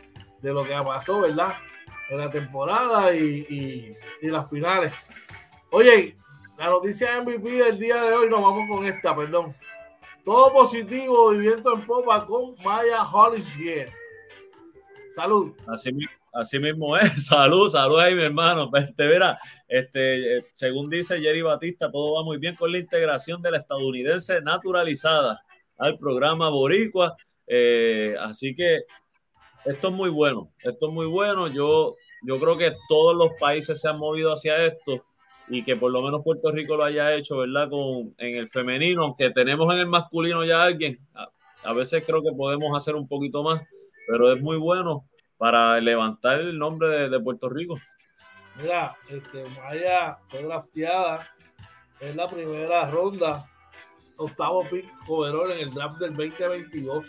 de 0.42 0.52
lo 0.52 0.62
que 0.62 0.74
pasó, 0.84 1.20
¿verdad? 1.20 1.54
En 2.10 2.18
la 2.18 2.28
temporada 2.28 3.14
y, 3.14 3.96
y, 4.20 4.28
las 4.28 4.48
finales. 4.50 5.12
Oye, 5.70 6.16
la 6.58 6.66
noticia 6.66 7.20
MVP 7.22 7.50
del 7.50 7.78
día 7.78 8.02
de 8.02 8.12
hoy, 8.12 8.28
nos 8.28 8.42
vamos 8.42 8.68
con 8.68 8.86
esta, 8.86 9.16
perdón. 9.16 9.54
Todo 10.24 10.52
positivo 10.52 11.32
y 11.32 11.38
viento 11.38 11.74
en 11.74 11.86
popa 11.86 12.26
con 12.26 12.54
Maya 12.62 13.02
Hollingshead. 13.02 13.88
Salud. 15.10 15.52
Así, 15.66 15.90
así 16.32 16.58
mismo 16.58 16.96
es. 16.96 17.26
Salud, 17.26 17.68
salud 17.68 17.98
ahí, 17.98 18.14
mi 18.14 18.22
hermano. 18.22 18.70
Este, 18.80 19.06
verá, 19.06 19.38
este, 19.68 20.38
eh, 20.38 20.46
según 20.54 20.88
dice 20.88 21.20
Jerry 21.20 21.42
Batista, 21.42 21.90
todo 21.90 22.14
va 22.14 22.24
muy 22.24 22.38
bien 22.38 22.54
con 22.54 22.70
la 22.70 22.78
integración 22.78 23.42
de 23.42 23.50
la 23.50 23.58
estadounidense 23.58 24.40
naturalizada 24.40 25.42
al 25.78 25.98
programa 25.98 26.48
Boricua. 26.48 27.16
Eh, 27.46 28.14
así 28.20 28.54
que 28.54 28.82
esto 29.64 29.88
es 29.88 29.94
muy 29.94 30.10
bueno. 30.10 30.52
Esto 30.62 30.88
es 30.88 30.92
muy 30.92 31.06
bueno. 31.06 31.48
Yo, 31.48 31.96
yo 32.22 32.38
creo 32.38 32.56
que 32.56 32.72
todos 32.88 33.16
los 33.16 33.30
países 33.40 33.80
se 33.80 33.88
han 33.88 33.98
movido 33.98 34.32
hacia 34.32 34.64
esto 34.64 35.02
y 35.48 35.64
que 35.64 35.74
por 35.74 35.90
lo 35.90 36.02
menos 36.02 36.22
Puerto 36.22 36.52
Rico 36.52 36.76
lo 36.76 36.84
haya 36.84 37.14
hecho, 37.14 37.38
¿verdad? 37.38 37.68
Con, 37.68 38.14
en 38.18 38.36
el 38.36 38.48
femenino, 38.48 39.02
aunque 39.02 39.30
tenemos 39.30 39.72
en 39.74 39.80
el 39.80 39.86
masculino 39.86 40.44
ya 40.44 40.62
alguien, 40.62 41.00
a, 41.14 41.28
a 41.64 41.72
veces 41.72 42.04
creo 42.06 42.22
que 42.22 42.30
podemos 42.36 42.76
hacer 42.76 42.94
un 42.94 43.08
poquito 43.08 43.42
más 43.42 43.60
pero 44.10 44.32
es 44.32 44.42
muy 44.42 44.56
bueno 44.56 45.06
para 45.38 45.80
levantar 45.80 46.40
el 46.40 46.58
nombre 46.58 47.08
de, 47.08 47.20
Puerto 47.20 47.48
Rico. 47.48 47.78
Mira, 48.56 48.96
este, 49.08 49.44
Maya 49.50 50.18
fue 50.26 50.42
drafteada 50.42 51.28
en 52.00 52.16
la 52.16 52.28
primera 52.28 52.90
ronda, 52.90 53.48
octavo 54.16 54.64
pick 54.68 54.86
overall 55.06 55.52
en 55.52 55.60
el 55.60 55.72
draft 55.72 55.98
del 55.98 56.16
2022, 56.16 57.06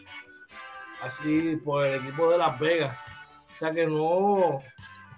así 1.02 1.58
por 1.66 1.86
el 1.86 2.02
equipo 2.02 2.30
de 2.30 2.38
Las 2.38 2.60
Vegas. 2.60 2.98
O 3.56 3.58
sea 3.58 3.72
que 3.72 3.88
no, 3.88 4.60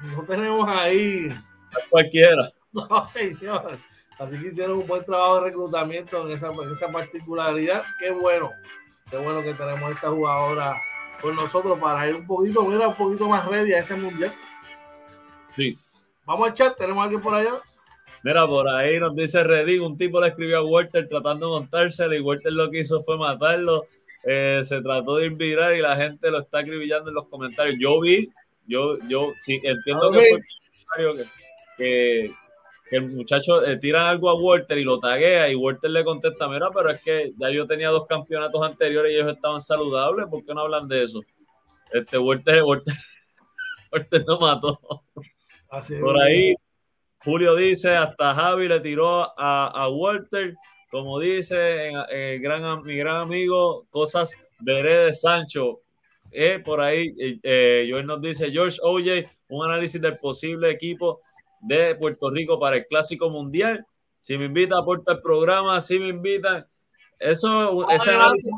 no 0.01 0.23
tenemos 0.25 0.67
ahí. 0.69 1.29
cualquiera. 1.89 2.49
No, 2.75 3.05
señor. 3.05 3.77
Así 4.17 4.39
que 4.39 4.47
hicieron 4.47 4.79
un 4.79 4.87
buen 4.87 5.05
trabajo 5.05 5.35
de 5.35 5.41
reclutamiento 5.41 6.25
en 6.25 6.31
esa, 6.31 6.47
en 6.47 6.71
esa 6.71 6.91
particularidad. 6.91 7.83
Qué 7.99 8.09
bueno, 8.09 8.49
qué 9.11 9.17
bueno 9.17 9.43
que 9.43 9.53
tenemos 9.53 9.91
esta 9.91 10.09
jugadora 10.09 10.75
con 11.23 11.37
nosotros 11.37 11.79
para 11.79 12.09
ir 12.09 12.15
un 12.15 12.27
poquito, 12.27 12.63
mira, 12.65 12.89
un 12.89 12.95
poquito 12.95 13.29
más 13.29 13.47
ready 13.47 13.71
a 13.71 13.79
ese 13.79 13.95
mundial. 13.95 14.33
Sí. 15.55 15.79
Vamos 16.25 16.49
a 16.49 16.51
echar, 16.51 16.75
tenemos 16.75 17.01
alguien 17.01 17.21
por 17.21 17.33
allá. 17.33 17.61
Mira, 18.23 18.45
por 18.45 18.67
ahí 18.69 18.99
nos 18.99 19.15
dice 19.15 19.41
Reddy, 19.41 19.79
un 19.79 19.97
tipo 19.97 20.19
le 20.19 20.27
escribió 20.27 20.59
a 20.59 20.63
Walter 20.63 21.07
tratando 21.07 21.47
de 21.47 21.59
montárselo 21.59 22.13
y 22.13 22.19
Walter 22.19 22.51
lo 22.51 22.69
que 22.69 22.79
hizo 22.79 23.03
fue 23.03 23.17
matarlo. 23.17 23.85
Eh, 24.25 24.61
se 24.63 24.81
trató 24.81 25.17
de 25.17 25.27
invitar 25.27 25.73
y 25.75 25.81
la 25.81 25.95
gente 25.95 26.29
lo 26.29 26.39
está 26.39 26.59
acribillando 26.59 27.09
en 27.09 27.15
los 27.15 27.27
comentarios. 27.29 27.77
Yo 27.79 28.01
vi, 28.01 28.29
yo, 28.67 28.97
yo 29.07 29.31
sí 29.37 29.61
entiendo 29.63 30.11
que, 30.11 30.41
fue 30.95 31.27
que, 31.77 32.33
el 32.97 33.15
muchacho 33.15 33.65
eh, 33.65 33.77
tira 33.77 34.09
algo 34.09 34.29
a 34.29 34.35
Walter 34.35 34.77
y 34.77 34.83
lo 34.83 34.99
taguea 34.99 35.49
y 35.49 35.55
Walter 35.55 35.89
le 35.89 36.03
contesta, 36.03 36.47
mira, 36.47 36.69
pero 36.73 36.91
es 36.91 37.01
que 37.01 37.31
ya 37.37 37.49
yo 37.49 37.65
tenía 37.65 37.89
dos 37.89 38.05
campeonatos 38.07 38.61
anteriores 38.61 39.11
y 39.11 39.15
ellos 39.15 39.31
estaban 39.31 39.61
saludables, 39.61 40.27
¿por 40.27 40.43
qué 40.45 40.53
no 40.53 40.61
hablan 40.61 40.87
de 40.87 41.03
eso? 41.03 41.21
Este 41.91 42.17
Walter, 42.17 42.63
Walter, 42.63 42.93
Walter 43.91 44.23
no 44.27 44.39
mató. 44.39 44.79
Por 46.01 46.21
ahí, 46.21 46.55
Julio 47.23 47.55
dice, 47.55 47.95
hasta 47.95 48.35
Javi 48.35 48.67
le 48.67 48.79
tiró 48.79 49.23
a, 49.39 49.67
a 49.67 49.89
Walter, 49.89 50.55
como 50.91 51.19
dice 51.19 51.91
eh, 52.11 52.39
gran, 52.39 52.83
mi 52.83 52.95
gran 52.95 53.21
amigo, 53.21 53.87
cosas 53.89 54.37
de 54.59 55.11
Sancho. 55.13 55.81
Eh, 56.31 56.59
por 56.63 56.81
ahí, 56.81 57.13
eh, 57.17 57.87
Joel 57.89 58.05
nos 58.05 58.21
dice, 58.21 58.51
George 58.51 58.77
OJ, 58.81 59.27
un 59.49 59.65
análisis 59.65 60.01
del 60.01 60.17
posible 60.17 60.71
equipo 60.71 61.21
de 61.63 61.95
Puerto 61.95 62.29
Rico 62.29 62.59
para 62.59 62.77
el 62.77 62.85
Clásico 62.87 63.29
Mundial. 63.29 63.85
Si 64.19 64.37
me 64.37 64.45
invita 64.45 64.77
aporta 64.77 65.13
el 65.13 65.21
programa, 65.21 65.79
si 65.81 65.99
me 65.99 66.09
invitan. 66.09 66.67
Eso, 67.19 67.89
ese 67.89 68.11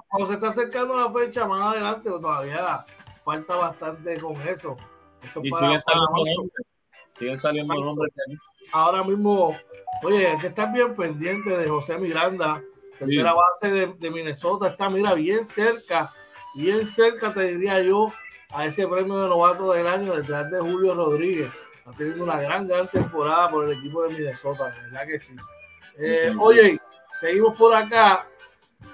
Cuando 0.08 0.26
se 0.26 0.34
está 0.34 0.48
acercando 0.48 1.00
la 1.00 1.12
fecha 1.12 1.46
más 1.46 1.74
adelante, 1.74 2.10
todavía 2.10 2.84
falta 3.24 3.56
bastante 3.56 4.20
con 4.20 4.36
eso. 4.42 4.76
y 5.24 5.28
siguen, 5.28 5.82
saliendo 5.82 6.12
nombres, 6.16 6.68
siguen 7.18 7.38
saliendo 7.38 7.74
nombres. 7.76 8.12
Ahora 8.72 9.04
mismo, 9.04 9.56
oye, 10.04 10.28
hay 10.28 10.38
que 10.40 10.48
estar 10.48 10.74
bien 10.74 10.96
pendiente 10.96 11.56
de 11.56 11.70
José 11.70 12.00
Miranda, 12.00 12.64
tercera 12.98 13.34
base 13.34 13.70
de, 13.70 13.94
de, 13.94 14.10
Minnesota. 14.10 14.70
Está, 14.70 14.90
mira, 14.90 15.14
bien 15.14 15.46
cerca, 15.46 16.12
bien 16.56 16.86
cerca, 16.88 17.34
te 17.34 17.44
diría 17.52 17.82
yo, 17.82 18.12
a 18.50 18.66
ese 18.66 18.88
premio 18.88 19.20
de 19.20 19.30
novato 19.30 19.74
del 19.74 19.86
año 19.86 20.16
detrás 20.16 20.50
de 20.50 20.60
Julio 20.60 20.96
Rodríguez 20.96 21.52
ha 21.86 21.92
tenido 21.92 22.24
una 22.24 22.40
gran, 22.42 22.68
gran 22.68 22.88
temporada 22.90 23.50
por 23.50 23.66
el 23.66 23.78
equipo 23.78 24.04
de 24.04 24.14
Minnesota, 24.16 24.76
verdad 24.84 25.06
que 25.06 25.20
sí. 25.20 25.36
Eh, 25.98 26.34
oye, 26.38 26.80
seguimos 27.14 27.56
por 27.58 27.74
acá 27.74 28.28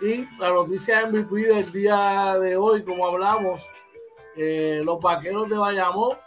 y 0.01 0.27
la 0.37 0.49
noticia 0.49 1.05
MVP 1.07 1.47
del 1.47 1.71
día 1.71 2.37
de 2.37 2.55
hoy, 2.55 2.83
como 2.83 3.07
hablamos, 3.07 3.65
eh, 4.35 4.81
los 4.83 4.99
vaqueros 4.99 5.49
de 5.49 5.57
Bayamón, 5.57 6.17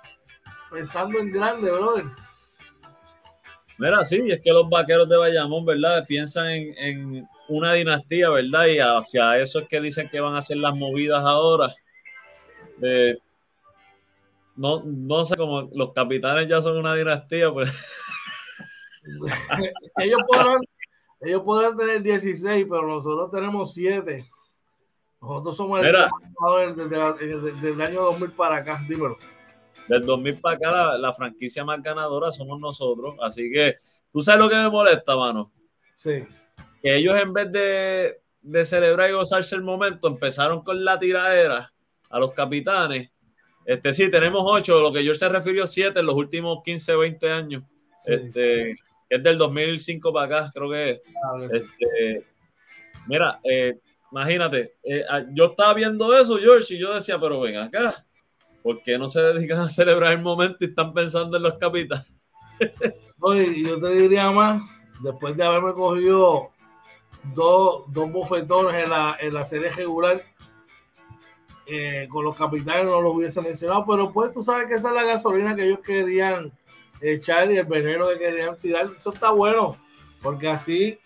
pensando 0.71 1.19
en 1.19 1.31
grande, 1.31 1.71
brother. 1.71 2.05
Mira, 3.77 4.05
sí, 4.05 4.23
es 4.31 4.41
que 4.41 4.53
los 4.53 4.69
vaqueros 4.69 5.09
de 5.09 5.17
Bayamón, 5.17 5.65
¿verdad? 5.65 6.07
Piensan 6.07 6.47
en, 6.47 6.79
en, 6.79 7.29
una 7.49 7.75
dinastía, 7.75 8.31
¿verdad? 8.31 8.67
Y 8.67 8.79
hacia 8.79 9.37
eso 9.39 9.61
es 9.61 9.69
que 9.69 9.81
dicen 9.81 10.09
que 10.09 10.21
van 10.21 10.35
a 10.35 10.39
hacer 10.39 10.57
las 10.57 10.75
movidas 10.75 11.23
ahora. 11.25 11.75
De, 12.79 13.19
no, 14.57 14.83
no 14.85 15.25
sé, 15.25 15.37
como 15.37 15.63
los 15.73 15.93
capitanes 15.93 16.49
ya 16.49 16.61
son 16.61 16.79
una 16.79 16.95
dinastía, 16.95 17.53
pues. 17.53 17.71
ellos, 19.99 20.21
podrán, 20.27 20.61
ellos 21.21 21.43
podrán 21.43 21.77
tener 21.77 22.03
16, 22.03 22.67
pero 22.69 22.87
nosotros 22.87 23.31
tenemos 23.31 23.75
7. 23.75 24.25
Nosotros 25.21 25.57
somos 25.57 25.81
el 25.83 26.77
desde, 26.77 27.41
desde, 27.41 27.71
el 27.71 27.81
año 27.81 28.03
2000 28.03 28.33
para 28.33 28.57
acá, 28.57 28.85
dímelo. 28.87 29.17
Del 29.89 30.05
2000 30.05 30.41
para 30.41 30.57
acá, 30.57 30.99
la, 30.99 31.13
franquicia 31.15 31.65
más 31.65 31.83
ganadora 31.83 32.31
somos 32.31 32.61
nosotros. 32.61 33.17
Así 33.21 33.51
que, 33.51 33.77
¿tú 34.13 34.21
sabes 34.21 34.41
lo 34.41 34.49
que 34.49 34.57
me 34.57 34.69
molesta, 34.69 35.17
mano? 35.17 35.51
Sí. 35.95 36.25
Que 36.83 36.97
ellos, 36.97 37.19
en 37.19 37.33
vez 37.33 37.51
de, 37.51 38.21
de 38.43 38.65
celebrar 38.65 39.11
y 39.11 39.15
gozarse 39.15 39.55
el 39.55 39.63
momento, 39.63 40.09
empezaron 40.09 40.63
con 40.63 40.85
la 40.85 40.99
tiradera 40.99 41.73
a 42.11 42.19
los 42.19 42.33
capitanes 42.33 43.14
este, 43.65 43.95
sí, 43.95 44.11
tenemos 44.11 44.43
ocho, 44.45 44.81
lo 44.81 44.93
que 44.93 45.05
yo 45.05 45.15
se 45.15 45.29
refirió 45.29 45.67
siete 45.67 46.01
en 46.01 46.07
los 46.07 46.15
últimos 46.15 46.63
15, 46.65 46.97
20 46.97 47.31
años. 47.31 47.63
Este, 48.07 48.77
es 49.09 49.23
del 49.23 49.39
2005 49.39 50.13
para 50.13 50.27
acá, 50.27 50.53
creo 50.55 50.71
que 50.71 50.91
es. 50.91 51.03
Ah, 51.25 51.47
este, 51.51 52.27
mira, 53.07 53.41
eh, 53.45 53.79
imagínate, 54.11 54.75
eh, 54.83 55.03
ah, 55.09 55.23
yo 55.33 55.47
estaba 55.47 55.75
viendo 55.75 56.15
eso, 56.17 56.39
George, 56.39 56.75
y 56.75 56.79
yo 56.79 56.93
decía, 56.93 57.19
pero 57.19 57.41
ven 57.41 57.57
acá, 57.57 58.05
¿por 58.63 58.83
qué 58.83 58.99
no 58.99 59.09
se 59.09 59.21
dedican 59.21 59.61
a 59.61 59.69
celebrar 59.69 60.13
el 60.13 60.21
momento 60.21 60.59
y 60.61 60.67
están 60.67 60.93
pensando 60.93 61.37
en 61.37 61.43
los 61.43 61.55
capitales? 61.55 62.07
Oye, 63.21 63.63
yo 63.63 63.81
te 63.81 63.89
diría 63.95 64.31
más, 64.31 64.63
después 65.03 65.37
de 65.37 65.45
haberme 65.45 65.73
cogido 65.73 66.51
dos, 67.35 67.85
dos 67.89 68.13
bofetones 68.13 68.85
en 68.85 68.91
la, 68.91 69.17
en 69.19 69.33
la 69.33 69.45
serie 69.45 69.71
regular, 69.71 70.23
eh, 71.67 72.09
con 72.11 72.25
los 72.25 72.37
capitanes 72.37 72.85
no 72.85 73.01
lo 73.01 73.13
hubiese 73.13 73.41
mencionado, 73.41 73.87
pero 73.87 74.13
pues 74.13 74.33
tú 74.33 74.43
sabes 74.43 74.69
que 74.69 74.75
esa 74.75 74.89
es 74.89 74.95
la 74.95 75.05
gasolina 75.05 75.57
que 75.57 75.65
ellos 75.65 75.81
querían 75.81 76.53
echar 77.01 77.51
y 77.51 77.59
el 77.59 77.67
veneno 77.67 78.09
que 78.09 78.19
querían 78.19 78.59
tirar. 78.59 78.87
Eso 78.97 79.11
está 79.11 79.31
bueno, 79.31 79.77
porque 80.23 80.49
así 80.49 80.99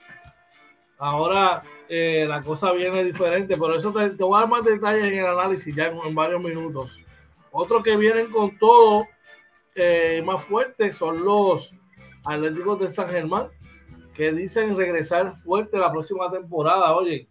ahora 0.98 1.62
eh, 1.88 2.26
la 2.28 2.42
cosa 2.42 2.72
viene 2.72 3.04
diferente, 3.04 3.56
pero 3.56 3.76
eso 3.76 3.92
te, 3.92 4.08
voy 4.22 4.36
a 4.36 4.40
dar 4.40 4.48
más 4.48 4.64
detalles 4.64 5.04
en 5.04 5.18
el 5.18 5.26
análisis 5.26 5.74
ya 5.74 5.86
en, 5.86 6.14
varios 6.14 6.42
minutos. 6.42 7.02
Otros 7.50 7.82
que 7.82 7.96
vienen 7.96 8.30
con 8.30 8.58
todo 8.58 9.06
eh, 9.74 10.22
más 10.24 10.44
fuerte 10.44 10.92
son 10.92 11.24
los 11.24 11.74
Atléticos 12.24 12.80
de 12.80 12.90
San 12.90 13.08
Germán, 13.08 13.48
que 14.12 14.32
dicen 14.32 14.76
regresar 14.76 15.36
fuerte 15.36 15.78
la 15.78 15.90
próxima 15.90 16.30
temporada. 16.30 16.94
Oye, 16.94 17.28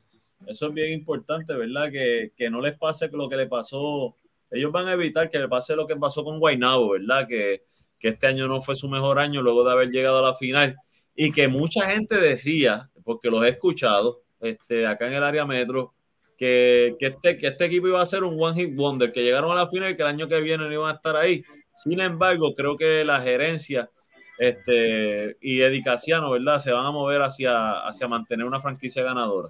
eso 0.48 0.68
es 0.68 0.74
bien 0.74 0.92
importante, 0.94 1.54
¿verdad? 1.54 1.92
Que, 1.92 2.32
que 2.36 2.50
no 2.50 2.62
les 2.62 2.78
pase 2.78 3.10
lo 3.12 3.30
que 3.30 3.38
le 3.38 3.48
pasó. 3.48 4.16
Ellos 4.52 4.72
van 4.72 4.88
a 4.88 4.94
evitar 4.94 5.30
que 5.30 5.40
le 5.40 5.48
pase 5.48 5.76
lo 5.76 5.86
que 5.86 5.96
pasó 5.96 6.24
con 6.24 6.40
Guaynabo, 6.40 6.92
¿verdad? 6.92 7.28
Que, 7.28 7.64
que 8.00 8.10
este 8.10 8.28
año 8.28 8.48
no 8.48 8.62
fue 8.62 8.76
su 8.76 8.88
mejor 8.90 9.20
año 9.20 9.42
luego 9.42 9.64
de 9.64 9.72
haber 9.72 9.90
llegado 9.90 10.20
a 10.20 10.30
la 10.30 10.34
final 10.36 10.76
y 11.16 11.32
que 11.32 11.48
mucha 11.48 11.90
gente 11.90 12.16
decía, 12.18 12.90
porque 13.04 13.30
los 13.30 13.44
he 13.44 13.50
escuchado, 13.50 14.22
este, 14.40 14.86
acá 14.86 15.08
en 15.08 15.14
el 15.14 15.24
área 15.24 15.46
metro, 15.46 15.94
que, 16.38 16.96
este, 17.00 17.38
que 17.38 17.48
este 17.48 17.66
equipo 17.66 17.88
iba 17.88 18.02
a 18.02 18.06
ser 18.06 18.24
un 18.24 18.40
one 18.40 18.56
hit 18.56 18.76
wonder, 18.76 19.12
que 19.12 19.24
llegaron 19.24 19.52
a 19.52 19.56
la 19.56 19.68
final 19.68 19.92
y 19.92 19.96
que 19.96 20.04
el 20.04 20.10
año 20.10 20.28
que 20.28 20.40
viene 20.40 20.64
no 20.64 20.72
iban 20.72 20.92
a 20.92 20.96
estar 20.96 21.16
ahí. 21.16 21.44
Sin 21.74 22.00
embargo, 22.00 22.54
creo 22.54 22.78
que 22.78 23.04
la 23.04 23.22
gerencia 23.22 23.90
este, 24.38 25.38
y 25.42 25.62
Edicaciano, 25.62 26.30
¿verdad? 26.30 26.60
Se 26.60 26.72
van 26.72 26.86
a 26.86 26.92
mover 26.92 27.24
hacia, 27.24 27.88
hacia 27.88 28.08
mantener 28.08 28.46
una 28.46 28.62
franquicia 28.62 29.02
ganadora. 29.02 29.50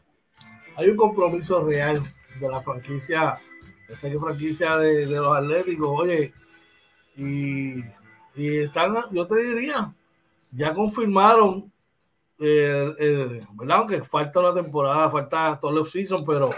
Hay 0.77 0.89
un 0.89 0.95
compromiso 0.95 1.65
real 1.65 2.01
de 2.39 2.47
la 2.47 2.61
franquicia, 2.61 3.39
esta 3.89 4.19
franquicia 4.19 4.77
de, 4.77 5.07
los 5.07 5.35
Atléticos, 5.35 5.89
oye, 5.91 6.33
y, 7.15 7.83
están, 8.35 8.95
yo 9.11 9.25
te 9.25 9.43
diría, 9.43 9.91
ya 10.51 10.73
confirmaron 10.75 11.71
eh, 12.39 13.43
¿verdad? 13.53 13.77
Aunque 13.77 14.03
falta 14.03 14.39
una 14.39 14.53
temporada, 14.53 15.09
falta 15.09 15.57
todo 15.59 15.79
el 15.79 15.85
season, 15.87 16.23
pero 16.23 16.51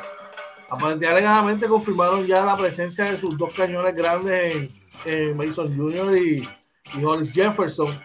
aparentemente 0.70 1.68
confirmaron 1.68 2.26
ya 2.28 2.44
la 2.44 2.58
presencia 2.58 3.06
de 3.06 3.18
sus 3.18 3.38
dos 3.38 3.54
cañones 3.54 3.96
grandes 3.96 4.70
en, 5.06 5.38
Mason 5.38 5.76
Jr. 5.76 6.18
y, 6.18 6.50
y 6.94 7.04
Hollis 7.04 7.32
Jefferson. 7.32 8.00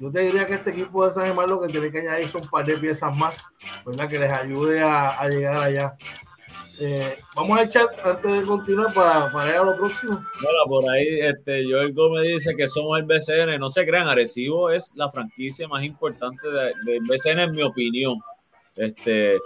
Yo 0.00 0.10
te 0.10 0.20
diría 0.20 0.46
que 0.46 0.54
este 0.54 0.70
equipo 0.70 1.04
de 1.04 1.10
San 1.10 1.24
Germán 1.24 1.48
lo 1.48 1.60
que 1.60 1.68
tiene 1.68 1.90
que 1.90 2.00
añadir 2.00 2.28
son 2.28 2.42
un 2.42 2.48
par 2.48 2.64
de 2.64 2.76
piezas 2.78 3.16
más, 3.16 3.46
¿verdad? 3.84 4.08
Que 4.08 4.18
les 4.18 4.30
ayude 4.30 4.82
a, 4.82 5.26
llegar 5.28 5.62
allá. 5.62 5.96
Eh, 6.78 7.16
vamos 7.34 7.58
al 7.58 7.70
chat 7.70 7.88
antes 8.04 8.40
de 8.40 8.46
continuar 8.46 8.92
para, 8.92 9.32
para 9.32 9.50
ir 9.50 9.56
a 9.56 9.64
lo 9.64 9.76
próximo. 9.76 10.14
Bueno, 10.42 10.58
por 10.66 10.90
ahí 10.90 11.20
este, 11.20 11.64
Joel 11.64 11.94
Gómez 11.94 12.24
dice 12.24 12.54
que 12.54 12.68
somos 12.68 12.98
el 12.98 13.06
BCN. 13.06 13.58
No 13.58 13.70
se 13.70 13.86
crean, 13.86 14.08
Arecibo 14.08 14.70
es 14.70 14.92
la 14.94 15.10
franquicia 15.10 15.68
más 15.68 15.84
importante 15.84 16.46
del 16.48 17.00
BCN, 17.06 17.40
en 17.40 17.52
mi 17.52 17.62
opinión. 17.62 18.18
Este, 18.74 19.38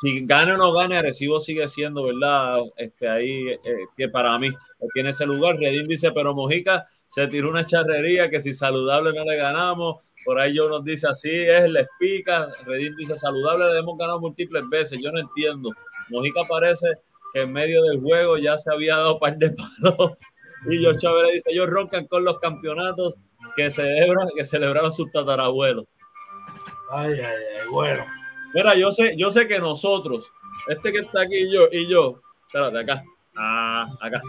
si 0.00 0.24
gane 0.24 0.52
o 0.52 0.56
no 0.56 0.72
gane, 0.72 0.96
Arecibo 0.96 1.40
sigue 1.40 1.66
siendo, 1.68 2.04
¿verdad? 2.04 2.60
Este, 2.76 3.08
ahí, 3.08 3.48
eh, 3.48 3.86
que 3.96 4.08
para 4.08 4.38
mí, 4.38 4.50
tiene 4.94 5.10
ese 5.10 5.26
lugar. 5.26 5.56
Redín 5.56 5.88
dice, 5.88 6.12
pero 6.12 6.34
Mojica 6.34 6.86
se 7.08 7.26
tiró 7.26 7.50
una 7.50 7.64
charrería 7.64 8.30
que 8.30 8.40
si 8.40 8.52
saludable 8.52 9.12
no 9.12 9.24
le 9.24 9.36
ganamos. 9.36 9.96
Por 10.24 10.38
ahí 10.38 10.54
yo 10.54 10.68
nos 10.68 10.84
dice 10.84 11.08
así, 11.08 11.30
es, 11.30 11.70
les 11.70 11.88
pica. 11.98 12.48
Redín 12.66 12.94
dice, 12.96 13.16
saludable 13.16 13.72
le 13.72 13.78
hemos 13.78 13.96
ganado 13.98 14.20
múltiples 14.20 14.62
veces. 14.68 14.98
Yo 15.02 15.10
no 15.10 15.18
entiendo. 15.18 15.70
Mojica 16.10 16.42
parece 16.48 16.86
que 17.32 17.42
en 17.42 17.52
medio 17.52 17.82
del 17.84 18.00
juego 18.00 18.36
ya 18.36 18.56
se 18.58 18.70
había 18.72 18.96
dado 18.96 19.18
par 19.18 19.36
de 19.38 19.50
palos. 19.50 20.12
Y 20.68 20.82
yo 20.82 20.92
Chávez 20.92 21.32
dice, 21.32 21.50
ellos 21.50 21.68
roncan 21.68 22.06
con 22.06 22.24
los 22.24 22.38
campeonatos 22.40 23.14
que 23.56 23.70
celebran, 23.70 24.28
que 24.34 24.44
celebraron 24.44 24.92
sus 24.92 25.10
tatarabuelos. 25.12 25.86
Ay, 26.90 27.12
ay, 27.12 27.20
ay, 27.60 27.68
bueno. 27.70 28.04
Mira, 28.54 28.74
yo 28.74 28.92
sé, 28.92 29.14
yo 29.16 29.30
sé 29.30 29.46
que 29.46 29.58
nosotros, 29.58 30.30
este 30.68 30.90
que 30.90 31.00
está 31.00 31.22
aquí 31.22 31.36
y 31.36 31.52
yo, 31.52 31.68
y 31.70 31.88
yo, 31.88 32.20
espérate, 32.46 32.78
acá, 32.78 33.04
ah, 33.36 33.86
acá, 34.00 34.20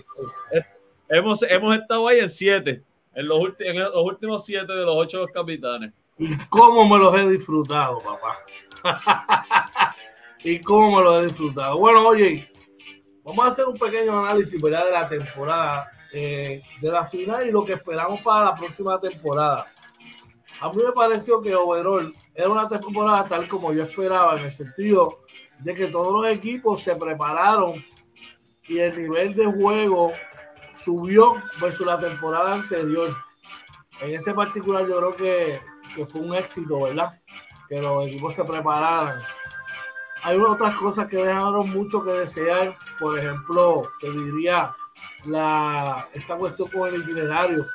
hemos, 1.10 1.44
hemos 1.44 1.78
estado 1.78 2.08
ahí 2.08 2.20
en 2.20 2.30
siete, 2.30 2.84
en 3.14 3.28
los, 3.28 3.40
los 3.40 4.04
últimos 4.04 4.46
siete 4.46 4.72
de 4.72 4.86
los 4.86 4.96
ocho 4.96 5.26
capitanes. 5.34 5.92
¿Y 6.18 6.36
cómo 6.50 6.88
me 6.88 6.98
los 7.02 7.16
he 7.16 7.30
disfrutado, 7.30 8.02
papá? 8.02 9.96
y 10.44 10.60
cómo 10.60 10.98
me 10.98 11.04
lo 11.04 11.20
he 11.20 11.28
disfrutado. 11.28 11.78
Bueno, 11.78 12.08
oye, 12.08 12.52
vamos 13.24 13.46
a 13.46 13.48
hacer 13.50 13.66
un 13.66 13.78
pequeño 13.78 14.20
análisis 14.20 14.62
¿verdad? 14.62 14.86
de 14.86 14.92
la 14.92 15.10
temporada, 15.10 15.92
eh, 16.14 16.62
de 16.82 16.92
la 16.92 17.06
final 17.06 17.48
y 17.48 17.52
lo 17.52 17.64
que 17.66 17.74
esperamos 17.74 18.22
para 18.22 18.46
la 18.46 18.56
próxima 18.56 19.00
temporada. 19.00 19.68
A 20.62 20.70
mí 20.74 20.84
me 20.84 20.92
pareció 20.92 21.42
que 21.42 21.56
overall 21.56 22.14
era 22.36 22.50
una 22.50 22.68
temporada 22.68 23.26
tal 23.26 23.48
como 23.48 23.72
yo 23.74 23.84
esperaba, 23.84 24.38
en 24.38 24.46
el 24.46 24.52
sentido 24.52 25.20
de 25.60 25.74
que 25.74 25.88
todos 25.88 26.14
los 26.14 26.32
equipos 26.32 26.82
se 26.82 26.96
prepararon 26.96 27.84
y 28.68 28.80
el 28.80 28.96
nivel 28.98 29.36
de 29.36 29.46
juego 29.46 30.12
subió 30.84 31.36
versus 31.60 31.86
la 31.86 32.00
temporada 32.00 32.54
anterior. 32.54 33.16
En 34.02 34.16
ese 34.16 34.34
particular 34.34 34.88
yo 34.88 34.98
creo 34.98 35.16
que, 35.16 35.62
fue 36.08 36.22
un 36.22 36.34
éxito, 36.36 36.82
¿verdad? 36.82 37.20
Que 37.68 37.82
los 37.82 38.08
equipos 38.08 38.34
se 38.36 38.44
prepararan 38.44 39.20
hay 40.24 40.38
otras 40.38 40.76
cosas 40.76 41.08
que 41.08 41.18
dejaron 41.18 41.70
mucho 41.70 42.04
que 42.04 42.12
desear. 42.12 42.78
Por 43.00 43.18
ejemplo, 43.18 43.90
te 44.02 44.12
diría 44.12 44.76
la, 45.26 46.08
esta 46.14 46.36
cuestión 46.36 46.70
con 46.70 46.94
el 46.94 47.02
itinerario, 47.02 47.66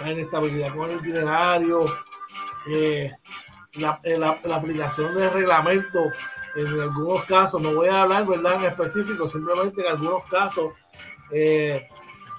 la 0.00 0.12
inestabilidad 0.12 0.74
con 0.74 0.90
el 0.90 0.98
itinerario, 0.98 1.84
eh, 2.66 3.10
eh, 3.72 4.18
la, 4.18 4.40
aplicación 4.54 5.14
del 5.14 5.30
reglamento 5.30 6.10
en 6.56 6.80
algunos 6.80 7.24
casos, 7.24 7.62
no 7.62 7.74
voy 7.74 7.88
a 7.88 8.02
hablar 8.02 8.26
¿verdad? 8.26 8.56
en 8.56 8.64
específico, 8.64 9.28
simplemente 9.28 9.82
en 9.82 9.92
algunos 9.92 10.24
casos, 10.24 10.74
eh, 11.32 11.86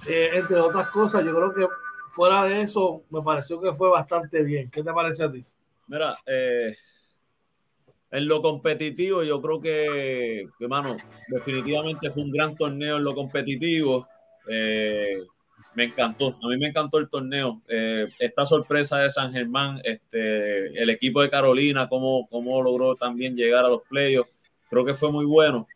entre 0.08 0.58
otras 0.58 0.90
cosas, 0.90 1.24
yo 1.24 1.36
creo 1.36 1.54
que 1.54 1.68
fuera 2.12 2.44
de 2.46 2.62
eso 2.62 3.04
me 3.10 3.22
pareció 3.22 3.62
que 3.62 3.74
fue 3.74 3.90
bastante 3.90 4.44
bien. 4.44 4.70
¿Qué 4.70 4.84
te 4.84 4.92
parece 4.92 5.24
a 5.24 5.32
ti? 5.32 5.44
Mira, 5.88 6.18
eh, 6.26 6.76
en 8.12 8.28
lo 8.28 8.42
competitivo, 8.42 9.24
yo 9.24 9.42
creo 9.42 9.62
que, 9.62 10.48
hermano, 10.60 10.98
definitivamente 11.30 12.12
fue 12.12 12.24
un 12.24 12.32
gran 12.32 12.56
torneo 12.56 12.98
en 12.98 13.04
lo 13.04 13.16
competitivo. 13.16 14.08
Eh, 14.50 15.24
me 15.76 15.86
encantó, 15.86 16.38
a 16.44 16.48
mí 16.50 16.58
me 16.58 16.68
encantó 16.68 16.98
el 16.98 17.10
torneo. 17.10 17.62
Eh, 17.70 18.08
esta 18.20 18.46
sorpresa 18.46 19.00
de 19.00 19.10
San 19.10 19.32
Germán, 19.32 19.80
este, 19.84 20.68
el 20.82 20.90
equipo 20.90 21.22
de 21.22 21.30
Carolina, 21.30 21.88
cómo, 21.88 22.28
cómo 22.30 22.62
logró 22.62 22.96
también 22.96 23.36
llegar 23.36 23.64
a 23.64 23.70
los 23.70 23.84
playoffs, 23.84 24.32
creo 24.70 24.84
que 24.84 24.94
fue 24.94 25.10
muy 25.10 25.26
bueno. 25.26 25.68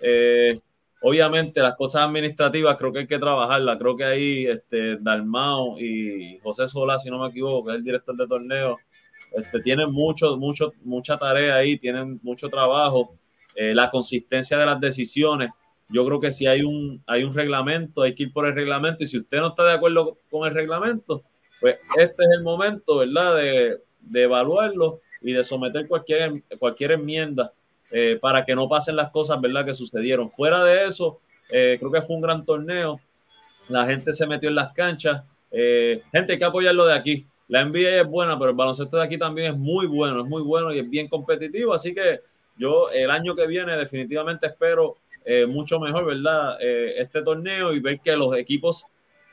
Eh, 0.00 0.60
obviamente 1.00 1.60
las 1.60 1.76
cosas 1.76 2.02
administrativas 2.02 2.76
creo 2.76 2.92
que 2.92 3.00
hay 3.00 3.06
que 3.06 3.18
trabajarlas. 3.18 3.78
Creo 3.78 3.96
que 3.96 4.04
ahí 4.04 4.46
este, 4.46 4.96
Dalmao 4.98 5.78
y 5.78 6.38
José 6.42 6.66
Solá, 6.66 6.98
si 6.98 7.10
no 7.10 7.18
me 7.18 7.28
equivoco, 7.28 7.66
que 7.66 7.72
es 7.72 7.78
el 7.78 7.84
director 7.84 8.16
de 8.16 8.26
torneo, 8.26 8.78
este, 9.32 9.60
tienen 9.60 9.92
mucho, 9.92 10.36
mucho, 10.36 10.72
mucha 10.82 11.18
tarea 11.18 11.56
ahí, 11.56 11.78
tienen 11.78 12.18
mucho 12.22 12.48
trabajo. 12.48 13.14
Eh, 13.60 13.74
la 13.74 13.90
consistencia 13.90 14.56
de 14.56 14.66
las 14.66 14.78
decisiones. 14.78 15.50
Yo 15.88 16.06
creo 16.06 16.20
que 16.20 16.30
si 16.30 16.46
hay 16.46 16.62
un, 16.62 17.02
hay 17.08 17.24
un 17.24 17.34
reglamento, 17.34 18.02
hay 18.02 18.14
que 18.14 18.24
ir 18.24 18.32
por 18.32 18.46
el 18.46 18.54
reglamento. 18.54 19.02
Y 19.02 19.06
si 19.08 19.18
usted 19.18 19.38
no 19.38 19.48
está 19.48 19.64
de 19.64 19.72
acuerdo 19.72 20.18
con 20.30 20.46
el 20.46 20.54
reglamento, 20.54 21.24
pues 21.60 21.76
este 21.96 22.22
es 22.22 22.30
el 22.30 22.42
momento, 22.44 22.98
¿verdad?, 22.98 23.36
de, 23.36 23.78
de 24.00 24.22
evaluarlo 24.22 25.00
y 25.22 25.32
de 25.32 25.42
someter 25.42 25.88
cualquier, 25.88 26.44
cualquier 26.60 26.92
enmienda 26.92 27.52
eh, 27.90 28.18
para 28.20 28.44
que 28.44 28.54
no 28.54 28.68
pasen 28.68 28.96
las 28.96 29.10
cosas, 29.10 29.40
¿verdad?, 29.40 29.64
que 29.64 29.74
sucedieron. 29.74 30.30
Fuera 30.30 30.64
de 30.64 30.86
eso, 30.86 31.20
eh, 31.50 31.76
creo 31.78 31.90
que 31.90 32.02
fue 32.02 32.16
un 32.16 32.22
gran 32.22 32.44
torneo. 32.44 33.00
La 33.68 33.86
gente 33.86 34.12
se 34.12 34.26
metió 34.26 34.48
en 34.48 34.54
las 34.54 34.72
canchas. 34.72 35.24
gente, 35.50 36.32
hay 36.32 36.38
que 36.38 36.44
apoyarlo 36.44 36.86
de 36.86 36.94
aquí. 36.94 37.26
La 37.48 37.64
NBA 37.64 38.02
es 38.02 38.06
buena, 38.06 38.38
pero 38.38 38.50
el 38.50 38.56
baloncesto 38.56 38.98
de 38.98 39.04
aquí 39.04 39.16
también 39.16 39.54
es 39.54 39.58
muy 39.58 39.86
bueno, 39.86 40.22
es 40.22 40.28
muy 40.28 40.42
bueno 40.42 40.72
y 40.72 40.78
es 40.78 40.88
bien 40.88 41.08
competitivo. 41.08 41.72
Así 41.72 41.94
que 41.94 42.20
yo 42.58 42.90
el 42.90 43.10
año 43.10 43.34
que 43.34 43.46
viene 43.46 43.76
definitivamente 43.76 44.48
espero 44.48 44.96
eh, 45.24 45.46
mucho 45.46 45.78
mejor, 45.78 46.04
¿verdad? 46.04 46.58
Eh, 46.60 46.94
este 46.98 47.22
torneo 47.22 47.72
y 47.72 47.78
ver 47.78 48.00
que 48.00 48.16
los 48.16 48.36
equipos, 48.36 48.86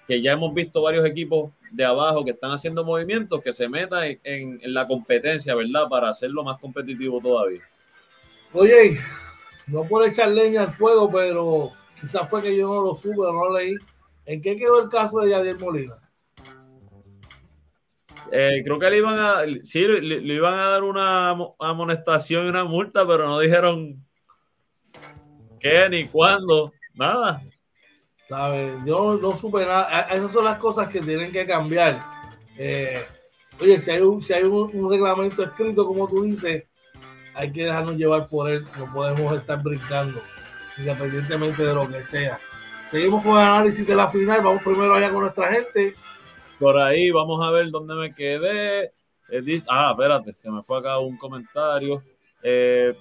que 0.08 0.22
ya 0.22 0.34
hemos 0.34 0.54
visto 0.54 0.82
varios 0.82 1.06
equipos 1.06 1.52
de 1.72 1.84
abajo 1.84 2.24
que 2.24 2.32
están 2.32 2.52
haciendo 2.52 2.86
movimientos, 2.86 3.42
que 3.42 3.52
se 3.52 3.68
metan 3.68 4.20
en, 4.24 4.60
la 4.66 4.88
competencia, 4.88 5.56
¿verdad? 5.56 5.90
Para 5.90 6.10
hacerlo 6.10 6.44
más 6.44 6.60
competitivo 6.60 7.20
todavía. 7.20 7.62
Oye, 8.56 8.98
no 9.68 9.84
por 9.84 10.08
echar 10.08 10.30
leña 10.30 10.64
al 10.64 10.72
fuego, 10.72 11.12
pero 11.12 11.72
quizás 12.00 12.30
fue 12.30 12.42
que 12.42 12.56
yo 12.56 12.74
no 12.74 12.82
lo 12.82 12.96
supe, 12.96 13.18
no 13.18 13.50
lo 13.50 13.58
leí. 13.58 13.76
¿En 14.26 14.42
qué 14.42 14.56
quedó 14.56 14.82
el 14.82 14.90
caso 14.90 15.20
de 15.20 15.32
Yadier 15.32 15.60
Molina? 15.60 15.98
Eh, 18.32 18.62
creo 18.64 18.80
que 18.80 18.90
le 18.90 18.98
iban 18.98 19.20
a, 19.20 19.42
sí, 19.64 19.86
le, 19.86 20.34
iban 20.34 20.54
a 20.58 20.70
dar 20.70 20.84
una 20.84 21.32
amonestación 21.60 22.46
y 22.46 22.50
una 22.50 22.64
multa, 22.64 23.06
pero 23.06 23.28
no 23.28 23.40
dijeron 23.40 23.98
qué 25.60 25.88
ni 25.90 26.08
cuándo. 26.08 26.74
nada. 26.94 27.44
Yo 28.86 29.20
no 29.22 29.36
supe 29.36 29.66
nada. 29.66 30.02
Esas 30.12 30.32
son 30.32 30.46
las 30.46 30.58
cosas 30.58 30.88
que 30.88 31.02
tienen 31.02 31.32
que 31.32 31.46
cambiar. 31.46 32.02
Eh, 32.58 33.04
oye, 33.60 33.80
si 33.80 33.92
hay, 33.92 34.02
un, 34.02 34.22
si 34.22 34.34
hay 34.34 34.44
un, 34.44 34.90
reglamento 34.90 35.44
escrito, 35.44 35.86
como 35.86 36.08
tú 36.08 36.24
dices, 36.24 36.64
hay 37.36 37.52
que 37.52 37.66
dejarnos 37.66 37.96
llevar 37.96 38.28
por 38.28 38.50
él. 38.50 38.64
No 38.78 38.92
podemos 38.92 39.38
estar 39.38 39.62
brincando, 39.62 40.22
independientemente 40.78 41.64
de 41.64 41.74
lo 41.74 41.88
que 41.88 42.02
sea. 42.02 42.40
Seguimos 42.84 43.24
con 43.24 43.34
el 43.34 43.46
análisis 43.46 43.86
de 43.86 43.96
la 43.96 44.08
final. 44.08 44.42
Vamos 44.42 44.64
primero 44.64 44.94
allá 44.94 45.12
con 45.12 45.22
nuestra 45.22 45.48
gente. 45.52 45.96
Por 46.60 46.80
ahí, 46.80 47.12
vamos 47.12 47.46
a 47.46 47.52
ver 47.52 47.70
dónde 47.70 47.96
me 47.96 48.12
quedé. 48.12 48.86
Eh, 49.30 49.64
ah, 49.68 49.90
espérate, 49.92 50.34
se 50.34 50.50
me 50.50 50.64
fue 50.64 50.80
acá 50.80 51.00
un 51.00 51.18
comentario. 51.18 52.02
Eh, 52.42 52.96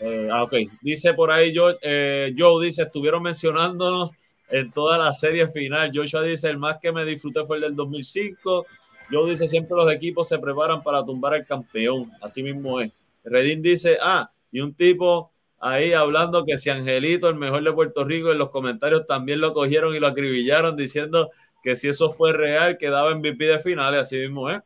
eh, 0.00 0.28
ah, 0.32 0.44
ok. 0.44 0.54
Dice 0.80 1.12
por 1.14 1.30
ahí 1.30 1.52
Joe, 1.54 1.76
eh, 1.82 2.34
Joe, 2.36 2.64
dice, 2.64 2.82
estuvieron 2.82 3.22
mencionándonos 3.22 4.12
en 4.48 4.70
toda 4.70 4.96
la 4.96 5.12
serie 5.12 5.48
final. 5.48 5.90
Joshua 5.94 6.22
dice, 6.22 6.48
el 6.48 6.58
más 6.58 6.78
que 6.80 6.92
me 6.92 7.04
disfruté 7.04 7.44
fue 7.44 7.56
el 7.56 7.62
del 7.62 7.76
2005. 7.76 8.66
Joe 9.10 9.30
dice, 9.30 9.46
siempre 9.46 9.76
los 9.76 9.90
equipos 9.92 10.28
se 10.28 10.38
preparan 10.38 10.82
para 10.82 11.04
tumbar 11.04 11.34
al 11.34 11.46
campeón. 11.46 12.10
Así 12.20 12.42
mismo 12.42 12.80
es. 12.80 12.92
Redín 13.24 13.62
dice, 13.62 13.98
ah, 14.00 14.30
y 14.50 14.60
un 14.60 14.74
tipo 14.74 15.30
ahí 15.58 15.92
hablando 15.92 16.44
que 16.44 16.56
si 16.56 16.70
Angelito, 16.70 17.28
el 17.28 17.34
mejor 17.34 17.62
de 17.62 17.72
Puerto 17.72 18.04
Rico, 18.04 18.32
en 18.32 18.38
los 18.38 18.50
comentarios 18.50 19.06
también 19.06 19.40
lo 19.40 19.52
cogieron 19.52 19.94
y 19.94 20.00
lo 20.00 20.06
acribillaron 20.06 20.76
diciendo 20.76 21.30
que 21.62 21.76
si 21.76 21.88
eso 21.88 22.10
fue 22.10 22.32
real, 22.32 22.78
quedaba 22.78 23.14
MVP 23.14 23.44
de 23.44 23.60
finales. 23.60 24.00
Así 24.00 24.16
mismo 24.16 24.50
es. 24.50 24.60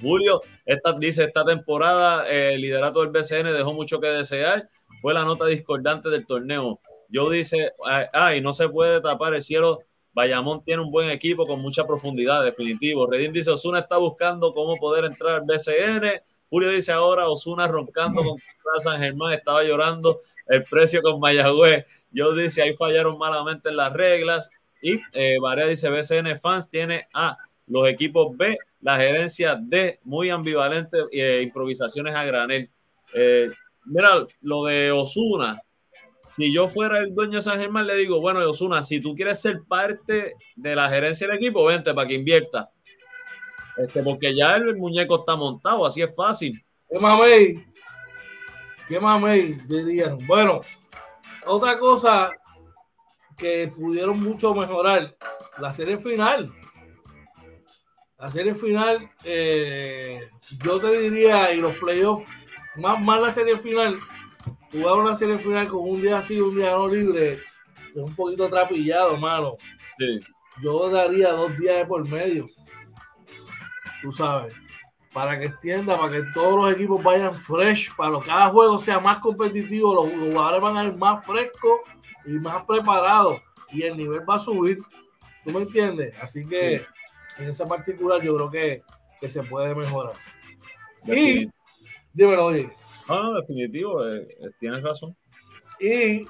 Julio 0.00 0.40
esta, 0.66 0.92
dice, 0.92 1.24
esta 1.24 1.44
temporada 1.44 2.24
el 2.24 2.60
liderato 2.60 3.00
del 3.00 3.10
BCN 3.10 3.52
dejó 3.52 3.72
mucho 3.72 4.00
que 4.00 4.08
desear. 4.08 4.68
Fue 5.00 5.14
la 5.14 5.24
nota 5.24 5.46
discordante 5.46 6.08
del 6.10 6.26
torneo. 6.26 6.80
Yo 7.08 7.28
dice, 7.30 7.72
ay, 8.12 8.40
no 8.40 8.52
se 8.52 8.68
puede 8.68 9.00
tapar 9.00 9.34
el 9.34 9.42
cielo. 9.42 9.80
Bayamón 10.12 10.62
tiene 10.64 10.82
un 10.82 10.90
buen 10.90 11.10
equipo 11.10 11.46
con 11.46 11.60
mucha 11.60 11.86
profundidad, 11.86 12.44
definitivo. 12.44 13.06
Redín 13.06 13.32
dice, 13.32 13.50
Osuna 13.50 13.80
está 13.80 13.96
buscando 13.96 14.52
cómo 14.52 14.76
poder 14.76 15.04
entrar 15.04 15.36
al 15.36 15.42
BCN. 15.42 16.20
Julio 16.50 16.70
dice 16.70 16.92
ahora, 16.92 17.28
Osuna 17.28 17.66
roncando 17.66 18.22
con 18.22 18.36
San 18.80 19.00
Germán, 19.00 19.32
estaba 19.32 19.64
llorando 19.64 20.20
el 20.46 20.64
precio 20.64 21.00
con 21.00 21.18
Mayagüez. 21.18 21.86
Yo 22.10 22.34
dice, 22.34 22.62
ahí 22.62 22.74
fallaron 22.76 23.16
malamente 23.16 23.70
en 23.70 23.76
las 23.76 23.92
reglas. 23.92 24.50
Y 24.82 25.00
eh, 25.14 25.38
dice, 25.68 25.88
BCN 25.88 26.38
Fans 26.38 26.68
tiene 26.68 27.06
a 27.14 27.38
los 27.68 27.88
equipos 27.88 28.36
B, 28.36 28.58
la 28.80 28.98
gerencia 28.98 29.56
D, 29.58 30.00
muy 30.02 30.28
ambivalente, 30.28 30.98
eh, 31.12 31.40
improvisaciones 31.42 32.14
a 32.14 32.24
granel. 32.24 32.68
Eh, 33.14 33.48
mira, 33.86 34.26
lo 34.42 34.64
de 34.64 34.90
Osuna, 34.90 35.62
si 36.34 36.52
yo 36.52 36.68
fuera 36.68 36.98
el 36.98 37.14
dueño 37.14 37.34
de 37.34 37.42
San 37.42 37.60
Germán, 37.60 37.86
le 37.86 37.96
digo, 37.96 38.20
bueno, 38.20 38.40
Osuna, 38.40 38.82
si 38.82 39.00
tú 39.00 39.14
quieres 39.14 39.40
ser 39.40 39.62
parte 39.68 40.34
de 40.56 40.74
la 40.74 40.88
gerencia 40.88 41.26
del 41.26 41.36
equipo, 41.36 41.64
vente 41.64 41.94
para 41.94 42.08
que 42.08 42.14
invierta. 42.14 42.70
Este, 43.76 44.02
porque 44.02 44.34
ya 44.34 44.54
el, 44.56 44.76
muñeco 44.76 45.20
está 45.20 45.36
montado, 45.36 45.86
así 45.86 46.02
es 46.02 46.14
fácil. 46.14 46.62
¿Qué 46.88 46.98
mamey? 46.98 47.64
¿Qué 48.88 49.00
mamey? 49.00 49.54
Dirían. 49.66 50.18
Bueno, 50.26 50.60
otra 51.46 51.78
cosa 51.78 52.30
que 53.36 53.70
pudieron 53.74 54.20
mucho 54.20 54.54
mejorar, 54.54 55.16
la 55.58 55.72
serie 55.72 55.98
final 55.98 56.52
la 58.22 58.30
serie 58.30 58.54
final, 58.54 59.10
eh, 59.24 60.20
yo 60.64 60.78
te 60.78 60.96
diría, 60.96 61.52
y 61.52 61.60
los 61.60 61.76
playoffs, 61.78 62.24
más, 62.76 63.00
más 63.00 63.20
la 63.20 63.32
serie 63.32 63.58
final, 63.58 63.98
jugar 64.72 64.98
una 64.98 65.14
serie 65.14 65.38
final 65.38 65.68
con 65.68 65.88
un 65.88 66.00
día 66.00 66.18
así, 66.18 66.40
un 66.40 66.56
día 66.56 66.72
no 66.72 66.88
libre, 66.88 67.34
es 67.94 67.96
un 67.96 68.14
poquito 68.16 68.48
trapillado, 68.48 69.16
mano. 69.16 69.56
Yo 70.62 70.90
daría 70.90 71.32
dos 71.32 71.56
días 71.58 71.78
de 71.78 71.86
por 71.86 72.08
medio. 72.08 72.48
Tú 74.00 74.10
sabes. 74.12 74.54
Para 75.12 75.38
que 75.38 75.46
extienda, 75.46 75.98
para 75.98 76.12
que 76.12 76.22
todos 76.32 76.56
los 76.56 76.72
equipos 76.72 77.02
vayan 77.02 77.34
fresh, 77.34 77.94
para 77.94 78.18
que 78.18 78.26
cada 78.26 78.48
juego 78.48 78.78
sea 78.78 78.98
más 78.98 79.18
competitivo, 79.18 79.94
los 79.94 80.10
jugadores 80.10 80.62
van 80.62 80.76
a 80.78 80.84
ir 80.84 80.96
más 80.96 81.24
frescos 81.24 81.80
y 82.24 82.30
más 82.30 82.64
preparados. 82.64 83.40
Y 83.70 83.82
el 83.82 83.96
nivel 83.96 84.28
va 84.28 84.36
a 84.36 84.38
subir. 84.38 84.78
¿Tú 85.44 85.50
me 85.50 85.60
entiendes? 85.60 86.14
Así 86.20 86.46
que 86.46 86.86
en 87.38 87.48
esa 87.48 87.66
particular 87.66 88.22
yo 88.22 88.34
creo 88.36 88.50
que, 88.50 88.82
se 89.28 89.42
puede 89.44 89.74
mejorar. 89.74 90.14
Y, 91.06 91.48
dímelo, 92.12 92.46
oye. 92.46 92.81
Ah, 93.08 93.32
definitivo, 93.36 94.06
eh, 94.06 94.28
eh, 94.40 94.50
tienes 94.58 94.82
razón. 94.82 95.16
¿Y 95.80 96.26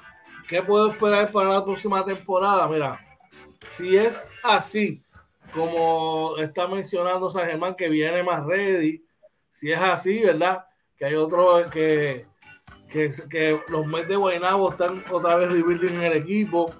qué 0.47 0.61
puedo 0.61 0.91
esperar 0.91 1.31
para 1.31 1.49
la 1.49 1.63
próxima 1.63 2.03
temporada? 2.03 2.67
Mira, 2.67 2.99
si 3.67 3.95
es 3.95 4.27
así, 4.43 5.01
como 5.53 6.35
está 6.37 6.67
mencionando 6.67 7.29
San 7.29 7.45
Germán, 7.45 7.75
que 7.75 7.89
viene 7.89 8.23
más 8.23 8.43
ready, 8.45 9.03
si 9.51 9.71
es 9.71 9.79
así, 9.79 10.23
¿verdad? 10.23 10.65
Que 10.97 11.05
hay 11.05 11.15
otro 11.15 11.69
que, 11.69 12.25
que, 12.89 13.61
los 13.67 13.85
Mets 13.85 14.07
de 14.07 14.15
Guaynabo 14.15 14.71
están 14.71 15.03
otra 15.11 15.35
vez 15.35 15.51
rebuilding 15.51 15.95
en 15.95 16.03
el 16.03 16.13
equipo 16.13 16.73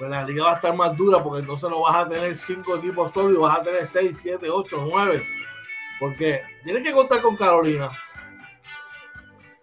pues 0.00 0.08
la 0.08 0.24
liga 0.24 0.44
va 0.44 0.52
a 0.52 0.54
estar 0.54 0.74
más 0.74 0.96
dura 0.96 1.22
porque 1.22 1.40
entonces 1.40 1.68
no 1.68 1.82
vas 1.82 1.94
a 1.94 2.08
tener 2.08 2.34
cinco 2.34 2.74
equipos 2.74 3.12
sólidos, 3.12 3.42
vas 3.42 3.58
a 3.58 3.62
tener 3.62 3.84
seis, 3.84 4.18
siete, 4.18 4.48
ocho, 4.48 4.82
nueve. 4.90 5.26
Porque 5.98 6.40
tienes 6.64 6.82
que 6.82 6.90
contar 6.90 7.20
con 7.20 7.36
Carolina, 7.36 7.90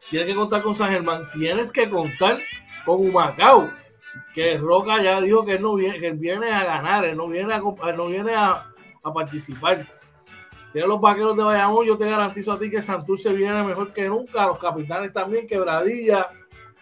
tienes 0.09 0.27
que 0.27 0.35
contar 0.35 0.61
con 0.61 0.73
San 0.73 0.91
Germán, 0.91 1.29
tienes 1.33 1.71
que 1.71 1.89
contar 1.89 2.39
con 2.85 2.99
Humacao, 2.99 3.71
que 4.33 4.57
Roca 4.57 5.01
ya 5.01 5.21
dijo 5.21 5.45
que 5.45 5.53
él 5.53 5.61
no 5.61 5.75
viene, 5.75 5.99
que 5.99 6.11
viene 6.11 6.51
a 6.51 6.63
ganar, 6.63 7.05
él 7.05 7.17
no 7.17 7.27
viene 7.27 7.53
a, 7.53 7.59
no 7.59 8.07
viene 8.07 8.33
a, 8.33 8.65
participar. 9.13 9.87
Tienes 10.73 10.89
los 10.89 10.99
vaqueros 10.99 11.37
de 11.37 11.43
Bayamón, 11.43 11.85
yo 11.87 11.97
te 11.97 12.09
garantizo 12.09 12.51
a 12.51 12.59
ti 12.59 12.69
que 12.69 12.81
Santurce 12.81 13.31
viene 13.31 13.63
mejor 13.63 13.93
que 13.93 14.07
nunca, 14.09 14.47
los 14.47 14.59
capitanes 14.59 15.13
también, 15.13 15.47
quebradilla, 15.47 16.29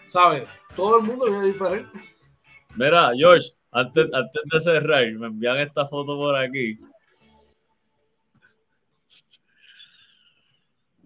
¿sabes? 0.08 0.48
Todo 0.76 0.98
el 0.98 1.06
mundo 1.06 1.26
viene 1.26 1.46
diferente. 1.46 2.00
Mira, 2.76 3.12
George, 3.16 3.52
antes, 3.72 4.08
antes 4.12 4.42
de 4.52 4.60
cerrar, 4.60 5.06
me 5.14 5.28
envían 5.28 5.58
esta 5.58 5.88
foto 5.88 6.18
por 6.18 6.36
aquí. 6.36 6.80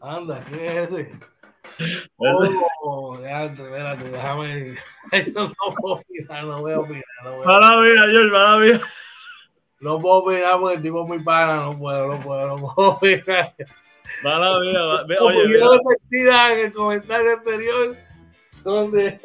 Anda, 0.02 0.44
¿quién 0.50 0.66
es 0.66 0.94
ese? 0.94 1.20
Oh, 2.18 3.16
espérate, 3.24 4.04
déjame. 4.04 4.76
No, 5.34 5.52
puedo 5.82 5.96
opinar, 5.96 6.44
no 6.46 6.62
voy 6.62 6.74
a 6.74 6.78
opinar. 6.78 7.04
No 7.24 7.38
voy 7.38 7.46
a 7.48 7.82
mía, 7.82 8.04
George, 8.12 8.60
mía. 8.60 8.82
No 9.80 10.00
puedo 10.00 10.16
opinar 10.16 10.60
porque 10.60 10.76
el 10.76 10.82
tipo 10.82 11.02
es 11.04 11.08
muy 11.08 11.24
pana, 11.24 11.58
no 11.58 11.78
puedo, 11.78 12.08
no 12.08 12.20
puedo, 12.20 12.48
no 12.48 12.56
puedo 12.58 12.90
opinar. 12.90 13.56
Para 14.24 14.60
mía, 14.60 15.18
oye, 15.22 15.48
mira. 15.48 16.54
en 16.54 16.60
el 16.60 16.74
comentario 16.74 17.34
anterior 17.34 17.98
son 18.50 18.92
de. 18.92 19.18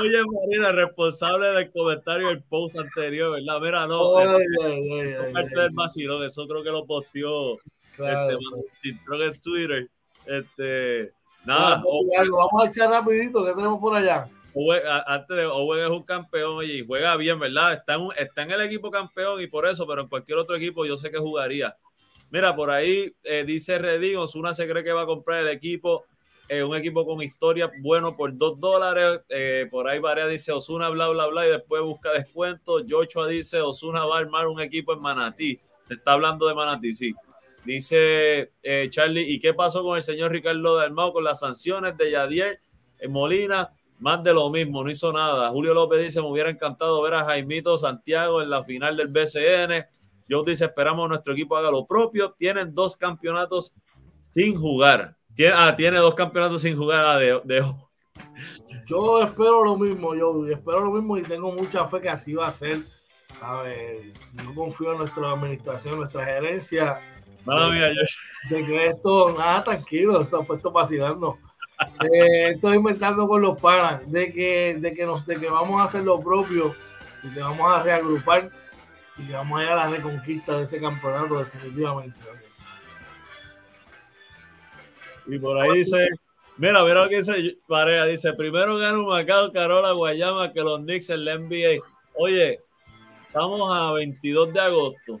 Oye, 0.00 0.24
Marina, 0.24 0.72
responsable 0.72 1.48
del 1.48 1.70
comentario 1.70 2.28
del 2.28 2.42
post 2.44 2.78
anterior, 2.78 3.32
¿verdad? 3.32 3.60
Mira, 3.60 3.86
no. 3.86 4.16
Ay, 4.16 4.26
del 4.58 6.22
eso 6.24 6.48
creo 6.48 6.62
que 6.62 6.70
lo 6.70 6.86
posteó. 6.86 7.56
Este, 7.56 8.38
creo 9.04 9.18
que 9.18 9.26
en 9.26 9.40
Twitter. 9.40 9.90
Este, 10.26 11.12
nada. 11.44 11.82
Vamos, 11.82 12.62
a 12.62 12.66
echar 12.66 12.90
rapidito, 12.90 13.44
¿qué 13.44 13.52
tenemos 13.54 13.80
por 13.80 13.94
allá? 13.94 14.28
antes 15.06 15.36
de 15.36 15.44
Owen 15.44 15.84
es 15.84 15.90
un 15.90 16.02
campeón 16.02 16.64
y 16.64 16.84
juega 16.86 17.14
bien, 17.18 17.38
¿verdad? 17.38 17.74
Está 17.74 17.96
en, 17.96 18.08
está 18.16 18.42
en 18.42 18.52
el 18.52 18.62
equipo 18.62 18.90
campeón 18.90 19.42
y 19.42 19.48
por 19.48 19.68
eso, 19.68 19.86
pero 19.86 20.00
en 20.00 20.08
cualquier 20.08 20.38
otro 20.38 20.56
equipo 20.56 20.86
yo 20.86 20.96
sé 20.96 21.10
que 21.10 21.18
jugaría. 21.18 21.76
Mira, 22.30 22.56
por 22.56 22.70
ahí 22.70 23.14
eh, 23.24 23.44
dice 23.46 23.76
Redín, 23.76 24.16
Osuna 24.16 24.54
se 24.54 24.66
cree 24.66 24.82
que 24.82 24.92
va 24.92 25.02
a 25.02 25.06
comprar 25.06 25.42
el 25.42 25.48
equipo 25.48 26.06
eh, 26.48 26.62
un 26.62 26.76
equipo 26.76 27.04
con 27.04 27.20
historia 27.22 27.70
bueno 27.82 28.14
por 28.14 28.36
dos 28.36 28.60
dólares. 28.60 29.20
Eh, 29.28 29.66
por 29.70 29.88
ahí 29.88 29.98
Varea 29.98 30.26
dice 30.26 30.52
Osuna, 30.52 30.88
bla, 30.90 31.08
bla, 31.08 31.26
bla, 31.26 31.46
y 31.46 31.50
después 31.50 31.82
busca 31.82 32.12
descuento. 32.12 32.78
Joshua 32.88 33.26
dice 33.26 33.60
Osuna 33.60 34.04
va 34.04 34.16
a 34.16 34.20
armar 34.20 34.46
un 34.46 34.60
equipo 34.60 34.92
en 34.92 35.00
Manatí. 35.00 35.58
Se 35.82 35.94
está 35.94 36.12
hablando 36.12 36.46
de 36.46 36.54
Manatí, 36.54 36.92
sí. 36.92 37.14
Dice 37.66 38.52
eh, 38.62 38.86
Charlie, 38.90 39.28
¿y 39.28 39.40
qué 39.40 39.52
pasó 39.52 39.82
con 39.82 39.96
el 39.96 40.02
señor 40.02 40.30
Ricardo 40.30 40.76
Dalmao 40.76 41.12
con 41.12 41.24
las 41.24 41.40
sanciones 41.40 41.96
de 41.96 42.12
Yadier 42.12 42.60
en 43.00 43.10
Molina? 43.10 43.72
Más 43.98 44.22
de 44.22 44.32
lo 44.32 44.48
mismo, 44.50 44.84
no 44.84 44.90
hizo 44.90 45.12
nada. 45.12 45.50
Julio 45.50 45.74
López 45.74 46.00
dice, 46.00 46.20
me 46.20 46.28
hubiera 46.28 46.48
encantado 46.48 47.02
ver 47.02 47.14
a 47.14 47.24
Jaimito 47.24 47.76
Santiago 47.76 48.40
en 48.40 48.50
la 48.50 48.62
final 48.62 48.96
del 48.96 49.08
BCN. 49.08 49.84
Yo 50.28 50.44
dice, 50.44 50.66
esperamos 50.66 51.08
nuestro 51.08 51.32
equipo 51.32 51.56
haga 51.56 51.72
lo 51.72 51.86
propio. 51.86 52.36
Tienen 52.38 52.72
dos 52.72 52.96
campeonatos 52.96 53.74
sin 54.20 54.60
jugar. 54.60 55.16
Tiene, 55.34 55.54
ah, 55.56 55.74
tiene 55.74 55.96
dos 55.98 56.14
campeonatos 56.14 56.62
sin 56.62 56.76
jugar 56.76 57.04
ah, 57.04 57.18
de, 57.18 57.64
Yo 58.86 59.22
espero 59.22 59.64
lo 59.64 59.76
mismo, 59.76 60.14
yo 60.14 60.46
espero 60.46 60.84
lo 60.84 60.92
mismo 60.92 61.18
y 61.18 61.22
tengo 61.22 61.50
mucha 61.50 61.84
fe 61.88 62.00
que 62.00 62.10
así 62.10 62.32
va 62.34 62.46
a 62.46 62.50
ser. 62.52 62.78
Yo 64.34 64.54
confío 64.54 64.92
en 64.92 64.98
nuestra 64.98 65.32
administración, 65.32 65.96
nuestra 65.96 66.24
gerencia. 66.24 67.00
Mala 67.46 67.70
de, 67.70 68.56
de 68.56 68.66
que 68.66 68.86
esto, 68.86 69.34
nada, 69.38 69.62
tranquilo, 69.62 70.24
se 70.24 70.36
ha 70.36 70.40
puesto 70.40 70.72
vacilando. 70.72 71.38
Eh, 72.02 72.48
estoy 72.54 72.76
inventando 72.76 73.28
con 73.28 73.40
los 73.40 73.60
panas 73.60 74.10
de 74.10 74.32
que, 74.32 74.76
de, 74.80 74.92
que 74.92 75.06
nos, 75.06 75.24
de 75.26 75.38
que 75.38 75.48
vamos 75.48 75.80
a 75.80 75.84
hacer 75.84 76.02
lo 76.02 76.20
propio 76.20 76.74
y 77.22 77.32
que 77.32 77.40
vamos 77.40 77.70
a 77.70 77.82
reagrupar 77.82 78.50
y 79.16 79.26
que 79.26 79.32
vamos 79.32 79.60
a 79.60 79.62
ir 79.62 79.68
a 79.70 79.76
la 79.76 79.88
reconquista 79.88 80.56
de 80.56 80.64
ese 80.64 80.80
campeonato 80.80 81.38
definitivamente. 81.38 82.18
Y 85.26 85.38
por 85.38 85.58
ahí 85.58 85.78
dice, 85.78 86.08
mira, 86.56 86.82
mira 86.82 87.04
lo 87.04 87.08
que 87.08 87.16
dice 87.16 87.58
Pareja, 87.68 88.06
dice, 88.06 88.32
primero 88.32 88.76
gana 88.76 88.98
un 88.98 89.06
Macao, 89.06 89.52
Carola, 89.52 89.92
Guayama 89.92 90.52
que 90.52 90.62
los 90.62 90.80
Knicks 90.80 91.10
en 91.10 91.24
la 91.24 91.38
NBA. 91.38 91.84
Oye, 92.14 92.60
estamos 93.26 93.70
a 93.72 93.92
22 93.92 94.52
de 94.52 94.60
agosto. 94.60 95.20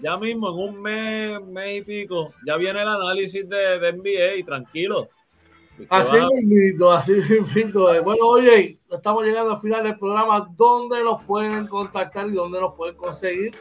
Ya 0.00 0.16
mismo, 0.16 0.50
en 0.50 0.68
un 0.68 0.82
mes, 0.82 1.40
mes 1.46 1.78
y 1.78 1.84
pico, 1.84 2.32
ya 2.46 2.56
viene 2.56 2.82
el 2.82 2.88
análisis 2.88 3.48
de, 3.48 3.78
de 3.78 3.92
NBA 3.92 4.36
y 4.36 4.42
tranquilo. 4.44 5.08
Así 5.88 6.16
mismo, 6.44 6.90
así 6.90 7.12
mismo. 7.54 7.86
Bueno, 8.02 8.26
oye, 8.26 8.78
estamos 8.90 9.24
llegando 9.24 9.52
al 9.52 9.60
final 9.60 9.84
del 9.84 9.98
programa. 9.98 10.48
¿Dónde 10.56 11.02
nos 11.02 11.22
pueden 11.24 11.66
contactar 11.66 12.26
y 12.28 12.32
dónde 12.32 12.60
nos 12.60 12.74
pueden 12.74 12.96
conseguir? 12.96 13.54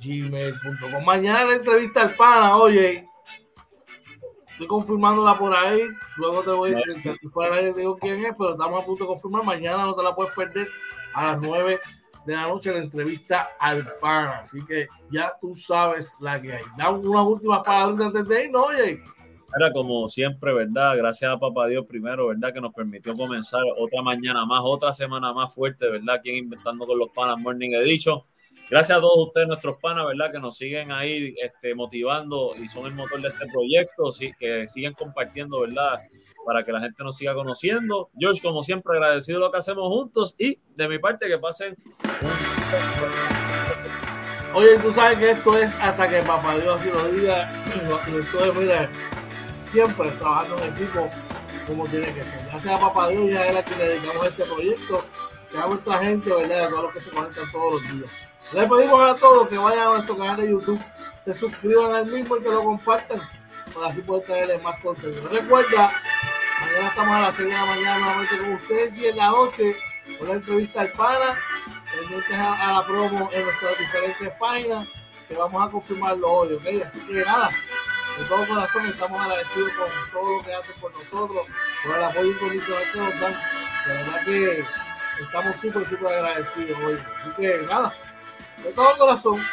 gmail.com. 0.03 1.05
Mañana 1.05 1.45
la 1.45 1.55
entrevista 1.55 2.01
al 2.01 2.15
pana, 2.15 2.57
oye. 2.57 3.07
Estoy 4.51 4.67
confirmándola 4.67 5.37
por 5.37 5.55
ahí. 5.55 5.81
Luego 6.17 6.43
te 6.43 6.51
voy 6.51 6.73
a 6.73 6.77
decir 6.77 7.17
fuera 7.31 7.55
te 7.55 7.73
digo 7.73 7.95
quién 7.97 8.25
es, 8.25 8.33
pero 8.37 8.51
estamos 8.51 8.83
a 8.83 8.85
punto 8.85 9.05
de 9.05 9.07
confirmar. 9.07 9.43
Mañana 9.43 9.85
no 9.85 9.95
te 9.95 10.03
la 10.03 10.13
puedes 10.13 10.33
perder 10.33 10.67
a 11.13 11.27
las 11.27 11.41
9 11.41 11.79
de 12.25 12.35
la 12.35 12.47
noche 12.47 12.71
la 12.71 12.79
entrevista 12.79 13.51
al 13.59 13.87
pana. 13.99 14.39
Así 14.41 14.63
que 14.65 14.87
ya 15.09 15.33
tú 15.39 15.55
sabes 15.55 16.13
la 16.19 16.41
que 16.41 16.53
hay. 16.53 16.63
Da 16.77 16.89
unas 16.89 17.25
últimas 17.25 17.61
palabras 17.61 18.07
antes 18.07 18.27
de 18.27 18.45
ir, 18.45 18.51
¿no? 18.51 18.63
Oye. 18.65 19.01
Era 19.57 19.73
como 19.73 20.07
siempre, 20.07 20.53
¿verdad? 20.53 20.95
Gracias 20.97 21.31
a 21.31 21.37
Papá 21.37 21.67
Dios 21.67 21.85
primero, 21.85 22.27
¿verdad? 22.27 22.53
Que 22.53 22.61
nos 22.61 22.73
permitió 22.73 23.15
comenzar 23.15 23.61
otra 23.77 24.01
mañana 24.01 24.45
más, 24.45 24.61
otra 24.63 24.93
semana 24.93 25.33
más 25.33 25.53
fuerte, 25.53 25.89
¿verdad? 25.89 26.15
Aquí 26.15 26.31
Inventando 26.31 26.85
con 26.87 26.97
los 26.97 27.09
Panas 27.09 27.37
Morning 27.37 27.71
Edition. 27.73 28.21
Gracias 28.69 28.97
a 28.97 29.01
todos 29.01 29.27
ustedes, 29.27 29.49
nuestros 29.49 29.77
panas, 29.79 30.05
¿verdad? 30.05 30.31
Que 30.31 30.39
nos 30.39 30.55
siguen 30.55 30.93
ahí 30.93 31.35
este, 31.43 31.75
motivando 31.75 32.55
y 32.55 32.69
son 32.69 32.85
el 32.85 32.93
motor 32.93 33.21
de 33.21 33.27
este 33.27 33.45
proyecto, 33.47 34.13
sí, 34.13 34.31
que 34.39 34.65
siguen 34.69 34.93
compartiendo, 34.93 35.59
¿verdad? 35.59 35.99
Para 36.45 36.63
que 36.63 36.71
la 36.71 36.79
gente 36.79 37.03
nos 37.03 37.17
siga 37.17 37.33
conociendo. 37.33 38.09
George, 38.17 38.41
como 38.41 38.63
siempre, 38.63 38.93
agradecido 38.93 39.41
lo 39.41 39.51
que 39.51 39.57
hacemos 39.57 39.89
juntos 39.89 40.35
y 40.37 40.57
de 40.77 40.87
mi 40.87 40.99
parte 40.99 41.27
que 41.27 41.37
pasen. 41.37 41.75
Oye, 44.53 44.79
tú 44.79 44.93
sabes 44.93 45.17
que 45.17 45.31
esto 45.31 45.57
es 45.57 45.75
hasta 45.75 46.09
que 46.09 46.21
Papá 46.21 46.57
Dios 46.57 46.79
así 46.79 46.89
lo 46.89 47.09
diga. 47.09 47.51
Esto 48.07 48.45
es, 48.45 48.55
mira, 48.55 48.89
siempre 49.71 50.11
trabajando 50.11 50.63
en 50.63 50.73
equipo 50.73 51.09
como 51.65 51.87
tiene 51.87 52.13
que 52.13 52.23
ser. 52.23 52.43
Gracias 52.47 52.73
a 52.73 52.79
Papá 52.79 53.09
Dios 53.09 53.31
y 53.31 53.37
a 53.37 53.47
él 53.47 53.57
a 53.57 53.63
que 53.63 53.75
le 53.75 53.89
dedicamos 53.89 54.25
este 54.25 54.43
proyecto. 54.43 55.05
Sea 55.45 55.67
nuestra 55.67 55.97
gente, 55.99 56.29
¿verdad? 56.29 56.65
A 56.65 56.69
todos 56.69 56.83
los 56.83 56.93
que 56.93 57.01
se 57.01 57.09
conectan 57.09 57.51
todos 57.51 57.73
los 57.73 57.91
días. 57.91 58.11
Le 58.53 58.67
pedimos 58.67 59.01
a 59.01 59.15
todos 59.15 59.47
que 59.47 59.57
vayan 59.57 59.87
a 59.87 59.93
nuestro 59.93 60.17
canal 60.17 60.37
de 60.37 60.49
YouTube, 60.49 60.81
se 61.21 61.33
suscriban 61.33 61.93
al 61.93 62.05
mismo 62.05 62.35
y 62.35 62.41
que 62.41 62.49
lo 62.49 62.63
compartan 62.63 63.21
para 63.73 63.87
así 63.87 64.01
poder 64.01 64.25
traerles 64.25 64.61
más 64.61 64.77
contenido. 64.81 65.29
Recuerda, 65.29 65.91
mañana 66.59 66.87
estamos 66.89 67.15
a 67.15 67.19
las 67.21 67.35
6 67.35 67.47
de 67.47 67.53
la 67.53 67.65
mañana 67.65 67.99
nuevamente 67.99 68.37
con 68.39 68.53
ustedes 68.53 68.97
y 68.97 69.05
en 69.07 69.17
la 69.17 69.27
noche 69.29 69.75
la 70.19 70.33
entrevista 70.33 70.81
al 70.81 70.91
pana, 70.91 71.37
pendientes 71.97 72.37
a, 72.37 72.73
la 72.73 72.85
promo 72.85 73.29
en 73.31 73.43
nuestras 73.45 73.77
diferentes 73.77 74.31
páginas 74.37 74.87
que 75.29 75.35
vamos 75.35 75.65
a 75.65 75.71
confirmarlo 75.71 76.29
hoy, 76.29 76.53
¿ok? 76.53 76.83
Así 76.85 76.99
que 76.99 77.23
nada, 77.23 77.51
de 78.21 78.27
todo 78.27 78.47
corazón 78.47 78.85
estamos 78.85 79.19
agradecidos 79.19 79.71
con 79.73 80.11
todo 80.11 80.37
lo 80.37 80.43
que 80.43 80.53
hacen 80.53 80.75
por 80.79 80.93
nosotros, 80.93 81.47
por 81.83 81.97
el 81.97 82.03
apoyo 82.03 82.31
incondicional 82.31 82.83
que 82.91 82.99
nos 82.99 83.19
dan. 83.19 83.33
De 83.85 83.93
verdad 83.93 84.25
que 84.25 84.65
estamos 85.21 85.57
súper, 85.57 85.85
súper 85.87 86.07
agradecidos 86.07 86.83
hoy. 86.83 86.99
Así 87.17 87.29
que 87.37 87.57
nada, 87.67 87.93
de 88.63 88.71
todo 88.73 88.97
corazón, 88.97 89.43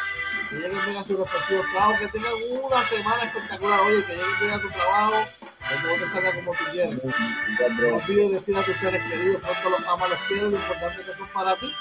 que 0.49 0.55
lleguen 0.55 0.85
bien 0.85 0.97
a 0.97 1.03
sus 1.03 1.19
respectivos 1.19 1.65
trabajos, 1.71 1.99
que 1.99 2.07
tengan 2.09 2.33
una 2.61 2.83
semana 2.83 3.23
espectacular, 3.23 3.79
oye, 3.79 4.05
que 4.05 4.13
lleguen 4.13 4.39
bien 4.39 4.53
a 4.53 4.61
tu 4.61 4.69
trabajo, 4.69 5.25
que 5.67 5.75
todo 5.75 5.93
te 5.93 6.07
salga 6.09 6.35
como 6.35 6.51
tú 6.53 6.63
quieres. 6.71 7.03
No 7.05 7.95
olvides 7.95 8.31
decir 8.31 8.55
a 8.55 8.63
tus 8.63 8.77
seres 8.77 9.01
queridos 9.09 9.41
cuánto 9.43 9.69
los 9.71 9.87
amas, 9.87 10.09
los 10.11 10.19
quieres, 10.27 10.51
lo 10.51 10.57
importante 10.57 11.05
que 11.05 11.13
son 11.13 11.27
para 11.29 11.57
ti. 11.57 11.73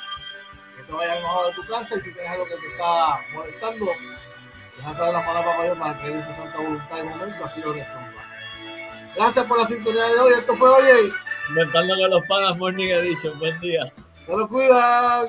Que 0.76 0.84
te 0.84 0.93
vayas 0.93 1.18
enojado 1.18 1.49
de 1.49 1.55
tu 1.55 1.66
casa 1.66 1.97
y 1.97 2.01
si 2.01 2.12
tienes 2.14 2.30
algo 2.30 2.47
que 2.47 2.57
te 2.57 2.66
está 2.68 3.20
molestando, 3.34 3.86
Deja 4.79 4.95
saber 4.95 5.12
la 5.12 5.26
palabra 5.26 5.59
mayor 5.59 5.79
para 5.79 6.01
que 6.01 6.22
su 6.22 6.33
santa 6.33 6.57
voluntad 6.57 6.97
de 6.97 7.03
momento 7.03 7.45
así 7.45 7.61
lo 7.61 7.72
resuelva. 7.72 8.22
Gracias 9.16 9.45
por 9.47 9.59
la 9.59 9.66
sintonía 9.66 10.05
de 10.05 10.20
hoy. 10.20 10.33
Esto 10.35 10.55
fue 10.55 10.68
Oye. 10.70 11.11
Inventando 11.49 11.97
con 11.97 12.11
los 12.11 12.26
panas 12.29 12.57
Morning 12.59 12.89
Edition. 12.89 13.37
Buen 13.41 13.59
día. 13.59 13.93
Se 14.22 14.37
lo 14.37 14.49
cuidan. 14.49 15.26